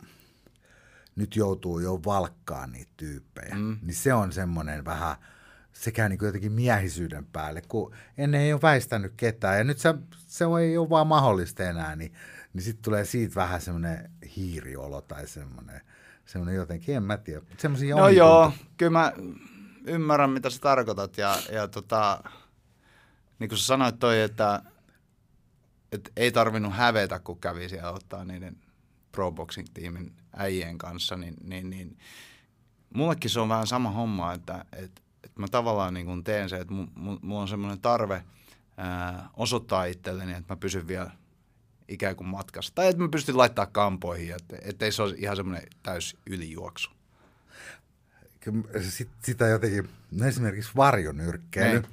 nyt 1.16 1.36
joutuu 1.36 1.78
jo 1.78 2.00
valkkaan 2.04 2.72
niitä 2.72 2.92
tyyppejä, 2.96 3.54
mm. 3.54 3.78
niin 3.82 3.94
se 3.94 4.14
on 4.14 4.32
semmoinen 4.32 4.84
vähän, 4.84 5.16
se 5.72 5.92
käy 5.92 6.08
niin 6.08 6.18
kuin 6.18 6.26
jotenkin 6.26 6.52
miehisyyden 6.52 7.26
päälle, 7.26 7.62
kun 7.68 7.94
ennen 8.18 8.40
ei 8.40 8.52
ole 8.52 8.62
väistänyt 8.62 9.12
ketään, 9.16 9.58
ja 9.58 9.64
nyt 9.64 9.78
se, 9.78 9.94
se 10.26 10.44
ei 10.62 10.78
ole 10.78 10.90
vaan 10.90 11.06
mahdollista 11.06 11.64
enää, 11.64 11.96
niin, 11.96 12.12
niin 12.52 12.62
sitten 12.62 12.82
tulee 12.82 13.04
siitä 13.04 13.34
vähän 13.34 13.60
semmoinen 13.60 14.10
hiiriolo 14.36 15.00
tai 15.00 15.26
semmoinen, 15.26 15.80
semmoinen 16.30 16.54
jotenkin, 16.54 16.96
en 16.96 17.02
mä 17.02 17.16
tiedä, 17.16 17.42
semmoisia 17.58 17.96
No 17.96 18.08
joo, 18.08 18.52
kyllä 18.76 18.90
mä 18.90 19.12
ymmärrän, 19.84 20.30
mitä 20.30 20.50
sä 20.50 20.60
tarkoitat, 20.60 21.18
ja, 21.18 21.36
ja 21.52 21.68
tota, 21.68 22.22
niin 23.38 23.48
kuin 23.48 23.58
sä 23.58 23.64
sanoit 23.64 23.98
toi, 23.98 24.20
että, 24.20 24.62
että 25.92 26.10
ei 26.16 26.32
tarvinnut 26.32 26.72
hävetä, 26.72 27.18
kun 27.18 27.40
kävi 27.40 27.68
siellä 27.68 27.90
ottaa 27.90 28.24
niiden 28.24 28.56
Pro 29.12 29.32
Boxing-tiimin 29.32 30.12
äijien 30.36 30.78
kanssa, 30.78 31.16
niin, 31.16 31.34
niin, 31.42 31.70
niin 31.70 31.98
mullekin 32.94 33.30
se 33.30 33.40
on 33.40 33.48
vähän 33.48 33.66
sama 33.66 33.90
homma, 33.90 34.32
että, 34.32 34.64
että, 34.72 35.02
että 35.24 35.40
mä 35.40 35.48
tavallaan 35.48 35.94
niin 35.94 36.06
kuin 36.06 36.24
teen 36.24 36.48
se, 36.48 36.56
että 36.56 36.74
mulla 37.22 37.40
on 37.40 37.48
semmoinen 37.48 37.80
tarve 37.80 38.24
ää, 38.76 39.28
osoittaa 39.36 39.84
itselleni, 39.84 40.32
että 40.32 40.54
mä 40.54 40.56
pysyn 40.56 40.88
vielä 40.88 41.10
ikään 41.90 42.16
kuin 42.16 42.28
matkassa. 42.28 42.72
Tai 42.74 42.88
että 42.88 43.02
mä 43.02 43.08
pystyn 43.08 43.38
laittaa 43.38 43.66
kampoihin, 43.66 44.34
että, 44.34 44.56
että 44.62 44.84
ei 44.84 44.92
se 44.92 45.02
ole 45.02 45.14
ihan 45.16 45.36
semmoinen 45.36 45.68
täys 45.82 46.16
ylijuoksu. 46.26 46.90
Sit, 48.80 49.08
sitä 49.22 49.48
jotenkin, 49.48 49.88
no 50.10 50.26
esimerkiksi 50.26 50.70
varjonyrkkeily, 50.76 51.80
niin. 51.80 51.92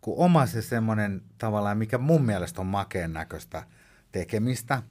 kun 0.00 0.14
oma 0.18 0.46
se 0.46 0.62
semmoinen 0.62 1.22
tavallaan, 1.38 1.78
mikä 1.78 1.98
mun 1.98 2.24
mielestä 2.24 2.60
on 2.60 2.66
makeen 2.66 3.12
näköistä 3.12 3.66
tekemistä, 4.12 4.82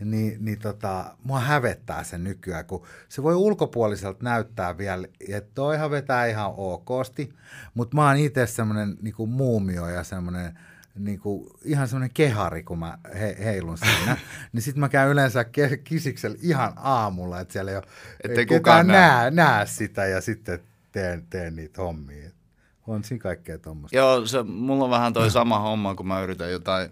niin, 0.00 0.44
niin 0.44 0.58
tota, 0.58 1.16
mua 1.24 1.40
hävettää 1.40 2.04
se 2.04 2.18
nykyään, 2.18 2.64
kun 2.64 2.86
se 3.08 3.22
voi 3.22 3.34
ulkopuoliselta 3.34 4.24
näyttää 4.24 4.78
vielä, 4.78 5.08
että 5.28 5.50
toihan 5.54 5.90
vetää 5.90 6.26
ihan 6.26 6.54
okosti, 6.56 7.34
mutta 7.74 7.96
mä 7.96 8.06
oon 8.06 8.16
itse 8.16 8.46
semmoinen 8.46 8.96
niin 9.02 9.28
muumio 9.28 9.88
ja 9.88 10.04
semmoinen 10.04 10.58
niin 10.98 11.20
kuin, 11.20 11.50
ihan 11.64 11.88
semmoinen 11.88 12.14
kehari, 12.14 12.62
kun 12.62 12.78
mä 12.78 12.98
he, 13.20 13.36
heilun 13.44 13.78
siinä, 13.78 14.16
niin 14.52 14.62
sitten 14.62 14.80
mä 14.80 14.88
käyn 14.88 15.10
yleensä 15.10 15.42
ke- 15.42 15.76
kisiksellä 15.84 16.36
ihan 16.42 16.72
aamulla, 16.76 17.40
että 17.40 17.52
siellä 17.52 17.70
ei 17.70 17.76
ole 17.76 17.84
Ettei 18.24 18.46
kukaan 18.46 18.86
näe. 18.86 19.00
näe, 19.00 19.30
näe 19.30 19.66
sitä 19.66 20.06
ja 20.06 20.20
sitten 20.20 20.58
teen, 20.92 21.26
teen 21.30 21.56
niitä 21.56 21.82
hommia. 21.82 22.30
On 22.86 23.04
siinä 23.04 23.22
kaikkea 23.22 23.58
tuommoista. 23.58 23.96
Joo, 23.96 24.26
se, 24.26 24.42
mulla 24.42 24.84
on 24.84 24.90
vähän 24.90 25.12
toi 25.12 25.30
sama 25.30 25.58
homma, 25.58 25.94
kun 25.94 26.06
mä 26.08 26.22
yritän 26.22 26.52
jotain 26.52 26.90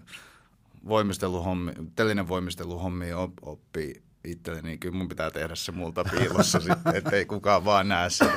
voimisteluhommi, 0.87 1.71
telinen 1.95 2.27
voimisteluhommia 2.27 3.17
op, 3.17 3.33
oppii 3.41 4.01
itselleni, 4.23 4.67
niin 4.67 4.79
kyllä 4.79 4.95
mun 4.97 5.09
pitää 5.09 5.31
tehdä 5.31 5.55
se 5.55 5.71
multa 5.71 6.03
piilossa 6.03 6.59
sitten, 6.69 6.95
ettei 6.95 7.25
kukaan 7.25 7.65
vaan 7.65 7.87
näe 7.87 8.09
sitä. 8.09 8.31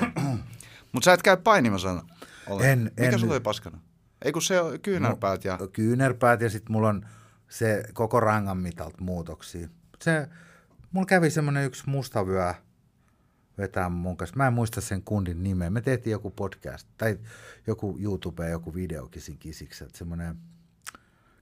Mutta 0.92 1.04
sä 1.04 1.12
et 1.12 1.22
käy 1.22 1.36
painimassa 1.36 2.04
En, 2.60 2.78
Mikä 3.00 3.10
en, 3.12 3.18
sulla 3.18 3.32
oli 3.32 3.40
paskana? 3.40 3.78
Ei 4.24 4.32
kun 4.32 4.42
se 4.42 4.60
on 4.60 4.80
kyynärpäät 4.80 5.44
ja... 5.44 5.56
No, 5.56 5.68
kyynärpäät 5.68 6.40
ja 6.40 6.50
sitten 6.50 6.72
mulla 6.72 6.88
on 6.88 7.06
se 7.48 7.84
koko 7.92 8.20
rangan 8.20 8.58
mitalta 8.58 9.00
muutoksia. 9.00 9.68
Se, 10.02 10.28
mulla 10.92 11.06
kävi 11.06 11.30
semmoinen 11.30 11.64
yksi 11.64 11.82
mustavyö 11.86 12.54
vetää 13.58 13.88
mun 13.88 14.16
kanssa. 14.16 14.36
Mä 14.36 14.46
en 14.46 14.52
muista 14.52 14.80
sen 14.80 15.02
kundin 15.02 15.42
nimeä. 15.42 15.70
Me 15.70 15.80
tehtiin 15.80 16.12
joku 16.12 16.30
podcast 16.30 16.88
tai 16.98 17.18
joku 17.66 17.98
YouTube, 18.00 18.50
joku 18.50 18.74
videokin 18.74 19.22
siinä 19.22 19.38
kisikset. 19.38 19.94
Semmoinen 19.94 20.36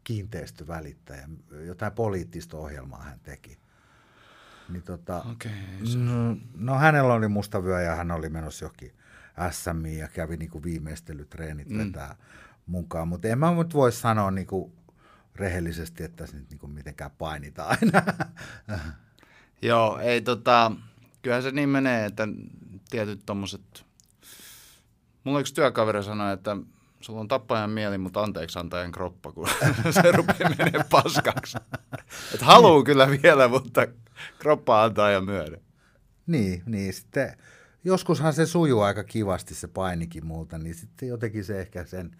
kiinteistövälittäjä, 0.04 1.28
jotain 1.66 1.92
poliittista 1.92 2.56
ohjelmaa 2.56 3.02
hän 3.02 3.20
teki. 3.22 3.58
Niin 4.68 4.82
tota, 4.82 5.24
Okei, 5.32 5.52
no, 5.96 6.36
no, 6.56 6.78
hänellä 6.78 7.14
oli 7.14 7.28
musta 7.28 7.64
vyö 7.64 7.80
ja 7.80 7.94
hän 7.94 8.10
oli 8.10 8.28
menossa 8.28 8.64
johonkin 8.64 8.92
SMI 9.50 9.98
ja 9.98 10.08
kävi 10.08 10.36
niinku 10.36 10.62
viimeistelytreenit 10.62 11.68
mm. 11.68 11.78
vetää 11.78 12.16
mukaan, 12.66 13.08
mutta 13.08 13.28
en 13.28 13.38
mä 13.38 13.54
nyt 13.54 13.74
voi 13.74 13.92
sanoa 13.92 14.30
niinku 14.30 14.72
rehellisesti, 15.34 16.04
että 16.04 16.26
se 16.26 16.36
nyt 16.36 16.50
niinku 16.50 16.66
mitenkään 16.66 17.10
painita 17.18 17.64
aina. 17.64 18.02
Joo, 19.62 19.98
ei 19.98 20.20
tota, 20.20 20.72
kyllähän 21.22 21.42
se 21.42 21.50
niin 21.50 21.68
menee, 21.68 22.06
että 22.06 22.28
tietyt 22.90 23.20
tommoset, 23.26 23.84
mulla 25.24 25.40
yksi 25.40 25.54
työkaveri 25.54 26.04
sanoi, 26.04 26.32
että 26.32 26.56
sulla 27.00 27.20
on 27.20 27.28
tappajan 27.28 27.70
mieli, 27.70 27.98
mutta 27.98 28.22
anteeksi 28.22 28.58
antajan 28.58 28.92
kroppa, 28.92 29.32
kun 29.32 29.48
se 30.02 30.12
rupeaa 30.12 30.50
menemään 30.58 30.86
paskaksi. 30.90 31.58
Että 32.34 32.46
haluu 32.46 32.84
kyllä 32.84 33.08
vielä, 33.22 33.48
mutta 33.48 33.86
kroppa 34.38 34.84
antaa 34.84 35.10
ja 35.10 35.20
myöden. 35.20 35.60
niin, 36.26 36.62
niin 36.66 36.94
sitten 36.94 37.36
joskushan 37.84 38.32
se 38.32 38.46
sujuu 38.46 38.80
aika 38.80 39.04
kivasti 39.04 39.54
se 39.54 39.68
painikin 39.68 40.26
multa, 40.26 40.58
niin 40.58 40.74
sitten 40.74 41.08
jotenkin 41.08 41.44
se 41.44 41.60
ehkä 41.60 41.84
sen 41.84 42.16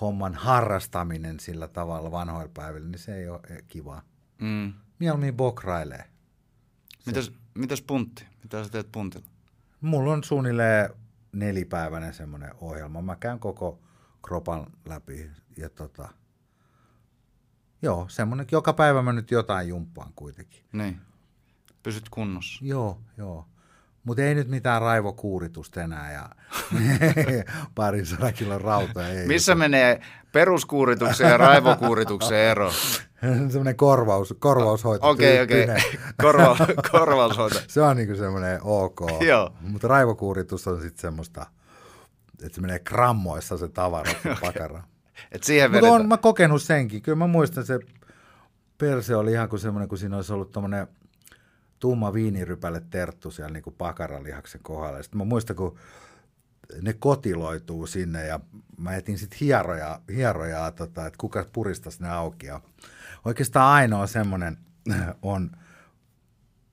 homman 0.00 0.34
harrastaminen 0.34 1.40
sillä 1.40 1.68
tavalla 1.68 2.10
vanhoilla 2.10 2.50
päivillä, 2.54 2.88
niin 2.88 2.98
se 2.98 3.16
ei 3.16 3.28
ole 3.28 3.64
kivaa. 3.68 4.02
Mm. 4.38 4.72
Mieluummin 4.98 5.36
bokrailee. 5.36 6.04
Mitäs, 7.06 7.32
mitäs 7.54 7.82
puntti? 7.82 8.26
Mitä 8.42 8.64
sä 8.64 8.70
teet 8.70 8.92
puntilla? 8.92 9.26
Mulla 9.80 10.12
on 10.12 10.24
suunnilleen 10.24 10.90
nelipäiväinen 11.32 12.14
semmoinen 12.14 12.50
ohjelma. 12.60 13.02
Mä 13.02 13.16
käyn 13.16 13.38
koko 13.38 13.80
kropan 14.22 14.66
läpi 14.84 15.30
ja 15.56 15.70
tota, 15.70 16.08
joo, 17.82 18.08
semmoinen, 18.08 18.46
joka 18.52 18.72
päivä 18.72 19.02
mä 19.02 19.12
nyt 19.12 19.30
jotain 19.30 19.68
jumppaan 19.68 20.12
kuitenkin. 20.16 20.64
Niin. 20.72 21.00
Pysyt 21.82 22.08
kunnossa. 22.08 22.64
Joo, 22.64 23.00
joo. 23.16 23.48
Mutta 24.08 24.22
ei 24.22 24.34
nyt 24.34 24.48
mitään 24.48 24.82
raivokuuritusta 24.82 25.82
enää 25.82 26.12
ja 26.12 26.28
parin 27.74 28.06
sadan 28.06 28.34
kilon 28.34 28.60
rauta. 28.60 29.08
Ei 29.08 29.26
Missä 29.26 29.54
menee 29.54 30.00
peruskuurituksen 30.32 31.30
ja 31.30 31.36
raivokuurituksen 31.36 32.38
ero? 32.38 32.70
semmoinen 33.50 33.76
korvaus, 33.76 34.34
korvaushoito. 34.38 35.08
Okei, 35.08 35.42
okei. 35.42 35.66
tyyppinen. 35.66 35.82
Korva, 36.22 36.56
korvaushoito. 36.90 37.60
Se 37.66 37.82
on 37.82 37.96
niinku 37.96 38.16
semmoinen 38.16 38.60
ok. 38.62 39.00
Joo. 39.20 39.52
Mutta 39.60 39.88
raivokuuritus 39.88 40.66
on 40.66 40.80
sitten 40.80 41.00
semmoista, 41.00 41.46
että 42.42 42.54
se 42.54 42.60
menee 42.60 42.78
grammoissa 42.78 43.58
se 43.58 43.68
tavara, 43.68 44.12
se 44.22 44.36
pakara. 44.40 44.82
Et 45.32 45.42
siihen 45.42 45.72
Mutta 45.72 45.92
on 45.92 46.08
mä 46.08 46.16
kokenut 46.16 46.62
senkin. 46.62 47.02
Kyllä 47.02 47.16
mä 47.16 47.26
muistan 47.26 47.66
se 47.66 47.78
perse 48.78 49.16
oli 49.16 49.32
ihan 49.32 49.48
kuin 49.48 49.60
semmoinen, 49.60 49.88
kun 49.88 49.98
siinä 49.98 50.16
olisi 50.16 50.32
ollut 50.32 50.52
tommonen 50.52 50.88
tumma 51.78 52.14
viinirypäle 52.14 52.82
terttu 52.90 53.30
siellä 53.30 53.52
niin 53.52 53.62
kuin 53.62 53.76
pakaralihaksen 53.78 54.60
kohdalla. 54.62 55.02
Sitten 55.02 55.18
mä 55.18 55.24
muistan, 55.24 55.56
kun 55.56 55.78
ne 56.82 56.92
kotiloituu 56.92 57.86
sinne 57.86 58.26
ja 58.26 58.40
mä 58.76 58.96
etin 58.96 59.18
sitten 59.18 59.38
hierojaa, 59.40 60.02
hierojaa 60.14 60.70
tota, 60.72 61.06
että 61.06 61.18
kuka 61.18 61.46
puristaisi 61.52 62.02
ne 62.02 62.10
auki. 62.10 62.46
Ja 62.46 62.60
oikeastaan 63.24 63.74
ainoa 63.74 64.06
semmoinen 64.06 64.58
on 65.22 65.50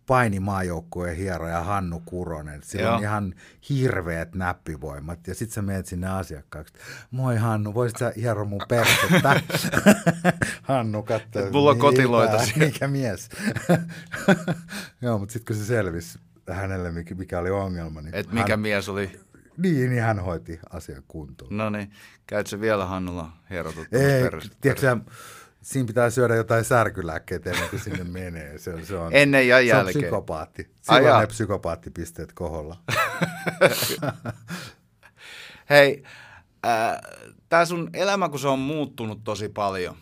painimaajoukkueen 0.06 1.16
hieroja 1.18 1.64
Hannu 1.64 2.02
Kuronen. 2.06 2.64
Sillä 2.64 2.86
Joo. 2.86 2.96
on 2.96 3.02
ihan 3.02 3.34
hirveät 3.70 4.36
näppivoimat. 4.36 5.28
Ja 5.28 5.36
sit 5.36 5.52
sä 5.52 5.62
menet 5.62 5.86
sinne 5.86 6.08
asiakkaaksi. 6.08 6.74
Moi 7.12 7.38
Hannu, 7.38 7.74
voisit 7.74 7.98
sä 7.98 8.14
hiero 8.16 8.46
mun 8.46 8.62
persettä? 8.68 9.42
Hannu 10.64 11.04
katsoo. 11.04 11.46
Et 11.46 11.52
mulla 11.52 11.72
on 11.72 11.80
kotiloita. 11.80 12.38
Mikä 12.56 12.88
mies. 12.88 13.30
Joo, 15.02 15.20
mutta 15.20 15.34
sitten 15.34 15.56
kun 15.56 15.64
se 15.64 15.68
selvisi 15.68 16.20
hänelle, 16.52 16.92
mikä, 16.92 17.40
oli 17.40 17.50
ongelma, 17.50 18.02
niin, 18.02 18.16
Et 18.16 18.32
mikä 18.32 18.54
hän, 18.54 18.60
mies 18.60 18.90
oli. 18.90 19.20
niin, 19.58 19.90
niin 19.90 20.02
hän 20.02 20.20
hoiti 20.20 20.60
asian 20.70 21.04
kuntoon. 21.08 21.58
No 21.58 21.70
niin, 21.70 21.92
käyt 22.28 22.48
se 22.48 22.62
vielä 22.62 22.86
Hannulla 22.86 23.32
hierotut? 23.50 23.88
Ei, 23.92 24.24
tiedätkö 24.62 24.98
siinä 25.66 25.88
pitää 25.88 26.10
syödä 26.10 26.36
jotain 26.36 26.64
särkylääkkeitä 26.66 27.50
ennen 27.52 27.70
kuin 27.70 27.80
sinne 27.80 28.04
menee. 28.04 28.58
Se, 28.58 28.74
on- 28.74 28.86
se 28.86 28.96
on, 28.98 29.12
Ennen 29.16 29.48
ja 29.48 29.56
Se 29.58 29.62
on 29.62 29.68
jälkeen. 29.68 30.04
psykopaatti. 30.04 30.70
Silloin 30.82 31.06
jaa. 31.06 31.22
ne 31.22 31.28
psykopaattipisteet 31.28 32.34
koholla. 32.34 32.78
Hei, 35.70 36.04
äh, 36.66 37.02
tämä 37.50 37.66
sun 37.66 37.90
elämä, 37.94 38.30
kun 38.30 38.40
se 38.40 38.48
on 38.48 38.60
muuttunut 38.60 39.24
tosi 39.24 39.50
paljon, 39.50 39.96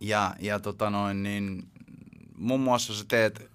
Ja, 0.00 0.34
ja 0.38 0.58
tota 0.60 0.90
noin, 0.90 1.22
niin 1.22 1.68
muun 2.36 2.60
muassa 2.60 2.94
sä 2.94 3.04
teet 3.08 3.40
äh, 3.40 3.48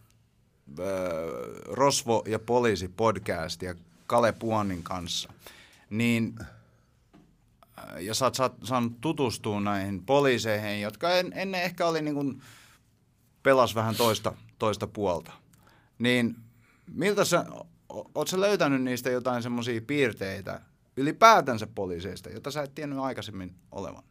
Rosvo 1.66 2.24
ja 2.28 2.40
poliisi 2.40 2.88
podcastia 2.88 3.76
Kale 4.08 4.32
Puonin 4.32 4.84
kanssa. 4.84 5.34
Niin 5.90 6.36
ja 8.00 8.14
sä 8.14 8.26
oot 8.26 8.36
saanut 8.64 9.02
tutustua 9.02 9.60
näihin 9.60 10.06
poliiseihin, 10.06 10.82
jotka 10.82 11.12
en, 11.12 11.32
ennen 11.36 11.64
ehkä 11.64 11.88
oli 11.88 12.02
niin 12.02 12.16
kuin, 12.16 12.42
pelas 13.44 13.76
vähän 13.76 13.96
toista, 13.96 14.34
toista 14.60 14.88
puolta. 14.88 15.32
Niin 16.00 16.36
miltä 16.94 17.26
sä, 17.26 17.46
oot 18.16 18.28
sä 18.28 18.40
löytänyt 18.40 18.84
niistä 18.84 19.10
jotain 19.10 19.44
semmoisia 19.44 19.82
piirteitä 19.82 20.62
ylipäätänsä 20.98 21.68
poliiseista, 21.68 22.30
jota 22.30 22.52
sä 22.52 22.64
et 22.64 22.76
tiennyt 22.76 23.00
aikaisemmin 23.00 23.56
olevan? 23.72 24.04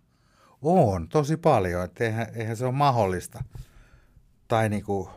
On, 0.62 1.09
tosi 1.09 1.37
paljon, 1.37 1.85
että 1.85 2.05
eihän, 2.05 2.27
eihän 2.35 2.57
se 2.57 2.64
ole 2.64 2.72
mahdollista. 2.72 3.45
Tai 4.49 4.68
niinku, 4.68 5.11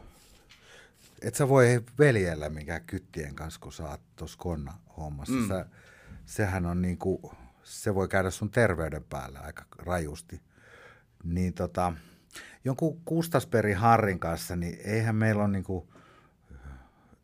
et 1.22 1.36
sä 1.36 1.49
voi 1.49 1.82
veljellä 1.99 2.49
mikään 2.49 2.84
kyttien 2.86 3.36
kanssa, 3.36 3.60
kun 3.60 3.74
sä 3.74 3.89
oot 3.89 4.01
tuossa 4.16 4.38
konna 4.38 4.74
hommassa. 4.97 5.34
Mm. 5.34 5.47
Sä, 5.47 5.66
sehän 6.26 6.66
on 6.66 6.82
niinku, 6.82 7.32
se 7.70 7.95
voi 7.95 8.07
käydä 8.07 8.30
sun 8.30 8.51
terveyden 8.51 9.03
päälle 9.03 9.39
aika 9.39 9.65
rajusti. 9.78 10.41
Niin 11.24 11.53
tota, 11.53 11.93
jonkun 12.65 13.01
Kustasperi 13.05 13.74
Harrin 13.74 14.20
kanssa, 14.20 14.55
niin 14.55 14.80
eihän 14.84 15.15
meillä 15.15 15.43
ole 15.43 15.51
niinku 15.51 15.89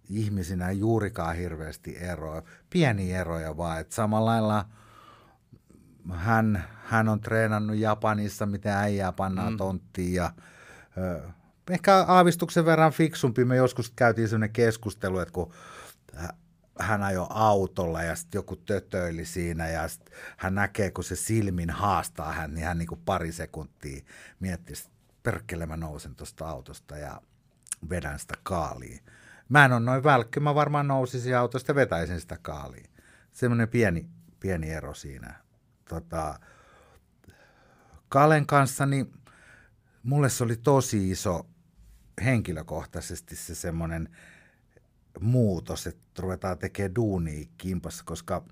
ihmisinä 0.09 0.71
juurikaan 0.71 1.35
hirveästi 1.35 1.97
eroja. 1.97 2.41
Pieniä 2.69 3.21
eroja 3.21 3.57
vaan, 3.57 3.79
että 3.79 3.95
samalla 3.95 4.31
lailla 4.31 4.65
hän, 6.13 6.63
hän 6.83 7.09
on 7.09 7.19
treenannut 7.19 7.77
Japanissa, 7.77 8.45
miten 8.45 8.73
äijää 8.73 9.11
pannaan 9.11 9.53
mm. 9.53 9.57
tonttiin 9.57 10.13
ja 10.13 10.31
ö, 10.97 11.21
ehkä 11.69 11.95
aavistuksen 11.95 12.65
verran 12.65 12.91
fiksumpi. 12.91 13.45
Me 13.45 13.55
joskus 13.55 13.93
käytiin 13.95 14.27
sellainen 14.27 14.53
keskustelu, 14.53 15.19
että 15.19 15.31
kun 15.31 15.53
hän 16.79 17.03
ajoi 17.03 17.27
autolla 17.29 18.03
ja 18.03 18.15
sitten 18.15 18.39
joku 18.39 18.55
tötöili 18.55 19.25
siinä 19.25 19.67
ja 19.67 19.87
sit 19.87 20.09
hän 20.37 20.55
näkee, 20.55 20.91
kun 20.91 21.03
se 21.03 21.15
silmin 21.15 21.69
haastaa 21.69 22.33
hän, 22.33 22.53
niin 22.53 22.65
hän 22.65 22.77
niin 22.77 22.87
kuin 22.87 23.01
pari 23.05 23.31
sekuntia 23.31 24.05
miettii, 24.39 24.73
että 24.73 24.89
perkele 25.23 25.65
mä 25.65 25.77
nousen 25.77 26.15
tuosta 26.15 26.49
autosta 26.49 26.97
ja 26.97 27.21
vedän 27.89 28.19
sitä 28.19 28.33
kaaliin. 28.43 28.99
Mä 29.49 29.65
en 29.65 29.73
ole 29.73 29.79
noin 29.79 30.03
välkky, 30.03 30.39
mä 30.39 30.55
varmaan 30.55 30.87
nousisin 30.87 31.37
autosta 31.37 31.71
ja 31.71 31.75
vetäisin 31.75 32.21
sitä 32.21 32.37
kaaliin. 32.41 32.89
Semmoinen 33.31 33.69
pieni, 33.69 34.05
pieni 34.39 34.71
ero 34.71 34.93
siinä. 34.93 35.35
Tota, 35.89 36.39
Kalen 38.09 38.45
kanssa, 38.45 38.85
niin 38.85 39.13
mulle 40.03 40.29
se 40.29 40.43
oli 40.43 40.57
tosi 40.57 41.11
iso 41.11 41.47
henkilökohtaisesti 42.23 43.35
se 43.35 43.55
semmoinen 43.55 44.09
muutos, 45.19 45.87
että 45.87 46.21
ruvetaan 46.21 46.57
tekemään 46.57 46.95
duunia 46.95 47.47
kimpassa, 47.57 48.03
koska 48.05 48.43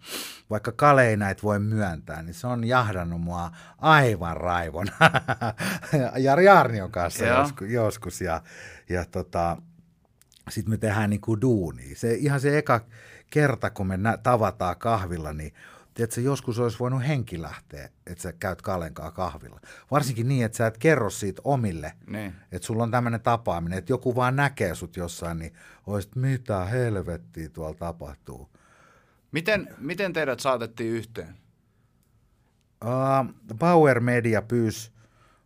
vaikka 0.49 0.72
Kale 0.72 1.07
ei 1.07 1.18
näitä 1.18 1.43
voi 1.43 1.59
myöntää, 1.59 2.22
niin 2.22 2.34
se 2.34 2.47
on 2.47 2.64
jahdannut 2.64 3.22
mua 3.22 3.51
aivan 3.78 4.38
raivon. 4.38 4.88
Jari 6.18 6.47
Arnion 6.49 6.91
kanssa 6.91 7.26
joskus, 7.26 7.70
joskus, 7.70 8.22
ja, 8.22 8.41
ja 8.89 9.05
tota, 9.05 9.57
sitten 10.49 10.74
me 10.74 10.78
tehdään 10.78 11.09
niin 11.09 11.22
kuin 11.22 11.41
duunia. 11.41 11.95
Se, 11.95 12.14
ihan 12.14 12.41
se 12.41 12.57
eka 12.57 12.82
kerta, 13.30 13.70
kun 13.70 13.88
me 13.88 13.97
nä- 13.97 14.18
tavataan 14.18 14.78
kahvilla, 14.78 15.34
niin 15.34 15.53
tiedätkö, 15.94 16.22
joskus 16.22 16.60
olisi 16.60 16.80
voinut 16.80 17.08
henki 17.08 17.41
lähteä, 17.41 17.89
että 18.08 18.22
sä 18.22 18.34
käyt 18.34 18.62
Kalenkaa 18.62 19.12
kahvilla. 19.12 19.60
Varsinkin 19.91 20.28
niin, 20.28 20.46
että 20.46 20.58
sä 20.58 20.68
et 20.68 20.78
kerro 20.78 21.10
siitä 21.10 21.41
omille, 21.44 21.94
niin. 22.08 22.34
että 22.52 22.66
sulla 22.66 22.84
on 22.84 22.91
tämmöinen 22.91 23.22
tapaaminen, 23.22 23.78
että 23.78 23.94
joku 23.94 24.16
vaan 24.16 24.36
näkee 24.36 24.76
sut 24.76 24.98
jossain, 24.98 25.39
niin 25.39 25.54
olisit, 25.88 26.16
mitä 26.16 26.66
helvettiä 26.66 27.50
tuolla 27.50 27.74
tapahtuu. 27.74 28.50
Miten, 29.32 29.76
miten 29.78 30.14
teidät 30.14 30.39
saatettiin 30.39 30.94
yhteen? 30.94 31.36
Uh, 32.86 33.56
Power 33.60 34.00
Media 34.00 34.41
pyysi 34.41 34.91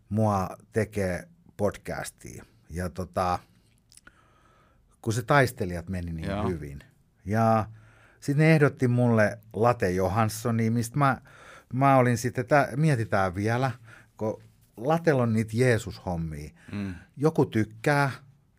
mua 0.09 0.49
tekee 0.71 1.27
podcastia. 1.57 2.45
Ja 2.69 2.89
tota, 2.89 3.39
kun 5.01 5.13
se 5.13 5.23
taistelijat 5.23 5.89
meni 5.89 6.13
niin 6.13 6.29
Joo. 6.29 6.49
hyvin. 6.49 6.79
Ja 7.25 7.65
sitten 8.27 8.45
ne 8.45 8.53
ehdotti 8.53 8.87
mulle 8.87 9.39
Late 9.53 9.91
Johanssoni, 9.91 10.69
mistä 10.69 10.97
mä, 10.97 11.21
mä 11.73 11.97
olin 11.97 12.17
sitten, 12.17 12.41
että 12.41 12.69
mietitään 12.75 13.35
vielä, 13.35 13.71
kun 14.17 14.43
Latella 14.77 15.23
on 15.23 15.33
niitä 15.33 15.51
Jeesus-hommia. 15.53 16.51
Mm. 16.71 16.95
Joku 17.17 17.45
tykkää, 17.45 18.11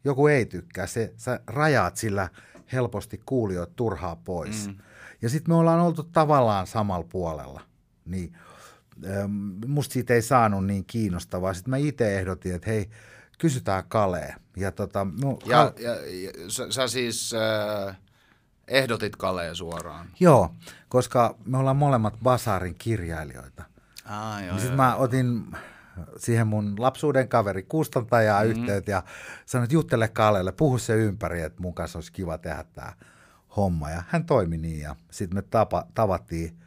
joku 0.04 0.26
ei 0.26 0.46
tykkää. 0.46 0.86
Se, 0.86 1.12
sä 1.16 1.40
rajaat 1.46 1.96
sillä 1.96 2.28
helposti 2.72 3.20
kuulijoita 3.26 3.72
turhaa 3.76 4.16
pois. 4.16 4.66
Mm. 4.68 4.78
Ja 5.22 5.28
sitten 5.28 5.54
me 5.54 5.58
ollaan 5.58 5.80
oltu 5.80 6.02
tavallaan 6.02 6.66
samalla 6.66 7.06
puolella. 7.10 7.60
Niin 8.04 8.32
ähm, 9.06 9.32
musta 9.66 9.92
siitä 9.92 10.14
ei 10.14 10.22
saanut 10.22 10.66
niin 10.66 10.84
kiinnostavaa. 10.84 11.54
Sitten 11.54 11.70
mä 11.70 11.76
itse 11.76 12.18
ehdotin, 12.18 12.54
että 12.54 12.70
hei, 12.70 12.90
kysytään 13.38 13.84
Kalee. 13.88 14.34
Ja, 14.56 14.72
tota, 14.72 15.06
no, 15.22 15.38
ja, 15.46 15.72
ja, 15.78 15.90
ja 15.94 16.32
sä, 16.48 16.72
sä 16.72 16.88
siis 16.88 17.34
äh, 17.34 17.96
ehdotit 18.68 19.16
Kalee 19.16 19.54
suoraan? 19.54 20.06
Joo, 20.20 20.54
koska 20.88 21.34
me 21.44 21.58
ollaan 21.58 21.76
molemmat 21.76 22.14
Basarin 22.22 22.74
kirjailijoita. 22.78 23.62
Ah, 24.04 24.42
joo, 24.42 24.50
niin 24.50 24.60
sitten 24.60 24.76
mä 24.76 24.96
otin 24.96 25.46
siihen 26.16 26.46
mun 26.46 26.74
lapsuuden 26.78 27.28
kaveri 27.28 27.62
kustantajaa 27.62 28.44
mm-hmm. 28.44 28.60
yhteyttä 28.60 28.90
ja 28.90 29.02
sanoin, 29.46 29.64
että 29.64 29.74
juttele 29.74 30.08
Kaleelle, 30.08 30.52
puhu 30.52 30.78
se 30.78 30.94
ympäri, 30.94 31.40
että 31.40 31.62
mun 31.62 31.74
kanssa 31.74 31.98
olisi 31.98 32.12
kiva 32.12 32.38
tehdä 32.38 32.64
tämä 32.72 32.92
homma. 33.56 33.90
Ja 33.90 34.02
hän 34.08 34.24
toimi 34.24 34.58
niin 34.58 34.80
ja 34.80 34.96
sitten 35.10 35.38
me 35.38 35.42
tapa, 35.42 35.86
tavattiin 35.94 36.58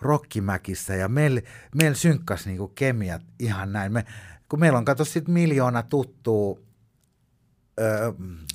Rokkimäkissä 0.00 0.94
ja 0.94 1.08
meillä 1.08 1.40
meil 1.74 1.94
synkkäsi 1.94 2.48
niinku 2.48 2.68
kemiat 2.68 3.22
ihan 3.38 3.72
näin. 3.72 3.92
Me, 3.92 4.04
kun 4.48 4.60
meillä 4.60 4.78
on 4.78 4.84
kato 4.84 5.04
sitten 5.04 5.34
miljoona 5.34 5.82
tuttua, 5.82 6.58
öö, 7.80 8.12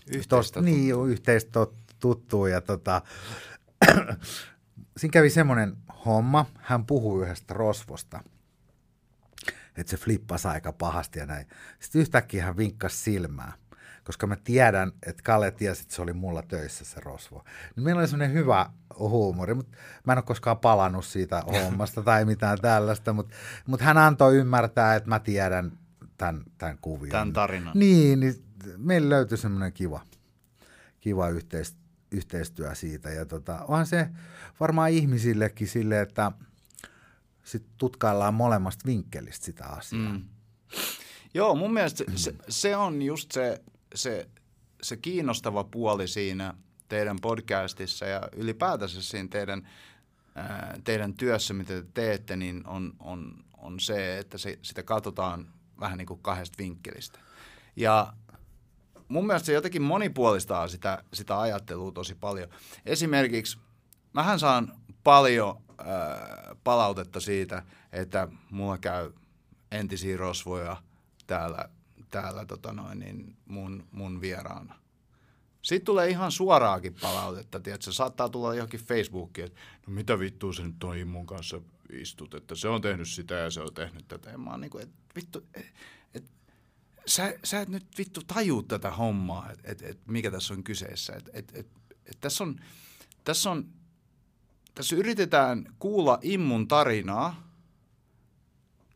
yhteistä, 0.07 0.29
tos, 0.29 0.55
niin, 0.61 0.95
yhteistä 1.07 1.51
tuttua 2.03 2.49
ja 2.49 2.61
tota, 2.61 3.01
siinä 4.97 5.11
kävi 5.11 5.29
semmoinen 5.29 5.77
homma, 6.05 6.45
hän 6.59 6.85
puhui 6.85 7.23
yhdestä 7.23 7.53
rosvosta, 7.53 8.23
että 9.77 9.91
se 9.91 9.97
flippasi 9.97 10.47
aika 10.47 10.73
pahasti 10.73 11.19
ja 11.19 11.25
näin. 11.25 11.47
Sitten 11.79 12.01
yhtäkkiä 12.01 12.45
hän 12.45 12.57
vinkkasi 12.57 12.97
silmää, 12.97 13.53
koska 14.03 14.27
mä 14.27 14.35
tiedän, 14.35 14.91
että 15.07 15.23
Kalle 15.23 15.51
tiesi, 15.51 15.81
että 15.81 15.95
se 15.95 16.01
oli 16.01 16.13
mulla 16.13 16.41
töissä 16.41 16.85
se 16.85 16.99
rosvo. 16.99 17.43
Niin 17.75 17.83
meillä 17.83 17.99
oli 17.99 18.07
semmoinen 18.07 18.35
hyvä 18.35 18.69
huumori, 18.99 19.53
mutta 19.53 19.77
mä 20.05 20.13
en 20.13 20.17
ole 20.17 20.23
koskaan 20.23 20.59
palannut 20.59 21.05
siitä 21.05 21.43
hommasta 21.53 22.01
tai 22.01 22.25
mitään 22.25 22.57
tällaista, 22.61 23.13
mutta, 23.13 23.35
mutta 23.65 23.85
hän 23.85 23.97
antoi 23.97 24.37
ymmärtää, 24.37 24.95
että 24.95 25.09
mä 25.09 25.19
tiedän 25.19 25.71
tämän, 26.17 26.43
tämän 26.57 26.77
kuvion. 26.81 27.11
Tämän 27.11 27.33
tarinan. 27.33 27.73
Niin, 27.75 28.19
niin 28.19 28.35
meillä 28.77 29.09
löytyi 29.09 29.37
semmoinen 29.37 29.73
kiva, 29.73 30.01
kiva 30.99 31.29
yhteis, 31.29 31.82
yhteistyö 32.13 32.75
siitä. 32.75 33.09
Ja 33.09 33.25
tota, 33.25 33.65
onhan 33.67 33.87
se 33.87 34.09
varmaan 34.59 34.89
ihmisillekin 34.89 35.67
sille, 35.67 36.01
että 36.01 36.31
sit 37.43 37.63
tutkaillaan 37.77 38.33
molemmasta 38.33 38.85
vinkkelistä 38.85 39.45
sitä 39.45 39.65
asiaa. 39.65 40.11
Mm. 40.11 40.23
Joo, 41.33 41.55
mun 41.55 41.73
mielestä 41.73 42.03
se, 42.15 42.35
se, 42.49 42.75
on 42.75 43.01
just 43.01 43.31
se, 43.31 43.61
se, 43.95 44.27
se 44.81 44.97
kiinnostava 44.97 45.63
puoli 45.63 46.07
siinä 46.07 46.53
teidän 46.89 47.17
podcastissa 47.21 48.05
ja 48.05 48.21
ylipäätänsä 48.35 49.01
siinä 49.01 49.29
teidän, 49.29 49.69
teidän 50.83 51.13
työssä, 51.13 51.53
mitä 51.53 51.73
te 51.73 51.87
teette, 51.93 52.35
niin 52.35 52.67
on, 52.67 52.93
on, 52.99 53.43
on 53.57 53.79
se, 53.79 54.17
että 54.17 54.37
se, 54.37 54.59
sitä 54.61 54.83
katsotaan 54.83 55.47
vähän 55.79 55.97
niin 55.97 56.05
kuin 56.05 56.19
kahdesta 56.19 56.57
vinkkelistä. 56.57 57.19
Ja 57.75 58.13
mun 59.13 59.27
mielestä 59.27 59.45
se 59.45 59.53
jotenkin 59.53 59.81
monipuolistaa 59.81 60.67
sitä, 60.67 61.03
sitä 61.13 61.39
ajattelua 61.39 61.91
tosi 61.91 62.15
paljon. 62.15 62.49
Esimerkiksi 62.85 63.57
mähän 64.13 64.39
saan 64.39 64.73
paljon 65.03 65.57
äh, 65.79 65.87
palautetta 66.63 67.19
siitä, 67.19 67.63
että 67.91 68.27
mulla 68.51 68.77
käy 68.77 69.11
entisiä 69.71 70.17
rosvoja 70.17 70.77
täällä, 71.27 71.69
täällä 72.09 72.45
tota 72.45 72.73
noin, 72.73 72.99
niin 72.99 73.37
mun, 73.45 73.87
mun 73.91 74.21
vieraana. 74.21 74.75
Sitten 75.61 75.85
tulee 75.85 76.09
ihan 76.09 76.31
suoraakin 76.31 76.95
palautetta, 77.01 77.59
tiedätkö? 77.59 77.91
saattaa 77.91 78.29
tulla 78.29 78.55
johonkin 78.55 78.79
Facebookiin, 78.79 79.45
että 79.45 79.59
no 79.87 79.93
mitä 79.93 80.19
vittua 80.19 80.53
se 80.53 80.63
nyt 80.63 80.79
toi 80.79 81.05
mun 81.05 81.25
kanssa 81.25 81.61
istut, 81.89 82.33
että 82.33 82.55
se 82.55 82.67
on 82.67 82.81
tehnyt 82.81 83.09
sitä 83.09 83.35
ja 83.35 83.51
se 83.51 83.61
on 83.61 83.73
tehnyt 83.73 84.07
tätä. 84.07 84.29
Ja 84.29 84.37
mä 84.37 84.51
oon 84.51 84.61
niin 84.61 84.71
kuin, 84.71 84.83
että 84.83 84.95
vittu, 85.15 85.47
sä, 87.07 87.39
sä 87.43 87.61
et 87.61 87.69
nyt 87.69 87.85
vittu 87.97 88.21
tajuu 88.27 88.63
tätä 88.63 88.91
hommaa, 88.91 89.51
että 89.51 89.71
et, 89.71 89.81
et, 89.81 89.99
mikä 90.07 90.31
tässä 90.31 90.53
on 90.53 90.63
kyseessä. 90.63 91.13
Et, 91.13 91.29
et, 91.33 91.51
et, 91.55 91.67
et 92.05 92.17
tässä 92.21 92.43
on, 92.43 92.59
tässä 93.23 93.51
on, 93.51 93.69
tässä 94.75 94.95
yritetään 94.95 95.75
kuulla 95.79 96.19
immun 96.21 96.67
tarinaa 96.67 97.53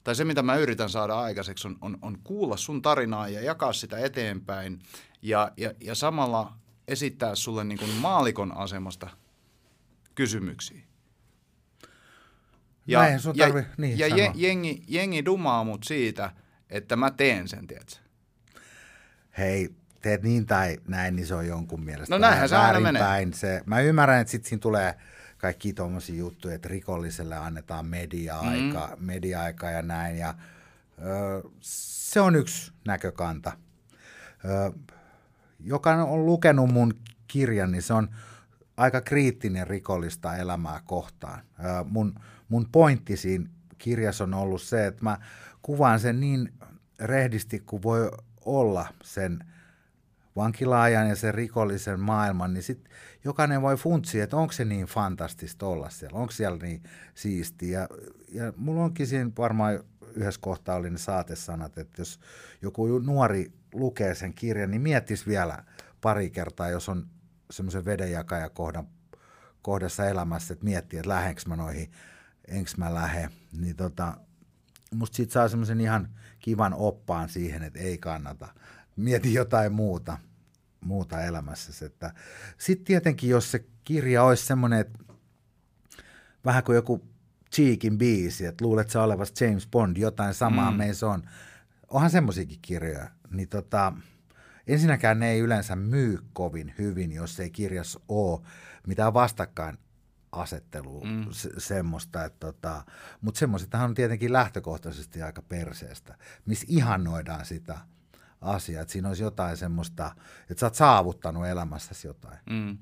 tai 0.08 0.16
se 0.16 0.26
mitä 0.26 0.44
mä 0.44 0.56
yritän 0.56 0.90
saada 0.90 1.20
aikaiseksi, 1.20 1.68
on, 1.68 1.78
on, 1.82 1.98
on 2.02 2.18
kuulla 2.24 2.58
sun 2.58 2.82
tarinaa 2.82 3.28
ja 3.28 3.42
jakaa 3.42 3.74
sitä 3.74 3.98
eteenpäin 3.98 4.80
ja, 5.22 5.52
ja, 5.58 5.74
ja 5.82 5.96
samalla 5.96 6.58
esittää 6.88 7.36
sulle 7.36 7.64
niin 7.64 7.80
kuin 7.80 7.92
maalikon 7.92 8.58
asemasta 8.58 9.10
kysymyksiä. 10.16 10.82
Ja, 12.88 13.00
Näin 13.00 13.20
sun 13.20 13.36
tarvi, 13.38 13.60
ja, 13.60 13.66
niin, 13.78 14.00
ja 14.00 14.32
jengi, 14.36 14.84
jengi 14.88 15.26
dumaa 15.26 15.64
mut 15.64 15.84
siitä, 15.84 16.32
että 16.70 16.96
mä 16.96 17.12
teen 17.12 17.48
sen, 17.48 17.68
tiedätkö? 17.68 18.08
hei, 19.38 19.70
teet 20.02 20.24
niin 20.24 20.46
tai 20.46 20.78
näin, 20.88 21.16
niin 21.16 21.28
se 21.28 21.36
on 21.36 21.48
jonkun 21.48 21.84
mielestä 21.84 22.16
No 22.16 22.20
näinhän 22.20 22.50
se 22.50 22.56
aina 22.56 22.80
menee. 22.80 23.28
Se, 23.34 23.62
mä 23.66 23.80
ymmärrän, 23.80 24.22
että 24.22 24.32
sitten 24.32 24.50
siinä 24.50 24.62
tulee 24.62 24.96
kaikki 25.38 25.74
tuommoisia 25.74 26.16
juttuja, 26.16 26.56
että 26.56 26.70
rikolliselle 26.70 27.38
annetaan 27.38 27.86
media-aika, 27.86 28.96
mm. 29.00 29.06
media-aika 29.06 29.70
ja 29.70 29.82
näin. 29.82 30.18
Ja, 30.18 30.34
ö, 31.00 31.50
se 31.62 32.22
on 32.22 32.36
yksi 32.36 32.72
näkökanta. 32.86 33.52
Ö, 34.46 34.72
joka 35.60 35.94
on 35.94 36.26
lukenut 36.26 36.70
mun 36.70 36.94
kirjan, 37.28 37.72
niin 37.72 37.82
se 37.82 37.94
on 37.94 38.10
aika 38.78 39.02
kriittinen 39.02 39.68
rikollista 39.68 40.36
elämää 40.36 40.82
kohtaan. 40.86 41.40
Ö, 41.60 41.84
mun, 41.84 42.20
mun 42.50 42.70
pointti 42.72 43.18
siinä 43.18 43.46
kirjassa 43.78 44.24
on 44.24 44.34
ollut 44.34 44.62
se, 44.62 44.88
että 44.88 45.04
mä 45.04 45.18
kuvaan 45.68 46.00
sen 46.00 46.20
niin 46.20 46.54
rehdisti 47.00 47.60
kuin 47.60 47.84
voi 47.84 48.12
olla 48.46 48.88
sen 49.04 49.40
vankilaajan 50.36 51.10
ja 51.10 51.16
sen 51.16 51.34
rikollisen 51.34 52.00
maailman, 52.00 52.54
niin 52.54 52.64
sitten 52.64 52.92
jokainen 53.24 53.62
voi 53.62 53.78
funtsia, 53.78 54.24
että 54.24 54.38
onko 54.38 54.54
se 54.54 54.66
niin 54.66 54.86
fantastista 54.86 55.66
olla 55.66 55.90
siellä, 55.90 56.20
onko 56.20 56.32
siellä 56.32 56.58
niin 56.58 56.84
siistiä. 57.16 57.80
Ja, 57.80 57.88
ja 58.30 58.54
mulla 58.56 58.84
onkin 58.84 59.08
siinä 59.08 59.32
varmaan 59.38 59.80
yhdessä 60.16 60.42
kohtaa 60.42 60.76
oli 60.76 60.90
ne 60.90 60.98
saatesanat, 60.98 61.78
että 61.78 62.02
jos 62.02 62.20
joku 62.62 63.00
nuori 63.00 63.52
lukee 63.74 64.16
sen 64.16 64.34
kirjan, 64.34 64.72
niin 64.72 64.82
miettisi 64.82 65.26
vielä 65.26 65.64
pari 66.02 66.30
kertaa, 66.30 66.70
jos 66.70 66.90
on 66.90 67.08
semmoisen 67.52 67.86
vedenjakajakohdan 67.86 68.88
kohdassa 69.62 70.06
elämässä, 70.06 70.54
että 70.54 70.66
miettii, 70.66 71.00
että 71.00 71.10
lähenkö 71.10 71.42
mä 71.48 71.56
noihin, 71.56 71.92
enkö 72.48 72.72
mä 72.78 72.94
lähe, 72.94 73.30
niin 73.52 73.76
tota, 73.76 74.18
musta 74.96 75.16
siitä 75.16 75.34
saa 75.34 75.50
semmoisen 75.50 75.82
ihan 75.82 76.10
kivan 76.40 76.74
oppaan 76.74 77.30
siihen, 77.30 77.64
että 77.64 77.80
ei 77.80 77.98
kannata. 77.98 78.48
Mieti 78.96 79.34
jotain 79.34 79.72
muuta, 79.72 80.18
muuta 80.82 81.22
elämässä. 81.22 81.86
Että 81.86 82.14
sitten 82.58 82.86
tietenkin, 82.86 83.30
jos 83.30 83.52
se 83.52 83.66
kirja 83.84 84.24
olisi 84.24 84.46
semmoinen, 84.46 84.80
että 84.80 85.00
vähän 86.46 86.64
kuin 86.64 86.76
joku 86.76 87.04
Cheekin 87.56 87.98
biisi, 87.98 88.46
että 88.46 88.66
luulet 88.66 88.90
sä 88.90 89.04
olevas 89.04 89.34
James 89.42 89.68
Bond, 89.68 89.98
jotain 89.98 90.34
samaa 90.34 90.72
mm. 90.72 90.78
meissä 90.78 91.08
on. 91.08 91.24
Onhan 91.90 92.10
semmoisiakin 92.10 92.60
kirjoja. 92.62 93.10
Niin 93.32 93.50
tota, 93.50 93.94
ensinnäkään 94.68 95.20
ne 95.20 95.32
ei 95.32 95.40
yleensä 95.40 95.76
myy 95.76 96.20
kovin 96.34 96.74
hyvin, 96.78 97.12
jos 97.12 97.40
ei 97.40 97.50
kirjassa 97.50 98.00
ole 98.08 98.42
mitään 98.88 99.14
vastakkain 99.14 99.78
asettelua, 100.32 101.06
mm. 101.06 101.26
se, 101.32 101.50
semmoista, 101.58 102.26
että 102.26 102.40
tota, 102.40 102.84
mutta 103.22 103.40
semmoisethan 103.40 103.90
on 103.90 103.94
tietenkin 103.94 104.34
lähtökohtaisesti 104.34 105.22
aika 105.22 105.42
perseestä, 105.42 106.18
missä 106.46 106.66
ihannoidaan 106.70 107.46
sitä 107.46 107.78
asiaa, 108.42 108.82
että 108.82 108.92
siinä 108.92 109.08
olisi 109.08 109.24
jotain 109.24 109.58
semmoista, 109.58 110.16
että 110.50 110.60
sä 110.60 110.66
oot 110.66 110.76
saavuttanut 110.76 111.48
elämässäsi 111.48 112.08
jotain. 112.08 112.40
Mm. 112.50 112.78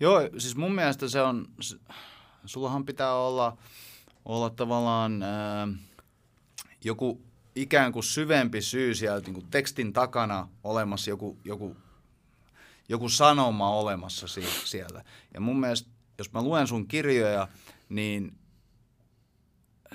Joo, 0.00 0.20
siis 0.38 0.56
mun 0.56 0.74
mielestä 0.74 1.08
se 1.08 1.22
on, 1.22 1.46
sullahan 2.44 2.84
pitää 2.84 3.14
olla, 3.14 3.56
olla 4.24 4.50
tavallaan 4.50 5.22
ää, 5.22 5.68
joku 6.84 7.24
ikään 7.54 7.92
kuin 7.92 8.04
syvempi 8.04 8.62
syy 8.62 8.94
sieltä 8.94 9.26
niin 9.26 9.34
kuin 9.34 9.46
tekstin 9.50 9.92
takana 9.92 10.48
olemassa, 10.64 11.10
joku, 11.10 11.38
joku, 11.44 11.76
joku 12.88 13.08
sanoma 13.08 13.70
olemassa 13.70 14.28
si- 14.28 14.60
siellä. 14.64 15.04
Ja 15.34 15.40
mun 15.40 15.60
mielestä, 15.60 15.90
jos 16.18 16.32
mä 16.32 16.42
luen 16.42 16.66
sun 16.66 16.88
kirjoja, 16.88 17.48
niin 17.88 18.38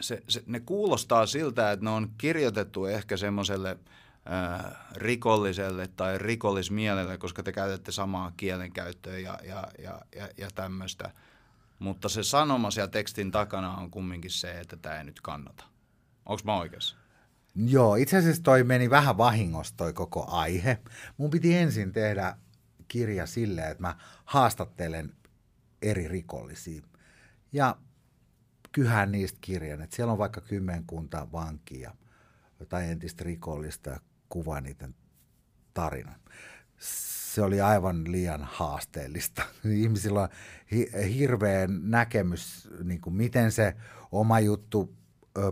se, 0.01 0.24
se, 0.28 0.43
ne 0.45 0.59
kuulostaa 0.59 1.26
siltä, 1.26 1.72
että 1.72 1.86
ne 1.86 1.89
on 1.89 2.11
kirjoitettu 2.17 2.86
ehkä 2.86 3.17
semmoiselle 3.17 3.78
ää, 4.26 4.86
rikolliselle 4.95 5.88
tai 5.88 6.17
rikollismielelle, 6.17 7.17
koska 7.17 7.43
te 7.43 7.51
käytätte 7.51 7.91
samaa 7.91 8.32
kielenkäyttöä 8.38 9.17
ja, 9.17 9.39
ja, 9.43 9.67
ja, 9.80 10.01
ja, 10.15 10.30
ja 10.38 10.47
tämmöistä. 10.55 11.11
Mutta 11.80 12.09
se 12.09 12.24
sanoma 12.24 12.72
siellä 12.72 12.91
tekstin 12.91 13.32
takana 13.32 13.78
on 13.78 13.91
kumminkin 13.91 14.32
se, 14.32 14.59
että 14.59 14.78
tämä 14.78 14.97
ei 14.97 15.03
nyt 15.03 15.22
kannata. 15.22 15.63
Onko 16.26 16.41
mä 16.45 16.57
oikeassa? 16.57 16.95
Joo, 17.55 17.95
itse 17.95 18.17
asiassa 18.17 18.43
toi 18.43 18.63
meni 18.63 18.89
vähän 18.89 19.17
vahingossa 19.17 19.78
toi 19.78 19.93
koko 19.93 20.26
aihe. 20.32 20.78
Mun 21.17 21.30
piti 21.30 21.55
ensin 21.55 21.91
tehdä 21.91 22.38
kirja 22.88 23.26
silleen, 23.26 23.72
että 23.72 23.82
mä 23.82 23.95
haastattelen 24.26 25.15
eri 25.82 26.07
rikollisia. 26.07 26.82
Ja 27.51 27.77
kyhän 28.71 29.11
niistä 29.11 29.38
kirjan, 29.41 29.82
että 29.82 29.95
siellä 29.95 30.11
on 30.11 30.17
vaikka 30.17 30.41
kymmenkunta 30.41 31.27
vankia 31.32 31.95
tai 32.69 32.89
entistä 32.89 33.23
rikollista 33.23 33.89
ja 33.89 33.99
kuvaa 34.30 34.61
niiden 34.61 34.95
tarinan. 35.73 36.19
Se 36.77 37.41
oli 37.41 37.61
aivan 37.61 38.11
liian 38.11 38.43
haasteellista. 38.43 39.43
Ihmisillä 39.82 40.21
on 40.21 40.30
hi- 40.71 40.91
hirveä 41.17 41.67
näkemys, 41.67 42.69
niin 42.84 43.01
kuin 43.01 43.13
miten 43.13 43.51
se 43.51 43.75
oma 44.11 44.39
juttu 44.39 44.99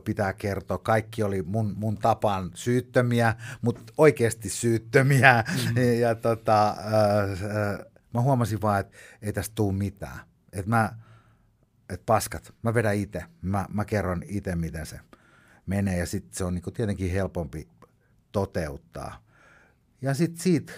pitää 0.05 0.33
kertoa. 0.33 0.77
Kaikki 0.77 1.23
oli 1.23 1.41
mun, 1.41 1.73
mun 1.77 1.97
tapaan 1.97 2.51
syyttömiä, 2.55 3.35
mutta 3.61 3.93
oikeasti 3.97 4.49
syyttömiä. 4.49 5.43
Mm-hmm. 5.47 5.77
Ja 6.01 6.15
tota, 6.15 6.69
ö, 6.69 7.37
ö, 7.81 7.91
mä 8.13 8.21
huomasin 8.21 8.61
vaan, 8.61 8.79
että 8.79 8.97
ei 9.21 9.33
tästä 9.33 9.55
tule 9.55 9.73
mitään. 9.73 10.19
Että 10.53 10.69
mä, 10.69 10.97
et 11.89 12.05
paskat, 12.05 12.53
mä 12.63 12.73
vedän 12.73 12.95
itse. 12.95 13.23
Mä, 13.41 13.65
mä 13.73 13.85
kerron 13.85 14.23
itse, 14.25 14.55
miten 14.55 14.85
se 14.85 14.99
menee 15.65 15.97
ja 15.97 16.05
sitten 16.05 16.37
se 16.37 16.43
on 16.43 16.53
niinku 16.53 16.71
tietenkin 16.71 17.11
helpompi 17.11 17.69
toteuttaa. 18.31 19.23
Ja 20.01 20.13
sitten 20.13 20.41
siitä 20.41 20.73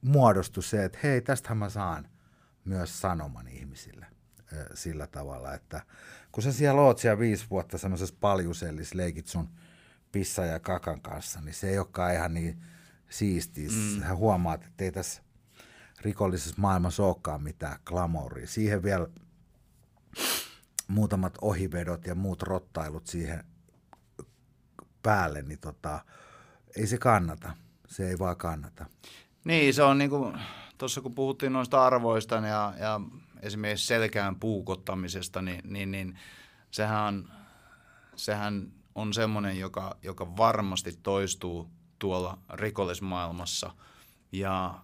muodostui 0.00 0.62
se, 0.62 0.84
että 0.84 0.98
hei, 1.02 1.20
tästähän 1.20 1.58
mä 1.58 1.68
saan 1.68 2.08
myös 2.64 3.00
sanoman 3.00 3.48
ihmisille 3.48 4.06
sillä 4.74 5.06
tavalla, 5.06 5.54
että 5.54 5.82
kun 6.32 6.42
sä 6.42 6.52
siellä 6.52 6.80
oot 6.80 6.98
siellä 6.98 7.18
viisi 7.18 7.46
vuotta 7.50 7.78
semmoisessa 7.78 8.16
paljusellissa 8.20 8.96
leikit 8.96 9.26
sun 9.26 9.48
pissa 10.12 10.44
ja 10.44 10.60
kakan 10.60 11.00
kanssa, 11.00 11.40
niin 11.40 11.54
se 11.54 11.68
ei 11.68 11.78
olekaan 11.78 12.14
ihan 12.14 12.34
niin 12.34 12.62
siistiä. 13.08 13.68
Mm. 13.68 14.00
Sä 14.00 14.14
huomaat, 14.14 14.64
että 14.64 14.84
ei 14.84 14.92
tässä 14.92 15.22
rikollisessa 16.00 16.56
maailmassa 16.58 17.02
olekaan 17.04 17.42
mitään 17.42 17.78
glamouria. 17.84 18.46
Siihen 18.46 18.82
vielä 18.82 19.08
muutamat 20.88 21.38
ohivedot 21.42 22.06
ja 22.06 22.14
muut 22.14 22.42
rottailut 22.42 23.06
siihen 23.06 23.44
päälle, 25.02 25.42
niin 25.42 25.58
tota, 25.60 26.04
ei 26.76 26.86
se 26.86 26.98
kannata. 26.98 27.52
Se 27.86 28.08
ei 28.08 28.18
vaan 28.18 28.36
kannata. 28.36 28.86
Niin, 29.44 29.74
se 29.74 29.82
on 29.82 29.98
niin 29.98 30.10
kuin, 30.10 30.38
tuossa 30.78 31.00
kun 31.00 31.14
puhuttiin 31.14 31.52
noista 31.52 31.86
arvoista 31.86 32.34
ja, 32.34 32.74
ja 32.78 33.00
esimerkiksi 33.42 33.86
selkään 33.86 34.36
puukottamisesta, 34.36 35.42
niin, 35.42 35.60
niin, 35.64 35.90
niin 35.90 36.18
sehän, 36.70 37.32
sehän 38.16 38.72
on 38.94 39.14
semmoinen, 39.14 39.58
joka, 39.58 39.96
joka 40.02 40.36
varmasti 40.36 40.98
toistuu 41.02 41.70
tuolla 41.98 42.38
rikollismaailmassa. 42.52 43.70
Ja 44.32 44.74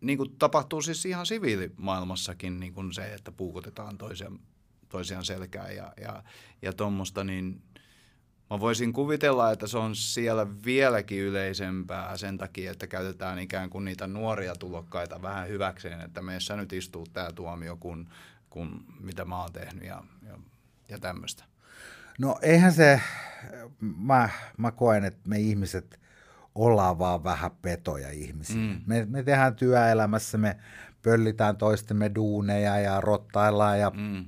niin 0.00 0.18
kuin 0.18 0.36
tapahtuu 0.38 0.82
siis 0.82 1.06
ihan 1.06 1.26
siviilimaailmassakin 1.26 2.60
niin 2.60 2.74
kuin 2.74 2.92
se, 2.92 3.14
että 3.14 3.32
puukotetaan 3.32 3.98
toisiaan, 3.98 4.40
toisiaan 4.88 5.24
selkään 5.24 5.76
ja, 5.76 5.92
ja, 6.00 6.22
ja 6.62 6.72
tuommoista, 6.72 7.24
niin 7.24 7.62
mä 8.50 8.60
voisin 8.60 8.92
kuvitella, 8.92 9.50
että 9.50 9.66
se 9.66 9.78
on 9.78 9.96
siellä 9.96 10.46
vieläkin 10.64 11.20
yleisempää 11.20 12.16
sen 12.16 12.38
takia, 12.38 12.70
että 12.70 12.86
käytetään 12.86 13.38
ikään 13.38 13.70
kuin 13.70 13.84
niitä 13.84 14.06
nuoria 14.06 14.54
tulokkaita 14.54 15.22
vähän 15.22 15.48
hyväkseen, 15.48 16.00
että 16.00 16.22
meissä 16.22 16.56
nyt 16.56 16.72
istuu 16.72 17.06
tämä 17.12 17.32
tuomio, 17.32 17.76
kun, 17.76 18.08
kun 18.50 18.84
mitä 19.00 19.24
mä 19.24 19.40
oon 19.40 19.52
tehnyt 19.52 19.84
ja, 19.84 20.02
ja, 20.26 20.38
ja 20.88 20.98
tämmöistä. 20.98 21.44
No 22.18 22.38
eihän 22.42 22.72
se, 22.72 23.00
mä, 23.80 24.28
mä 24.58 24.70
koen, 24.70 25.04
että 25.04 25.28
me 25.28 25.38
ihmiset 25.38 26.00
ollaan 26.58 26.98
vaan 26.98 27.24
vähän 27.24 27.50
petoja 27.62 28.10
ihmisiä. 28.10 28.56
Mm. 28.56 28.80
Me, 28.86 29.06
me 29.08 29.22
tehdään 29.22 29.54
työelämässä, 29.54 30.38
me 30.38 30.56
pöllitään 31.02 31.56
toistemme 31.56 32.10
duuneja 32.14 32.78
ja 32.78 33.00
rottaillaan 33.00 33.80
ja 33.80 33.90
mm. 33.90 34.24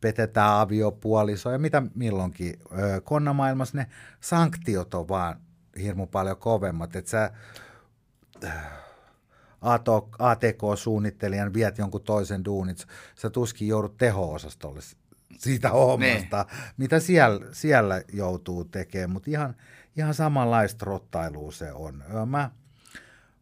petetään 0.00 0.52
aviopuolisoa 0.52 1.52
ja 1.52 1.58
mitä 1.58 1.82
milloinkin. 1.94 2.60
Konnamaailmassa 3.04 3.78
ne 3.78 3.86
sanktiot 4.20 4.94
on 4.94 5.08
vaan 5.08 5.40
hirmu 5.82 6.06
paljon 6.06 6.36
kovemmat, 6.36 6.96
että 6.96 7.10
sä 7.10 7.30
ATK-suunnittelijan 10.18 11.54
viet 11.54 11.78
jonkun 11.78 12.02
toisen 12.02 12.44
duunit, 12.44 12.86
sä 13.14 13.30
tuskin 13.30 13.68
joudut 13.68 13.96
teho-osastolle 13.96 14.80
siitä 15.38 15.70
hommasta, 15.70 16.46
niin. 16.50 16.72
mitä 16.76 17.00
siellä, 17.00 17.46
siellä 17.52 18.02
joutuu 18.12 18.64
tekemään, 18.64 19.10
mutta 19.10 19.30
ihan, 19.30 19.56
ihan 19.96 20.14
samanlaista 20.14 20.84
rottailua 20.84 21.52
se 21.52 21.72
on. 21.72 22.04
Mä, 22.26 22.50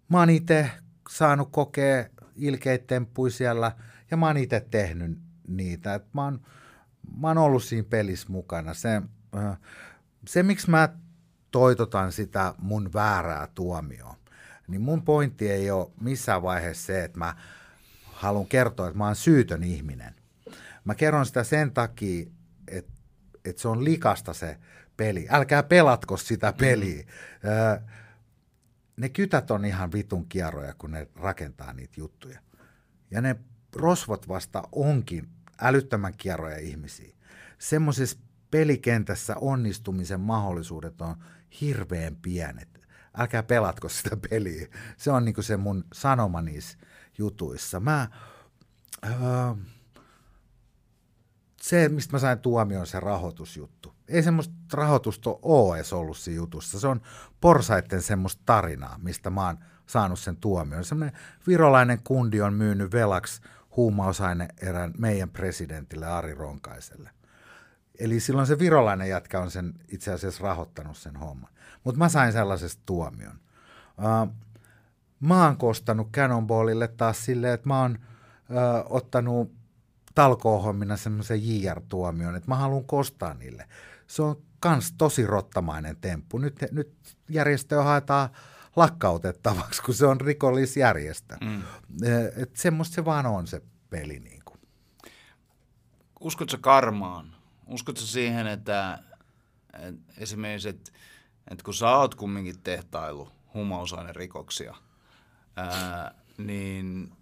mä 0.09 0.19
oon 0.19 0.31
itse 0.31 0.71
saanut 1.09 1.49
kokea 1.53 2.05
ilkeitä 2.37 2.87
temppuja 2.87 3.31
siellä 3.31 3.73
ja 4.11 4.17
mä 4.17 4.27
oon 4.27 4.37
itse 4.37 4.67
tehnyt 4.71 5.19
niitä. 5.49 5.95
Et 5.95 6.15
mä, 6.15 6.25
oon, 6.25 6.41
mä 7.17 7.29
oon 7.29 7.39
ollut 7.39 7.65
siinä 7.65 7.87
pelissä 7.91 8.27
mukana. 8.31 8.75
Se, 8.75 9.03
se, 10.29 10.43
miksi 10.43 10.71
mä 10.71 10.89
toitotan 11.51 12.13
sitä 12.13 12.55
mun 12.59 12.91
väärää 12.95 13.49
tuomioon, 13.55 14.17
niin 14.69 14.83
mun 14.83 15.03
pointti 15.03 15.51
ei 15.51 15.71
ole 15.71 15.91
missään 16.01 16.43
vaiheessa 16.43 16.87
se, 16.87 17.05
että 17.05 17.19
mä 17.19 17.37
haluan 18.05 18.47
kertoa, 18.47 18.87
että 18.87 18.99
mä 18.99 19.07
oon 19.07 19.17
syytön 19.17 19.63
ihminen. 19.63 20.15
Mä 20.85 20.95
kerron 20.95 21.27
sitä 21.27 21.45
sen 21.45 21.71
takia, 21.73 22.27
että, 22.69 22.93
että 23.45 23.63
se 23.63 23.69
on 23.69 23.85
likasta 23.85 24.33
se 24.33 24.59
peli. 24.97 25.27
Älkää 25.31 25.63
pelatko 25.63 26.17
sitä 26.17 26.51
mm. 26.51 26.57
peliä. 26.57 27.03
Mm. 27.03 27.87
ne 28.97 29.09
kytät 29.09 29.51
on 29.51 29.65
ihan 29.65 29.93
vitun 29.93 30.29
kierroja, 30.29 30.75
kun 30.75 30.91
ne 30.91 31.09
rakentaa 31.17 31.73
niitä 31.73 31.95
juttuja. 31.97 32.41
Ja 33.11 33.21
ne 33.21 33.37
rosvot 33.77 34.29
vasta 34.29 34.63
onkin 34.73 35.29
älyttömän 35.61 36.15
kierroja 36.17 36.59
ihmisiä. 36.59 37.15
Semmoisessa 37.59 38.19
pelikentässä 38.51 39.37
onnistumisen 39.41 40.21
mahdollisuudet 40.21 41.01
on 41.01 41.17
hirveän 41.61 42.17
pienet. 42.17 42.69
Älkää 43.19 43.43
pelatko 43.43 43.89
sitä 43.89 44.17
peliä. 44.31 44.69
Se 44.97 45.11
on 45.11 45.25
niinku 45.25 45.43
se 45.43 45.57
mun 45.57 45.85
sanoma 45.93 46.43
niissä 46.43 46.79
jutuissa. 47.19 47.81
Mä, 47.81 48.09
öö, 49.05 49.55
se, 51.61 51.89
mistä 51.89 52.13
mä 52.13 52.19
sain 52.19 52.39
tuomion, 52.39 52.87
se 52.87 53.01
rahoitusjuttu. 53.01 53.94
Ei 54.09 54.23
semmoista 54.23 54.55
rahoitusta 54.73 55.31
ole 55.43 55.77
edes 55.77 55.93
ollut 55.93 56.17
siinä 56.17 56.37
jutussa. 56.37 56.81
Se 56.81 56.87
on 56.87 57.01
porsaitten 57.41 58.03
semmoista 58.03 58.43
tarinaa, 58.47 58.99
mistä 59.03 59.31
mä 59.31 59.47
oon 59.47 59.59
saanut 59.87 60.19
sen 60.19 60.37
tuomion. 60.37 60.85
Semmoinen 60.85 61.19
virolainen 61.47 61.99
kundi 62.05 62.41
on 62.41 62.55
myynyt 62.55 62.93
velaksi 62.93 63.43
huumausaine 63.77 64.49
erään 64.63 64.93
meidän 64.99 65.31
presidentille 65.31 66.07
Ari 66.07 66.35
Ronkaiselle. 66.35 67.11
Eli 67.99 68.21
silloin 68.21 68.47
se 68.47 68.59
virolainen 68.59 69.09
jätkä 69.09 69.41
on 69.41 69.51
sen 69.51 69.75
itse 69.89 70.13
asiassa 70.13 70.45
rahoittanut 70.45 70.97
sen 70.97 71.17
homman. 71.17 71.51
Mutta 71.85 71.99
mä 71.99 72.09
sain 72.09 72.33
sellaisesta 72.33 72.83
tuomion. 72.87 73.41
Uh, 73.99 74.35
mä 75.21 75.45
oon 75.45 75.57
kostanut 75.57 76.11
Cannonballille 76.11 76.89
taas 76.89 77.25
silleen, 77.25 77.55
että 77.55 77.69
mä 77.69 77.81
oon 77.81 77.99
uh, 78.51 78.97
ottanut 78.97 79.53
talkoohommina 80.15 80.97
semmoisen 80.97 81.41
JR-tuomion, 81.43 82.37
että 82.37 82.49
mä 82.49 82.57
haluan 82.57 82.85
kostaa 82.85 83.35
niille. 83.35 83.69
Se 84.07 84.23
on 84.23 84.43
kans 84.61 84.95
tosi 84.99 85.27
rottamainen 85.27 85.97
temppu. 85.97 86.39
Nyt, 86.39 86.59
nyt 86.73 86.93
järjestöä 87.29 87.83
haetaan 87.83 88.29
lakkautettavaksi, 88.77 89.83
kun 89.83 89.95
se 89.95 90.07
on 90.07 90.21
rikollisjärjestö. 90.21 91.37
Mm. 91.41 91.63
Että 92.37 92.61
semmoista 92.63 92.95
se 92.95 93.05
vaan 93.05 93.27
on 93.27 93.47
se 93.47 93.63
peli. 93.91 94.19
Niin 94.19 94.43
kuin. 94.45 94.61
Uskotko 96.21 96.57
karmaan? 96.61 97.37
Uskotko 97.67 98.01
siihen, 98.01 98.47
että, 98.47 98.99
että 99.73 100.13
esimerkiksi, 100.19 100.69
että, 100.69 100.93
että 101.51 101.65
kun 101.65 101.75
sä 101.75 101.97
oot 101.97 102.15
kumminkin 102.15 102.61
tehtailu 102.61 103.29
huumausainerikoksia, 103.55 104.75
ää, 105.57 106.15
niin 106.39 107.13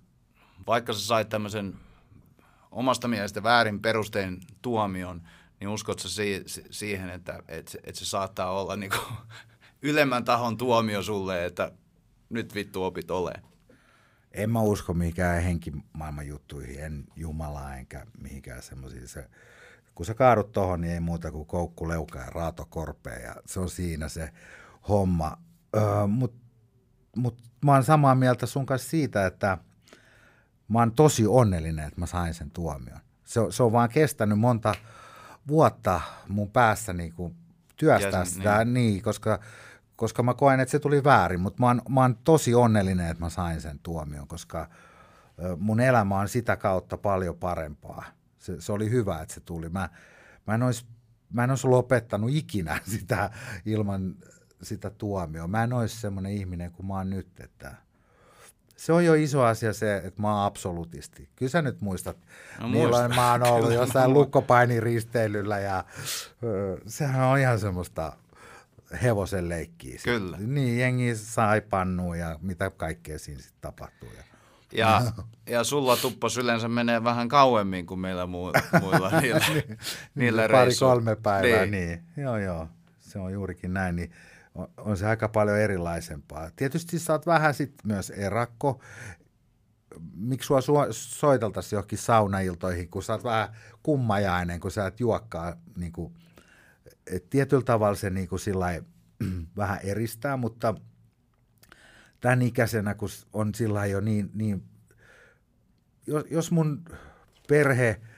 vaikka 0.66 0.92
sä 0.92 1.00
sait 1.00 1.28
tämmöisen 1.28 1.74
omasta 2.70 3.08
mielestä 3.08 3.42
väärin 3.42 3.82
perustein 3.82 4.40
tuomion, 4.62 5.22
niin 5.62 5.68
uskotko 5.68 6.08
si- 6.08 6.44
siihen, 6.70 7.10
että, 7.10 7.42
että, 7.48 7.78
että 7.84 7.98
se 7.98 8.04
saattaa 8.04 8.60
olla 8.60 8.76
niin 8.76 8.90
kuin 8.90 9.18
ylemmän 9.90 10.24
tahon 10.24 10.56
tuomio 10.56 11.02
sulle, 11.02 11.44
että 11.44 11.72
nyt 12.30 12.54
vittu 12.54 12.84
opit 12.84 13.10
ole? 13.10 13.32
En 14.32 14.50
mä 14.50 14.60
usko 14.60 14.94
mihinkään 14.94 15.42
henkimaailman 15.42 16.26
juttuihin, 16.26 16.80
en 16.84 17.04
Jumalaa 17.16 17.76
enkä 17.76 18.06
mihinkään 18.18 18.62
semmoisiin. 18.62 19.08
Se, 19.08 19.28
kun 19.94 20.06
sä 20.06 20.14
kaadut 20.14 20.52
tohon, 20.52 20.80
niin 20.80 20.92
ei 20.94 21.00
muuta 21.00 21.30
kuin 21.30 21.46
koukku, 21.46 21.88
leuka 21.88 22.18
ja 22.18 22.30
raato 22.30 22.66
korpeen 22.70 23.22
ja 23.22 23.36
se 23.46 23.60
on 23.60 23.70
siinä 23.70 24.08
se 24.08 24.30
homma. 24.88 25.38
Öö, 25.76 26.06
Mutta 26.06 26.40
mut 27.16 27.38
mä 27.64 27.72
oon 27.72 27.84
samaa 27.84 28.14
mieltä 28.14 28.46
sun 28.46 28.66
kanssa 28.66 28.90
siitä, 28.90 29.26
että 29.26 29.58
mä 30.68 30.78
oon 30.78 30.92
tosi 30.92 31.26
onnellinen, 31.26 31.86
että 31.86 32.00
mä 32.00 32.06
sain 32.06 32.34
sen 32.34 32.50
tuomion. 32.50 33.00
Se, 33.24 33.40
se 33.50 33.62
on 33.62 33.72
vaan 33.72 33.88
kestänyt 33.88 34.38
monta 34.38 34.74
vuotta 35.48 36.00
mun 36.28 36.50
päässä 36.50 36.92
niin 36.92 37.12
kuin 37.12 37.36
työstää 37.76 38.20
ja, 38.20 38.24
sitä, 38.24 38.64
niin. 38.64 38.74
niin, 38.74 39.02
koska, 39.02 39.40
koska 39.96 40.22
mä 40.22 40.34
koen, 40.34 40.60
että 40.60 40.70
se 40.70 40.78
tuli 40.78 41.04
väärin, 41.04 41.40
mutta 41.40 41.60
mä 41.60 41.66
oon, 41.66 41.82
mä 41.88 42.00
oon 42.00 42.16
tosi 42.24 42.54
onnellinen, 42.54 43.10
että 43.10 43.24
mä 43.24 43.30
sain 43.30 43.60
sen 43.60 43.78
tuomion, 43.78 44.28
koska 44.28 44.68
mun 45.58 45.80
elämä 45.80 46.18
on 46.18 46.28
sitä 46.28 46.56
kautta 46.56 46.96
paljon 46.96 47.36
parempaa. 47.36 48.04
Se, 48.38 48.60
se 48.60 48.72
oli 48.72 48.90
hyvä, 48.90 49.20
että 49.20 49.34
se 49.34 49.40
tuli. 49.40 49.68
Mä, 49.68 49.88
mä 50.46 50.54
en 50.54 50.62
olisi 50.62 50.86
mä 51.32 51.44
en 51.44 51.50
olisi 51.50 51.66
lopettanut 51.66 52.30
ikinä 52.32 52.80
sitä 52.96 53.30
ilman 53.66 54.14
sitä 54.62 54.90
tuomioon. 54.90 55.50
Mä 55.50 55.64
en 55.64 55.72
olisi 55.72 56.00
semmoinen 56.00 56.32
ihminen 56.32 56.72
kuin 56.72 56.86
mä 56.86 56.94
oon 56.94 57.10
nyt, 57.10 57.40
että 57.40 57.74
se 58.82 58.92
on 58.92 59.04
jo 59.04 59.14
iso 59.14 59.42
asia 59.42 59.72
se, 59.72 59.96
että 59.96 60.22
mä 60.22 60.34
oon 60.34 60.46
absolutisti. 60.46 61.28
Kyllä 61.36 61.50
sä 61.50 61.62
nyt 61.62 61.80
muistat, 61.80 62.16
no, 62.60 62.68
milloin 62.68 63.04
muistan. 63.04 63.14
mä 63.14 63.32
oon 63.32 63.42
ollut 63.42 63.68
Kyllä, 63.68 63.80
jossain 63.80 64.12
lukkopainiristeilyllä 64.12 65.58
ja 65.58 65.84
ö, 66.42 66.78
sehän 66.86 67.26
on 67.26 67.38
ihan 67.38 67.60
semmoista 67.60 68.12
hevosen 69.02 69.48
leikkiä. 69.48 69.98
Kyllä. 70.04 70.36
Niin, 70.40 70.78
jengi 70.78 71.16
sai 71.16 71.60
pannua 71.60 72.16
ja 72.16 72.38
mitä 72.40 72.70
kaikkea 72.70 73.18
siinä 73.18 73.40
sitten 73.40 73.60
tapahtuu. 73.60 74.08
Ja, 74.16 74.24
ja, 74.72 75.02
ja 75.54 75.64
sulla 75.64 75.96
tuppas 75.96 76.38
yleensä 76.38 76.68
menee 76.68 77.04
vähän 77.04 77.28
kauemmin 77.28 77.86
kuin 77.86 78.00
meillä 78.00 78.24
mu- 78.24 78.80
muilla 78.80 79.10
niillä, 79.20 79.44
niin, 79.54 79.78
niillä 80.14 80.48
Pari-kolme 80.48 81.16
päivää, 81.16 81.66
niin. 81.66 81.70
niin. 81.70 82.02
Joo, 82.16 82.38
joo. 82.38 82.68
Se 82.98 83.18
on 83.18 83.32
juurikin 83.32 83.74
näin. 83.74 83.96
Niin 83.96 84.12
on, 84.54 84.68
on 84.76 84.96
se 84.96 85.06
aika 85.06 85.28
paljon 85.28 85.58
erilaisempaa. 85.58 86.50
Tietysti 86.56 86.98
sä 86.98 87.12
oot 87.12 87.26
vähän 87.26 87.54
sitten 87.54 87.86
myös 87.86 88.10
erakko. 88.10 88.82
Miksi 90.14 90.46
sua 90.46 90.86
soiteltaisiin 90.90 91.76
johonkin 91.76 91.98
saunailtoihin, 91.98 92.88
kun 92.88 93.02
sä 93.02 93.12
oot 93.12 93.24
vähän 93.24 93.48
kummajainen, 93.82 94.60
kun 94.60 94.70
sä 94.70 94.86
et 94.86 95.00
juokkaa. 95.00 95.56
Niin 95.76 95.92
kuin, 95.92 96.14
et 97.06 97.30
tietyllä 97.30 97.62
tavalla 97.62 97.94
se 97.94 98.10
niin 98.10 98.28
kuin 98.28 98.40
sillai, 98.40 98.82
vähän 99.56 99.78
eristää, 99.82 100.36
mutta 100.36 100.74
tämän 102.20 102.42
ikäisenä, 102.42 102.94
kun 102.94 103.08
on 103.32 103.54
sillä 103.54 103.86
jo 103.86 104.00
niin, 104.00 104.30
niin 104.34 104.62
jos, 106.06 106.24
jos 106.30 106.50
mun 106.50 106.84
perhe– 107.48 108.00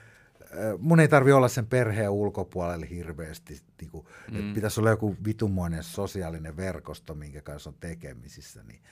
mun 0.78 1.00
ei 1.00 1.08
tarvi 1.08 1.32
olla 1.32 1.48
sen 1.48 1.66
perheen 1.66 2.10
ulkopuolelle 2.10 2.90
hirveästi. 2.90 3.60
Niin 3.80 3.90
kuin, 3.90 4.06
mm. 4.30 4.36
että 4.38 4.54
pitäisi 4.54 4.80
olla 4.80 4.90
joku 4.90 5.16
vitumoinen 5.24 5.82
sosiaalinen 5.82 6.56
verkosto, 6.56 7.14
minkä 7.14 7.42
kanssa 7.42 7.70
on 7.70 7.76
tekemisissä, 7.80 8.62
niin 8.62 8.82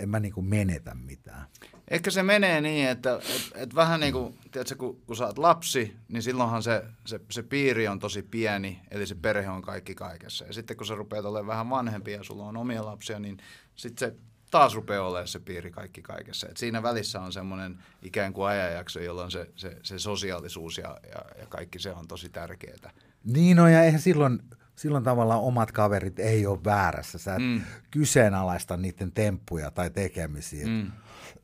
en 0.00 0.08
mä 0.08 0.20
niin 0.20 0.32
kuin 0.32 0.46
menetä 0.46 0.94
mitään. 0.94 1.46
Ehkä 1.88 2.10
se 2.10 2.22
menee 2.22 2.60
niin, 2.60 2.88
että 2.88 3.14
et, 3.14 3.52
et 3.54 3.74
vähän 3.74 4.00
niin 4.00 4.12
kuin, 4.12 4.38
tiedätkö, 4.50 4.76
kun, 4.76 5.00
kun 5.06 5.16
sä 5.16 5.26
oot 5.26 5.38
lapsi, 5.38 5.96
niin 6.08 6.22
silloinhan 6.22 6.62
se, 6.62 6.84
se, 7.06 7.20
se 7.30 7.42
piiri 7.42 7.88
on 7.88 7.98
tosi 7.98 8.22
pieni, 8.22 8.80
eli 8.90 9.06
se 9.06 9.14
perhe 9.14 9.48
on 9.48 9.62
kaikki 9.62 9.94
kaikessa. 9.94 10.44
Ja 10.44 10.52
sitten 10.52 10.76
kun 10.76 10.86
sä 10.86 10.94
rupeat 10.94 11.24
olemaan 11.24 11.46
vähän 11.46 11.70
vanhempi 11.70 12.12
ja 12.12 12.22
sulla 12.22 12.44
on 12.44 12.56
omia 12.56 12.84
lapsia, 12.84 13.18
niin 13.18 13.38
sitten 13.74 14.08
se 14.08 14.16
taas 14.50 14.74
rupeaa 14.74 15.06
olemaan 15.06 15.28
se 15.28 15.40
piiri 15.40 15.70
kaikki 15.70 16.02
kaikessa. 16.02 16.48
Et 16.48 16.56
siinä 16.56 16.82
välissä 16.82 17.20
on 17.20 17.32
semmoinen 17.32 17.78
ikään 18.02 18.32
kuin 18.32 18.48
ajanjakso, 18.48 19.00
jolloin 19.00 19.30
se, 19.30 19.50
se, 19.56 19.76
se 19.82 19.98
sosiaalisuus 19.98 20.78
ja, 20.78 20.98
ja, 21.08 21.40
ja 21.40 21.46
kaikki 21.46 21.78
se 21.78 21.92
on 21.92 22.08
tosi 22.08 22.28
tärkeää. 22.28 22.90
Niin 23.24 23.60
on, 23.60 23.72
ja 23.72 23.82
eihän 23.82 24.00
silloin, 24.00 24.42
silloin 24.76 25.04
tavallaan 25.04 25.40
omat 25.40 25.72
kaverit 25.72 26.18
ei 26.18 26.46
ole 26.46 26.64
väärässä. 26.64 27.18
Sä 27.18 27.34
et 27.34 27.42
mm. 27.42 27.62
kyseenalaista 27.90 28.76
niiden 28.76 29.12
temppuja 29.12 29.70
tai 29.70 29.90
tekemisiä. 29.90 30.66
Mm. 30.66 30.92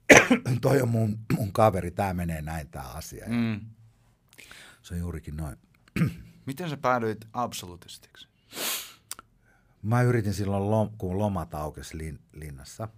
Toi 0.60 0.82
on 0.82 0.88
mun, 0.88 1.18
mun 1.36 1.52
kaveri, 1.52 1.90
tämä 1.90 2.14
menee 2.14 2.42
näin 2.42 2.68
tämä 2.68 2.84
asia. 2.84 3.26
Mm. 3.28 3.60
Se 4.82 4.94
on 4.94 5.00
juurikin 5.00 5.36
noin. 5.36 5.56
Miten 6.46 6.70
sä 6.70 6.76
päädyit 6.76 7.26
absolutistiksi? 7.32 8.28
Mä 9.82 10.02
yritin 10.02 10.34
silloin, 10.34 10.90
kun 10.98 11.18
lomat 11.18 11.54
aukesi 11.54 11.98
lin, 11.98 12.18
linnassa, 12.32 12.88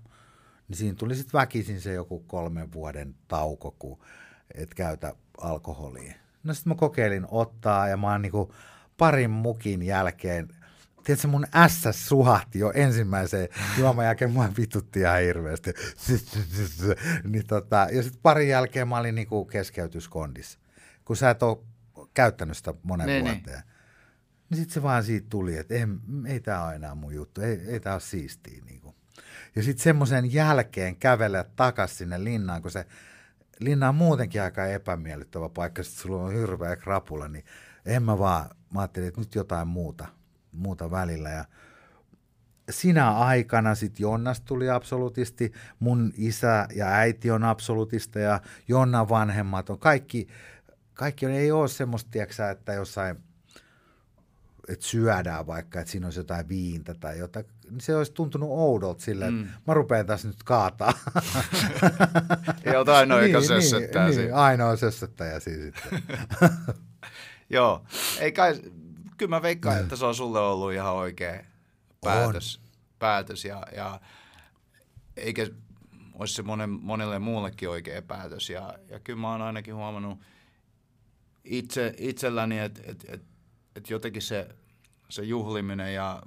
niin 0.69 0.77
siinä 0.77 0.95
tuli 0.95 1.15
sitten 1.15 1.39
väkisin 1.39 1.81
se 1.81 1.93
joku 1.93 2.21
kolmen 2.21 2.73
vuoden 2.73 3.15
tauko, 3.29 3.77
kun 3.79 3.99
et 4.55 4.75
käytä 4.75 5.15
alkoholia. 5.41 6.15
No 6.45 6.55
sitten 6.55 6.71
mä 6.71 6.75
kokeilin 6.75 7.27
ottaa 7.31 7.89
ja 7.89 7.97
mä 7.97 8.13
oon 8.13 8.23
niinku 8.23 8.55
parin 8.97 9.31
mukin 9.31 9.83
jälkeen, 9.83 10.49
tiedätkö 11.05 11.29
mun 11.29 11.47
S 11.69 12.07
suhahti 12.09 12.59
jo 12.59 12.73
ensimmäiseen 12.75 13.49
juoman 13.79 14.05
jälkeen, 14.05 14.31
mua 14.31 14.49
vitutti 14.59 15.01
ihan 15.01 15.21
hirveästi. 15.21 15.75
niin 17.33 17.47
tota, 17.47 17.89
ja 17.93 18.03
sitten 18.03 18.23
parin 18.23 18.49
jälkeen 18.49 18.89
mä 18.89 18.99
olin 18.99 19.15
niinku 19.15 19.45
keskeytyskondissa. 19.45 20.59
Kun 21.05 21.17
sä 21.17 21.31
et 21.31 21.43
ole 21.43 21.59
käyttänyt 22.15 22.57
sitä 22.57 22.75
monen 22.83 23.07
Niin, 23.07 23.25
niin, 23.25 23.43
niin. 23.47 23.63
Niin 24.51 24.59
sitten 24.59 24.75
se 24.75 24.83
vaan 24.83 25.05
siitä 25.05 25.27
tuli, 25.31 25.57
että 25.57 25.75
ei, 25.75 25.87
ei 26.27 26.41
tämä 26.41 26.67
ole 26.67 26.75
enää 26.75 26.95
mun 26.95 27.15
juttu, 27.15 27.41
ei, 27.41 27.61
ei 27.67 27.81
tämä 27.81 27.95
ole 27.95 28.01
siistiä. 28.01 28.63
Niin 28.65 28.81
kuin. 28.81 28.95
Ja 29.57 29.63
sitten 29.63 29.83
semmoisen 29.83 30.33
jälkeen 30.33 30.97
kävellä 30.97 31.45
takaisin 31.57 31.97
sinne 31.97 32.25
linnaan, 32.25 32.63
kun 32.63 32.71
se 32.71 32.87
linna 33.61 33.89
on 33.89 33.95
muutenkin 33.95 34.43
aika 34.43 34.67
epämiellyttävä 34.67 35.49
paikka, 35.49 35.83
sitten 35.83 36.03
sulla 36.03 36.23
on 36.23 36.33
hirveä 36.33 36.77
krapula, 36.77 37.29
niin 37.29 37.45
en 37.87 38.03
mä 38.03 38.19
vaan, 38.19 38.51
mä 38.75 38.81
ajattelin, 38.81 39.09
että 39.09 39.21
nyt 39.21 39.35
jotain 39.35 39.69
muuta, 39.69 40.07
muuta 40.53 40.91
välillä. 40.91 41.31
Ja 41.31 41.45
sinä 42.71 43.11
aikana 43.11 43.75
sitten 43.75 44.03
Jonnas 44.03 44.41
tuli 44.41 44.71
absolutisti, 44.71 45.53
mun 45.81 46.13
isä 46.17 46.69
ja 46.75 46.87
äiti 46.87 47.31
on 47.31 47.45
absolutista 47.45 48.19
ja 48.19 48.41
Jonna 48.69 49.09
vanhemmat 49.09 49.71
on 49.71 49.79
kaikki, 49.79 50.27
kaikki 50.95 51.27
on, 51.27 51.33
ei 51.33 51.53
ole 51.53 51.69
semmoista, 51.69 52.11
tiiäksä, 52.11 52.51
että 52.51 52.73
jossain 52.73 53.17
että 54.69 54.87
syödään 54.87 55.47
vaikka, 55.47 55.81
että 55.81 55.93
siinä 55.93 56.07
olisi 56.07 56.21
jotain 56.21 56.49
viintä 56.49 56.95
tai 56.95 57.19
jotain, 57.19 57.47
niin 57.71 57.81
se 57.81 57.97
olisi 57.97 58.13
tuntunut 58.13 58.49
oudolta 58.53 59.03
silleen, 59.03 59.35
mm. 59.35 59.45
että 59.45 59.61
mä 59.67 59.75
rupean 59.75 60.07
tässä 60.07 60.29
nyt 60.29 60.43
kaataa. 60.45 60.93
Jotain 62.75 63.09
noin, 63.09 63.33
joka 63.33 63.47
sössöttää 63.47 64.05
niin, 64.05 64.15
siinä. 64.15 64.27
niin, 64.27 64.35
ainoa 64.35 64.77
sössöttäjä 64.77 65.41
siinä 65.41 65.65
sitten. 65.65 66.03
Joo, 67.51 67.85
ei 68.19 68.33
kai, 68.33 68.61
kyllä 69.17 69.31
mä 69.31 69.43
veikkaan, 69.43 69.81
että 69.81 69.97
se 69.97 70.05
on 70.05 70.15
sulle 70.15 70.41
ollut 70.41 70.73
ihan 70.73 70.95
oikea 70.95 71.45
päätös. 72.05 72.61
päätös 72.99 73.45
ja, 73.45 73.63
ja 73.77 74.01
eikä 75.17 75.47
olisi 76.15 76.35
se 76.35 76.43
monen, 76.43 76.71
monelle 76.71 77.19
muullekin 77.19 77.69
oikea 77.69 78.03
päätös. 78.03 78.51
Ja, 78.51 78.75
ja 78.91 79.01
kyllä 79.01 79.21
mä 79.21 79.31
oon 79.31 79.43
ainakin 79.43 79.75
huomannut 79.75 80.19
itse, 81.45 81.95
itselläni, 81.99 82.59
että 82.59 82.83
et, 82.87 83.05
et, 83.09 83.23
et 83.79 83.91
jotenkin 83.91 84.23
se, 84.23 84.49
se 85.09 85.23
juhliminen 85.23 85.95
ja 85.95 86.23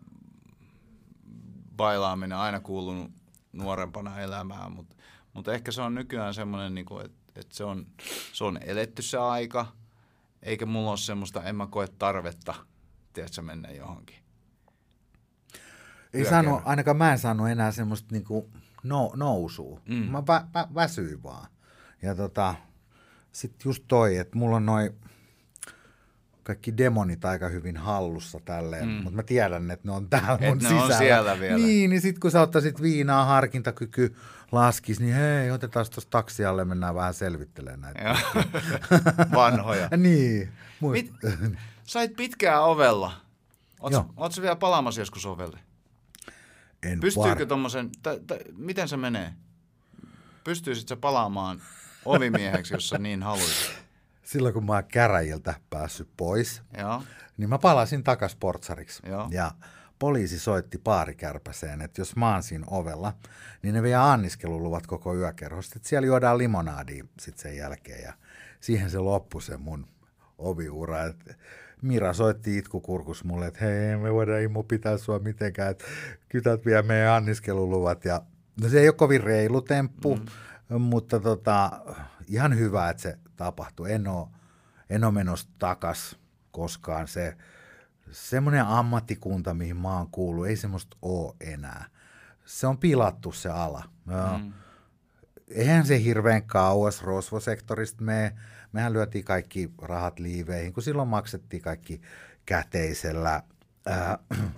bailaaminen 1.78 2.38
aina 2.38 2.60
kuulunut 2.60 3.12
nuorempana 3.54 4.20
elämään, 4.20 4.72
mutta 4.72 4.96
mut 5.34 5.48
ehkä 5.48 5.72
se 5.72 5.82
on 5.82 5.96
nykyään 5.96 6.34
semmoinen, 6.34 6.76
niinku, 6.76 7.00
että 7.00 7.18
et 7.36 7.52
se, 7.52 7.64
on, 7.64 7.88
se 8.34 8.44
on 8.44 8.60
eletty 8.62 9.02
se 9.02 9.18
aika, 9.18 9.68
eikä 10.44 10.66
mulla 10.66 10.90
ole 10.90 10.98
semmoista, 10.98 11.44
en 11.44 11.56
mä 11.56 11.68
koe 11.68 11.88
tarvetta, 11.88 12.54
tiedätkö, 13.14 13.42
mennä 13.42 13.72
johonkin. 13.72 14.16
Ei 16.14 16.26
saanut, 16.26 16.62
ainakaan 16.66 16.98
mä 16.98 17.12
en 17.12 17.20
saanut 17.20 17.50
enää 17.50 17.72
semmoista 17.72 18.08
niinku 18.12 18.50
no, 18.84 19.12
nousua. 19.16 19.82
Mm. 19.86 19.96
Mä 19.96 20.24
vä, 20.28 20.46
vä, 20.54 20.68
väsyin 20.76 21.24
vaan. 21.24 21.48
Ja 22.02 22.16
tota, 22.16 22.56
sitten 23.32 23.70
just 23.70 23.84
toi, 23.88 24.18
että 24.18 24.38
mulla 24.38 24.56
on 24.56 24.66
noin 24.66 25.01
kaikki 26.52 26.78
demonit 26.78 27.26
aika 27.26 27.48
hyvin 27.48 27.78
hallussa 27.78 28.40
tälleen, 28.46 28.86
mm. 28.88 28.92
mutta 28.94 29.12
mä 29.12 29.24
tiedän, 29.24 29.72
että 29.72 29.88
ne 29.88 29.92
on 29.92 30.10
täällä 30.10 30.38
Et 30.42 30.48
mun 30.48 30.58
ne 30.58 30.64
sisällä. 30.70 30.84
on 30.86 30.94
siellä 30.94 31.40
vielä. 31.40 31.58
Niin, 31.58 31.90
niin 31.90 32.02
sit 32.02 32.20
kun 32.20 32.32
sä 32.32 32.42
ottaisit 32.42 32.82
viinaa, 32.82 33.26
harkintakyky 33.26 34.16
laskis, 34.52 35.00
niin 35.00 35.14
hei, 35.16 35.52
otetaan 35.52 35.86
tuossa 35.94 36.10
taksialle, 36.10 36.66
mennään 36.66 36.96
vähän 36.96 37.14
selvittelemään 37.14 37.94
näitä. 37.94 38.20
Vanhoja. 39.36 39.90
niin. 39.98 40.52
Mit, 40.92 41.14
sait 41.84 42.16
pitkää 42.16 42.62
ovella. 42.62 43.14
Oletko 43.80 44.42
vielä 44.42 44.56
palaamassa 44.56 45.02
joskus 45.02 45.26
ovelle? 45.26 45.60
En 46.84 47.00
Pystyykö 47.00 47.40
var- 47.40 47.48
tuommoisen, 47.48 47.90
miten 48.58 48.88
se 48.88 48.98
menee? 48.98 49.34
Pystyisit 50.44 50.88
sä 50.88 50.96
palaamaan 50.96 51.62
ovimieheksi, 52.06 52.74
jos 52.74 52.90
sä 52.90 52.98
niin 52.98 53.24
haluaisit? 53.24 53.81
Silloin 54.32 54.54
kun 54.54 54.66
mä 54.66 54.74
oon 54.74 54.84
käräjiltä 54.84 55.54
päässyt 55.70 56.10
pois, 56.18 56.62
Joo. 56.78 57.04
niin 57.38 57.50
mä 57.50 57.60
palasin 57.60 58.04
takas 58.04 58.36
portsariksi. 58.36 59.02
Joo. 59.06 59.28
Ja 59.32 59.52
poliisi 60.00 60.40
soitti 60.40 60.78
paarikärpäseen, 60.78 61.82
että 61.82 62.02
jos 62.02 62.16
mä 62.16 62.34
oon 62.34 62.44
siinä 62.44 62.66
ovella, 62.70 63.14
niin 63.62 63.76
ne 63.76 63.84
vie 63.84 63.96
anniskeluluvat 63.96 64.88
koko 64.88 65.16
yökerhosta. 65.16 65.74
Että 65.76 65.90
siellä 65.90 66.06
juodaan 66.06 66.38
limonaadia 66.38 67.06
sitten 67.20 67.42
sen 67.42 67.58
jälkeen. 67.58 68.04
Ja 68.04 68.14
siihen 68.60 68.90
se 68.90 69.00
loppui 69.00 69.42
se 69.42 69.58
mun 69.58 69.86
oviura. 70.38 70.98
Mira 71.82 72.14
soitti 72.14 72.58
itkukurkus 72.58 73.24
mulle, 73.24 73.48
että 73.48 73.66
hei, 73.66 73.98
me 73.98 74.14
voidaan 74.14 74.42
Immo 74.42 74.64
pitää 74.64 74.98
sua 74.98 75.20
mitenkään, 75.20 75.72
että 75.72 75.86
kytät 76.30 76.66
vie 76.66 76.82
meidän 76.82 77.14
anniskeluluvat. 77.14 78.06
Ja 78.06 78.22
no 78.62 78.70
se 78.70 78.80
ei 78.80 78.88
ole 78.88 78.96
kovin 78.96 79.24
reilu 79.24 79.62
temppu, 79.62 80.16
mm. 80.16 80.82
mutta 80.82 81.20
tota, 81.20 81.72
ihan 82.32 82.58
hyvä, 82.58 82.90
että 82.90 83.04
se 83.04 83.18
tapahtui. 83.36 83.92
En 83.92 84.08
ole, 84.08 84.28
en 84.90 85.04
ole 85.04 85.14
menossa 85.14 85.50
takas 85.60 86.20
koskaan. 86.52 87.08
Se, 87.08 87.38
semmoinen 88.12 88.66
ammattikunta, 88.66 89.54
mihin 89.54 89.78
mä 89.78 89.98
oon 89.98 90.08
kuullut, 90.12 90.48
ei 90.48 90.56
semmoista 90.56 90.98
ole 91.02 91.36
enää. 91.40 91.86
Se 92.46 92.68
on 92.68 92.78
pilattu 92.78 93.32
se 93.32 93.50
ala. 93.50 93.84
Mm. 94.06 94.54
Eihän 95.48 95.86
se 95.86 96.04
hirveän 96.04 96.44
kauas 96.44 97.02
rosvosektorista 97.02 98.04
me, 98.04 98.36
mehän 98.74 98.94
lyötiin 98.94 99.26
kaikki 99.26 99.72
rahat 99.82 100.20
liiveihin, 100.20 100.74
kun 100.74 100.84
silloin 100.84 101.08
maksettiin 101.08 101.62
kaikki 101.62 102.02
käteisellä. 102.46 103.44
Äh, 103.90 104.40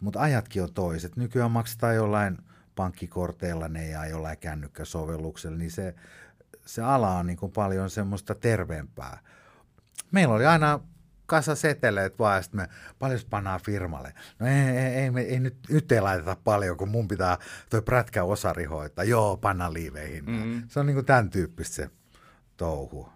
mutta 0.00 0.20
ajatkin 0.20 0.62
on 0.62 0.72
toiset. 0.74 1.16
Nykyään 1.16 1.50
maksetaan 1.50 1.94
jollain 1.94 2.38
pankkikorteilla 2.74 3.68
ne 3.68 3.88
ja 3.88 4.06
jollain 4.06 4.38
kännykkäsovelluksella, 4.38 5.58
niin 5.58 5.70
se, 5.70 5.94
se 6.66 6.82
ala 6.82 7.10
on 7.10 7.26
niin 7.26 7.36
kuin 7.36 7.52
paljon 7.52 7.90
semmoista 7.90 8.34
terveempää. 8.34 9.18
Meillä 10.10 10.34
oli 10.34 10.46
aina 10.46 10.80
kasa 11.26 11.54
seteleet 11.54 12.18
vaan, 12.18 12.42
sitten 12.42 12.60
me 12.60 12.68
paljon 12.98 13.20
pannaan 13.30 13.60
firmalle. 13.60 14.14
No 14.38 14.46
ei, 14.46 14.52
ei, 14.54 14.86
ei, 14.86 15.10
me, 15.10 15.20
ei 15.20 15.40
nyt, 15.40 15.56
nyt 15.68 15.92
ei 15.92 16.00
laiteta 16.00 16.36
paljon, 16.44 16.76
kun 16.76 16.88
mun 16.88 17.08
pitää 17.08 17.38
toi 17.70 17.82
prätkä 17.82 18.24
osari 18.24 18.64
hoitaa. 18.64 19.04
Joo, 19.04 19.36
panna 19.36 19.72
liiveihin. 19.72 20.24
Mm-hmm. 20.24 20.62
Se 20.68 20.80
on 20.80 20.86
niin 20.86 20.94
kuin 20.94 21.06
tämän 21.06 21.30
tyyppistä 21.30 21.74
se 21.76 21.90
touhu. 22.56 23.08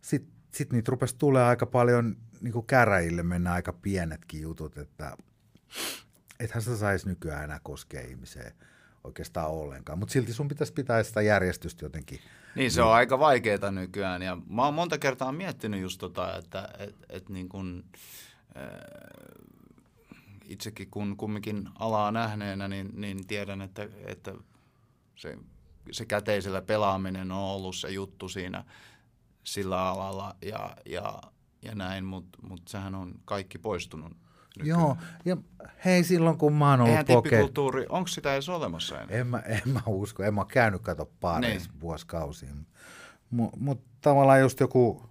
Sitten 0.00 0.32
sit 0.52 0.72
niitä 0.72 0.90
rupesi 0.90 1.16
tulee 1.18 1.44
aika 1.44 1.66
paljon, 1.66 2.16
niin 2.40 2.52
kuin 2.52 2.66
käräjille 2.66 3.22
mennä 3.22 3.52
aika 3.52 3.72
pienetkin 3.72 4.40
jutut, 4.42 4.78
että 4.78 5.16
ethän 6.40 6.62
sitä 6.62 6.76
saisi 6.76 7.08
nykyään 7.08 7.44
enää 7.44 7.60
koskea 7.62 8.00
ihmiseen 8.00 8.52
oikeastaan 9.04 9.50
ollenkaan. 9.50 9.98
Mutta 9.98 10.12
silti 10.12 10.32
sun 10.32 10.48
pitäisi 10.48 10.72
pitää 10.72 11.02
sitä 11.02 11.22
järjestystä 11.22 11.84
jotenkin. 11.84 12.20
Niin, 12.54 12.70
se 12.70 12.82
on 12.82 12.92
aika 12.92 13.18
vaikeaa 13.18 13.70
nykyään. 13.70 14.22
Ja 14.22 14.38
mä 14.48 14.64
oon 14.64 14.74
monta 14.74 14.98
kertaa 14.98 15.32
miettinyt 15.32 15.80
just 15.80 15.98
tota, 15.98 16.36
että 16.36 16.68
et, 16.78 16.96
et 17.08 17.28
niin 17.28 17.48
kun, 17.48 17.84
äh, 18.56 18.64
itsekin 20.44 20.90
kun 20.90 21.16
kumminkin 21.16 21.68
alaa 21.78 22.12
nähneenä, 22.12 22.68
niin, 22.68 22.90
niin 22.94 23.26
tiedän, 23.26 23.62
että, 23.62 23.88
että 24.04 24.34
se, 25.16 25.38
se 25.92 26.06
käteisellä 26.06 26.62
pelaaminen 26.62 27.32
on 27.32 27.38
ollut 27.38 27.76
se 27.76 27.88
juttu 27.88 28.28
siinä 28.28 28.64
sillä 29.44 29.88
alalla 29.88 30.36
ja, 30.42 30.76
ja, 30.86 31.20
ja 31.62 31.74
näin, 31.74 32.04
mutta 32.04 32.38
mut 32.42 32.68
sehän 32.68 32.94
on 32.94 33.14
kaikki 33.24 33.58
poistunut. 33.58 34.12
Nykyään. 34.58 34.80
Joo, 34.80 34.96
ja 35.24 35.36
hei 35.84 36.04
silloin 36.04 36.38
kun 36.38 36.52
mä 36.52 36.70
oon 36.70 36.80
ollut 36.80 36.90
Eihän 36.90 37.06
tippikulttuuri, 37.06 37.86
onko 37.88 38.08
sitä 38.08 38.32
edes 38.32 38.48
olemassa 38.48 39.00
enää? 39.00 39.18
En 39.18 39.26
mä, 39.26 39.38
en 39.38 39.62
mä 39.64 39.80
usko, 39.86 40.22
en 40.22 40.34
mä 40.34 40.44
käynyt 40.48 40.82
kato 40.82 41.10
paareissa 41.20 41.70
Niin. 41.70 41.80
vuosikausiin. 41.80 42.66
Mutta 43.30 43.56
mut 43.60 43.84
tavallaan 44.00 44.40
just 44.40 44.60
joku 44.60 45.02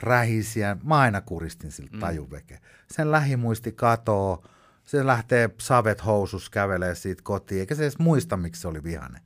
rähisiä, 0.00 0.76
mä 0.84 0.98
aina 0.98 1.20
kuristin 1.20 1.72
siltä 1.72 1.92
mm. 1.92 2.00
tajuveke. 2.00 2.58
Sen 2.90 3.12
lähimuisti 3.12 3.72
katoo, 3.72 4.44
se 4.84 5.06
lähtee 5.06 5.50
savet 5.60 6.06
housus 6.06 6.50
kävelee 6.50 6.94
siitä 6.94 7.22
kotiin, 7.22 7.60
eikä 7.60 7.74
se 7.74 7.82
edes 7.82 7.98
muista, 7.98 8.36
miksi 8.36 8.60
se 8.60 8.68
oli 8.68 8.82
vihane. 8.82 9.20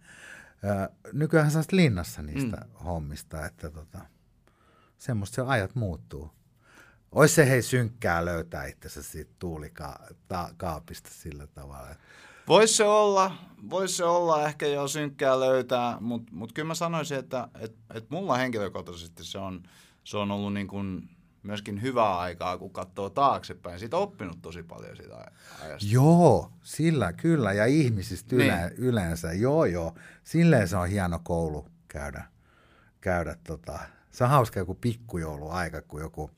Nykyään 1.13 1.51
sä 1.51 1.63
linnassa 1.73 2.23
niistä 2.23 2.57
mm. 2.57 2.85
hommista, 2.85 3.47
että 3.47 3.71
tota, 3.71 3.99
semmoista 4.99 5.35
se 5.35 5.43
ajat 5.43 5.75
muuttuu. 5.75 6.31
Ois 7.13 7.35
se 7.35 7.49
hei 7.49 7.63
synkkää 7.63 8.25
löytää 8.25 8.67
itsensä 8.67 9.03
siitä 9.03 9.31
tuulikaapista 9.39 11.11
sillä 11.13 11.47
tavalla. 11.47 11.89
Voisi 12.49 12.75
se 12.75 12.85
olla, 12.85 13.37
vois 13.71 13.97
se 13.97 14.05
olla 14.05 14.47
ehkä 14.49 14.67
jo 14.67 14.89
synkkää 14.89 15.41
löytää, 15.41 15.97
mutta 16.01 16.33
mut 16.35 16.53
kyllä 16.53 16.67
mä 16.69 16.75
sanoisin, 16.75 17.19
että 17.19 17.49
et, 17.59 17.75
et 17.95 18.11
mulla 18.11 18.37
henkilökohtaisesti 18.37 19.25
se 19.25 19.39
on, 19.39 19.63
se 20.05 20.17
on 20.17 20.31
ollut 20.31 20.55
niin 20.55 20.69
kuin 20.69 21.09
myöskin 21.43 21.83
hyvää 21.83 22.19
aikaa, 22.19 22.59
kun 22.59 22.73
katsoo 22.73 23.11
taaksepäin. 23.11 23.79
Siitä 23.79 23.97
on 23.97 24.03
oppinut 24.03 24.43
tosi 24.43 24.63
paljon 24.63 24.97
siitä 24.97 25.15
aj- 25.15 25.65
ajasta. 25.65 25.89
Joo, 25.91 26.53
sillä 26.63 27.13
kyllä, 27.13 27.53
ja 27.53 27.67
ihmisistä 27.67 28.37
yle, 28.37 28.57
Niin. 28.57 28.73
yleensä, 28.77 29.33
joo 29.33 29.65
joo, 29.65 29.95
silleen 30.25 30.69
se 30.69 30.77
on 30.77 30.89
hieno 30.89 31.21
koulu 31.23 31.69
käydä, 31.89 32.25
käydä 33.01 33.37
tota. 33.47 33.79
se 34.11 34.25
on 34.25 34.31
hauska 34.31 34.59
joku 34.59 34.75
pikkujouluaika, 34.75 35.83
kun 35.83 36.01
joku 36.01 36.31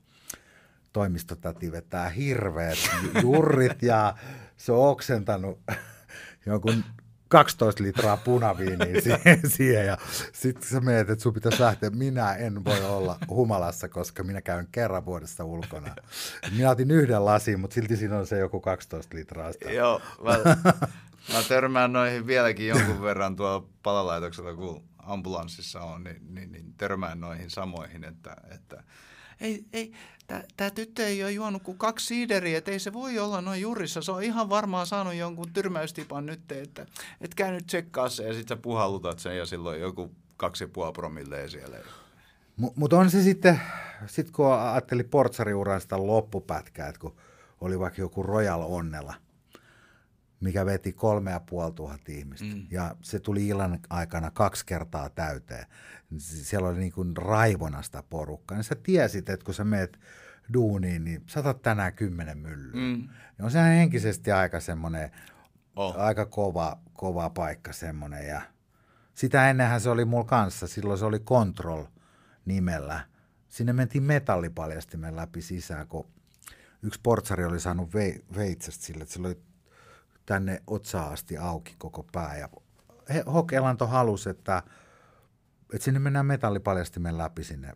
toimistotäti 0.95 1.71
vetää 1.71 2.09
hirveät 2.09 2.77
ju- 3.03 3.21
jurrit 3.21 3.83
ja 3.83 4.15
se 4.57 4.71
on 4.71 4.89
oksentanut 4.89 5.59
jonkun 6.45 6.83
12 7.27 7.83
litraa 7.83 8.17
punaviiniä 8.17 9.01
siihen, 9.03 9.39
siihen 9.47 9.85
ja 9.85 9.97
sitten 10.33 10.69
sä 10.69 10.79
meet, 10.79 11.09
että 11.09 11.23
sun 11.23 11.33
pitäisi 11.33 11.61
lähteä. 11.61 11.89
Minä 11.89 12.35
en 12.35 12.65
voi 12.65 12.85
olla 12.85 13.17
humalassa, 13.29 13.89
koska 13.89 14.23
minä 14.23 14.41
käyn 14.41 14.67
kerran 14.71 15.05
vuodessa 15.05 15.43
ulkona. 15.43 15.95
Minä 16.55 16.69
otin 16.69 16.91
yhden 16.91 17.25
lasin, 17.25 17.59
mutta 17.59 17.73
silti 17.73 17.97
siinä 17.97 18.17
on 18.17 18.27
se 18.27 18.37
joku 18.37 18.59
12 18.59 19.15
litraa. 19.15 19.51
Sitä. 19.51 19.71
Joo, 19.71 20.01
mä, 20.23 20.55
mä 21.33 21.43
törmään 21.47 21.93
noihin 21.93 22.27
vieläkin 22.27 22.67
jonkun 22.67 23.01
verran 23.01 23.35
tuolla 23.35 23.67
palalaitoksella, 23.83 24.55
kun 24.55 24.83
ambulanssissa 24.97 25.81
on, 25.81 26.03
niin, 26.03 26.21
niin, 26.29 26.51
niin 26.51 26.73
törmään 26.77 27.19
noihin 27.19 27.49
samoihin, 27.49 28.03
että, 28.03 28.35
että 28.51 28.83
ei, 29.41 29.65
ei, 29.73 29.91
tämä 30.57 30.69
tyttö 30.69 31.07
ei 31.07 31.23
ole 31.23 31.31
juonut 31.31 31.63
kuin 31.63 31.77
kaksi 31.77 32.05
siideriä, 32.05 32.57
että 32.57 32.71
ei 32.71 32.79
se 32.79 32.93
voi 32.93 33.19
olla 33.19 33.41
noin 33.41 33.61
jurissa. 33.61 34.01
Se 34.01 34.11
on 34.11 34.23
ihan 34.23 34.49
varmaan 34.49 34.87
saanut 34.87 35.13
jonkun 35.13 35.53
tyrmäystipan 35.53 36.25
nyt, 36.25 36.51
että 36.51 36.85
et 37.21 37.35
käy 37.35 37.51
nyt 37.51 37.67
tsekkaa 37.67 38.09
se 38.09 38.23
ja 38.23 38.33
sitten 38.33 38.57
sä 38.57 38.61
puhallutat 38.61 39.19
sen 39.19 39.37
ja 39.37 39.45
silloin 39.45 39.81
joku 39.81 40.11
kaksi 40.37 40.63
ja 40.63 40.67
puoli 40.67 41.49
siellä. 41.49 41.77
Mutta 42.57 42.79
mut 42.79 42.93
on 42.93 43.09
se 43.09 43.23
sitten, 43.23 43.61
sit 44.07 44.31
kun 44.31 44.53
ajatteli 44.53 45.03
portsariuran 45.03 45.81
sitä 45.81 46.07
loppupätkää, 46.07 46.87
että 46.87 46.99
kun 46.99 47.15
oli 47.61 47.79
vaikka 47.79 48.01
joku 48.01 48.23
Royal 48.23 48.61
Onnella, 48.65 49.13
mikä 50.45 50.65
veti 50.65 50.93
kolme 50.93 51.31
ja 51.31 51.39
puoli 51.39 51.99
ihmistä. 52.07 52.45
Mm. 52.45 52.67
Ja 52.71 52.95
se 53.01 53.19
tuli 53.19 53.47
illan 53.47 53.79
aikana 53.89 54.31
kaksi 54.31 54.65
kertaa 54.65 55.09
täyteen. 55.09 55.65
Siellä 56.17 56.69
oli 56.69 56.79
niin 56.79 56.91
kuin 56.91 57.17
raivonasta 57.17 58.03
porukkaa. 58.03 58.57
Niin 58.57 58.63
sä 58.63 58.75
tiesit, 58.75 59.29
että 59.29 59.45
kun 59.45 59.53
sä 59.53 59.63
meet 59.63 59.99
duuniin, 60.53 61.03
niin 61.03 61.23
saatat 61.27 61.61
tänään 61.61 61.93
kymmenen 61.93 62.37
myllyä. 62.37 62.73
Mm. 62.73 63.09
Ja 63.37 63.45
on 63.45 63.51
sehän 63.51 63.71
henkisesti 63.71 64.31
aika 64.31 64.59
semmoinen, 64.59 65.11
oh. 65.75 65.95
aika 65.97 66.25
kova, 66.25 66.79
kova 66.93 67.29
paikka 67.29 67.73
semmoinen. 67.73 68.27
Ja 68.27 68.41
sitä 69.13 69.49
ennenhän 69.49 69.81
se 69.81 69.89
oli 69.89 70.05
mulla 70.05 70.23
kanssa. 70.23 70.67
Silloin 70.67 70.99
se 70.99 71.05
oli 71.05 71.19
Control 71.19 71.85
nimellä. 72.45 73.07
Sinne 73.47 73.73
mentiin 73.73 74.03
metallipaljastimen 74.03 75.15
läpi 75.15 75.41
sisään, 75.41 75.87
kun 75.87 76.07
yksi 76.83 76.99
portsari 77.03 77.45
oli 77.45 77.59
saanut 77.59 77.89
veitsestä 78.35 78.85
sille, 78.85 79.01
että 79.01 79.13
sillä 79.13 79.27
oli 79.27 79.41
tänne 80.25 80.61
otsaa 80.67 81.07
asti 81.07 81.37
auki 81.37 81.75
koko 81.77 82.05
pää. 82.11 82.37
Ja 82.37 82.49
Hokelanto 83.33 83.87
halusi, 83.87 84.29
että, 84.29 84.63
että 85.73 85.85
sinne 85.85 85.99
mennään 85.99 86.25
metallipaljastimen 86.25 87.17
läpi 87.17 87.43
sinne. 87.43 87.73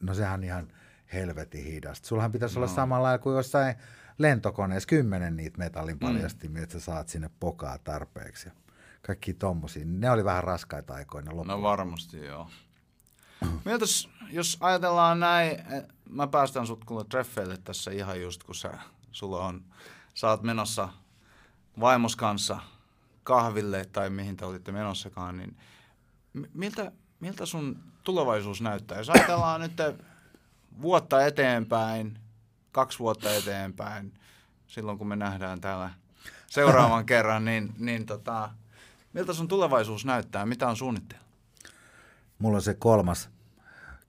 No 0.00 0.14
sehän 0.14 0.34
on 0.34 0.44
ihan 0.44 0.72
helvetin 1.12 1.64
hidasta. 1.64 2.08
Sullahan 2.08 2.32
pitäisi 2.32 2.54
no. 2.54 2.58
olla 2.58 2.74
samalla 2.74 3.18
kuin 3.18 3.36
jossain 3.36 3.74
lentokoneessa 4.18 4.86
kymmenen 4.86 5.36
niitä 5.36 5.58
metallin 5.58 5.98
paljastimia, 5.98 6.60
mm. 6.60 6.62
että 6.62 6.72
sä 6.78 6.84
saat 6.84 7.08
sinne 7.08 7.30
pokaa 7.40 7.78
tarpeeksi. 7.78 8.48
Kaikki 9.02 9.34
tommosia. 9.34 9.84
Ne 9.86 10.10
oli 10.10 10.24
vähän 10.24 10.44
raskaita 10.44 10.94
aikoina 10.94 11.36
loppuun. 11.36 11.46
No 11.46 11.62
varmasti 11.62 12.24
joo. 12.24 12.50
Mietos, 13.64 14.10
jos 14.30 14.56
ajatellaan 14.60 15.20
näin, 15.20 15.50
eh, 15.52 15.82
mä 16.10 16.26
päästän 16.26 16.66
sut 16.66 16.84
kuule 16.84 17.04
treffeille 17.04 17.56
tässä 17.56 17.90
ihan 17.90 18.22
just, 18.22 18.44
kun 18.44 18.54
sä, 18.54 18.78
sulla 19.12 19.46
on, 19.46 19.64
sä 20.14 20.30
oot 20.30 20.42
menossa 20.42 20.88
vaimos 21.80 22.16
kanssa 22.16 22.58
kahville 23.22 23.84
tai 23.84 24.10
mihin 24.10 24.36
te 24.36 24.44
olitte 24.44 24.72
menossakaan, 24.72 25.36
niin 25.36 25.56
miltä, 26.54 26.92
miltä 27.20 27.46
sun 27.46 27.82
tulevaisuus 28.04 28.60
näyttää? 28.60 28.98
Jos 28.98 29.10
ajatellaan 29.10 29.60
nyt 29.60 29.72
vuotta 30.82 31.26
eteenpäin, 31.26 32.18
kaksi 32.72 32.98
vuotta 32.98 33.34
eteenpäin, 33.34 34.14
silloin 34.66 34.98
kun 34.98 35.08
me 35.08 35.16
nähdään 35.16 35.60
täällä 35.60 35.90
seuraavan 36.46 37.06
kerran, 37.12 37.44
niin, 37.44 37.74
niin 37.78 38.06
tota, 38.06 38.50
miltä 39.12 39.32
sun 39.32 39.48
tulevaisuus 39.48 40.04
näyttää? 40.04 40.46
Mitä 40.46 40.68
on 40.68 40.76
suunnitteilla? 40.76 41.26
Mulla 42.38 42.56
on 42.56 42.62
se 42.62 42.74
kolmas 42.74 43.30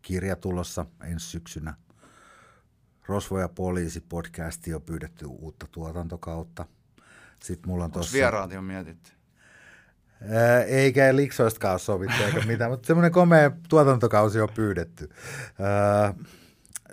kirja 0.01 0.35
tulossa 0.35 0.85
ensi 1.03 1.25
syksynä. 1.25 1.73
Rosvo 3.05 3.39
ja 3.39 3.49
poliisi 3.49 4.01
podcasti 4.01 4.73
on 4.73 4.81
pyydetty 4.81 5.25
uutta 5.25 5.67
tuotantokautta– 5.71 6.65
sitten 7.43 7.69
mulla 7.69 7.83
on 7.83 7.91
tossa... 7.91 8.13
vieraat 8.13 8.51
jo 8.51 8.61
mietitty? 8.61 9.11
Ää, 10.29 10.63
eikä 10.63 11.15
liksoistakaan 11.15 11.71
ole 11.71 11.79
sovittu 11.79 12.23
eikä 12.23 12.41
mitään, 12.41 12.71
mutta 12.71 12.87
semmoinen 12.87 13.11
komea 13.11 13.51
tuotantokausi 13.69 14.41
on 14.41 14.49
pyydetty. 14.53 15.09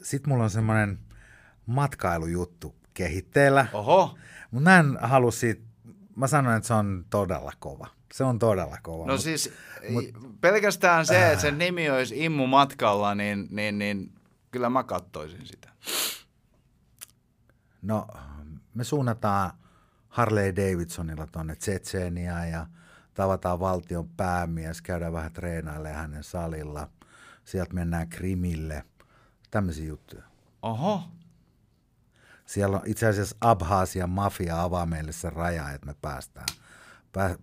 Sitten 0.02 0.32
mulla 0.32 0.44
on 0.44 0.50
semmoinen 0.50 0.98
matkailujuttu 1.66 2.76
kehitteellä. 2.94 3.66
Oho. 3.72 4.18
Mutta 4.50 4.70
mä 4.70 4.78
en 4.78 4.98
halua 5.00 5.30
siitä, 5.30 5.62
mä 6.16 6.26
sanoin, 6.26 6.56
että 6.56 6.66
se 6.66 6.74
on 6.74 7.04
todella 7.10 7.52
kova. 7.58 7.86
Se 8.12 8.24
on 8.24 8.38
todella 8.38 8.78
kova. 8.82 9.06
No 9.06 9.12
mut, 9.12 9.22
siis 9.22 9.52
mut, 9.88 10.04
pelkästään 10.40 11.06
se, 11.06 11.30
että 11.30 11.42
sen 11.42 11.58
nimi 11.58 11.90
olisi 11.90 12.24
Immu 12.24 12.46
matkalla, 12.46 13.14
niin, 13.14 13.48
niin, 13.50 13.78
niin 13.78 14.12
kyllä 14.50 14.70
mä 14.70 14.82
kattoisin 14.82 15.46
sitä. 15.46 15.68
No, 17.82 18.06
me 18.74 18.84
suunnataan 18.84 19.50
Harley 20.14 20.56
Davidsonilla 20.56 21.26
tuonne 21.26 21.56
Tsetseeniaan 21.56 22.50
ja 22.50 22.66
tavataan 23.14 23.60
valtion 23.60 24.08
päämies, 24.08 24.82
käydään 24.82 25.12
vähän 25.12 25.32
treenailemaan 25.32 26.00
hänen 26.00 26.24
salilla. 26.24 26.90
Sieltä 27.44 27.74
mennään 27.74 28.08
Krimille. 28.08 28.84
Tämmöisiä 29.50 29.86
juttuja. 29.86 30.22
Oho. 30.62 31.02
Siellä 32.46 32.76
on 32.76 32.82
itse 32.86 33.06
asiassa 33.06 33.36
Abhaasian 33.40 34.10
mafia 34.10 34.62
avaa 34.62 34.86
meille 34.86 35.12
se 35.12 35.30
raja, 35.30 35.70
että 35.70 35.86
me 35.86 35.94
päästään, 36.02 36.46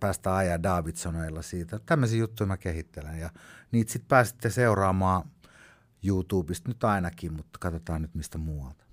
päästään 0.00 0.36
ajaa 0.36 0.62
Davidsoneilla 0.62 1.42
siitä. 1.42 1.78
Tämmöisiä 1.86 2.18
juttuja 2.18 2.46
mä 2.46 2.56
kehittelen 2.56 3.18
ja 3.18 3.30
niitä 3.72 3.92
sitten 3.92 4.08
pääsitte 4.08 4.50
seuraamaan 4.50 5.30
YouTubesta 6.04 6.68
nyt 6.68 6.84
ainakin, 6.84 7.32
mutta 7.32 7.58
katsotaan 7.58 8.02
nyt 8.02 8.14
mistä 8.14 8.38
muualta. 8.38 8.84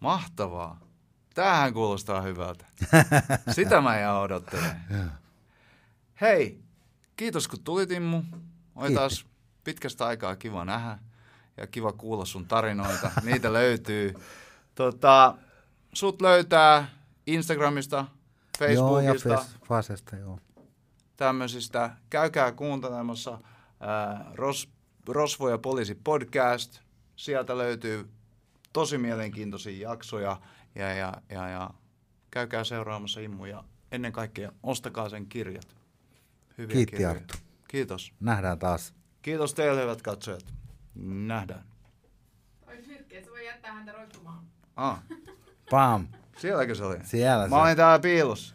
Mahtavaa. 0.00 0.91
Tämähän 1.34 1.72
kuulostaa 1.72 2.20
hyvältä. 2.20 2.66
Sitä 3.54 3.80
mä 3.80 4.00
ihan 4.00 4.16
odottelen. 4.16 4.76
Hei, 6.20 6.62
kiitos 7.16 7.48
kun 7.48 7.64
tulit 7.64 7.90
Immu. 7.90 8.22
Oli 8.76 8.94
taas 8.94 9.26
pitkästä 9.64 10.06
aikaa 10.06 10.36
kiva 10.36 10.64
nähdä 10.64 10.98
ja 11.56 11.66
kiva 11.66 11.92
kuulla 11.92 12.24
sun 12.24 12.46
tarinoita. 12.46 13.10
Niitä 13.24 13.52
löytyy. 13.52 14.14
Tota, 14.74 15.34
sut 15.92 16.22
löytää 16.22 16.86
Instagramista, 17.26 18.04
Facebookista. 18.58 19.28
Joo, 19.28 19.38
ja 19.38 19.44
Fasesta, 19.68 20.16
joo. 20.16 20.38
Tämmöisistä. 21.16 21.90
Käykää 22.10 22.52
kuuntelemassa 22.52 23.38
ää, 23.80 24.30
Ros, 24.34 24.68
Rosvo 25.08 25.48
ja 25.48 25.58
Poliisi 25.58 25.94
podcast. 25.94 26.80
Sieltä 27.16 27.58
löytyy 27.58 28.10
tosi 28.72 28.98
mielenkiintoisia 28.98 29.88
jaksoja 29.90 30.40
ja, 30.74 30.94
ja, 30.94 31.12
ja, 31.28 31.48
ja 31.48 31.70
käykää 32.30 32.64
seuraamassa 32.64 33.20
Immu 33.20 33.44
ja 33.44 33.64
ennen 33.92 34.12
kaikkea 34.12 34.52
ostakaa 34.62 35.08
sen 35.08 35.26
kirjat. 35.26 35.76
Hyviä 36.58 36.74
Kiitti 36.74 36.90
kirjoja. 36.96 37.10
Arttu. 37.10 37.34
Kiitos. 37.68 38.12
Nähdään 38.20 38.58
taas. 38.58 38.94
Kiitos 39.22 39.54
teille 39.54 39.82
hyvät 39.82 40.02
katsojat. 40.02 40.54
Nähdään. 41.04 41.64
Olisi 42.66 42.94
sä 43.24 43.30
voi 43.30 43.46
jättää 43.46 43.72
häntä 43.72 43.92
roikkumaan. 43.92 44.44
Ah. 44.76 45.02
Pam. 45.70 46.08
Sielläkö 46.38 46.74
se 46.74 46.84
oli? 46.84 46.98
Siellä 47.04 47.48
Mä 47.48 47.62
olin 47.62 47.76
täällä 47.76 47.98
piilossa. 47.98 48.54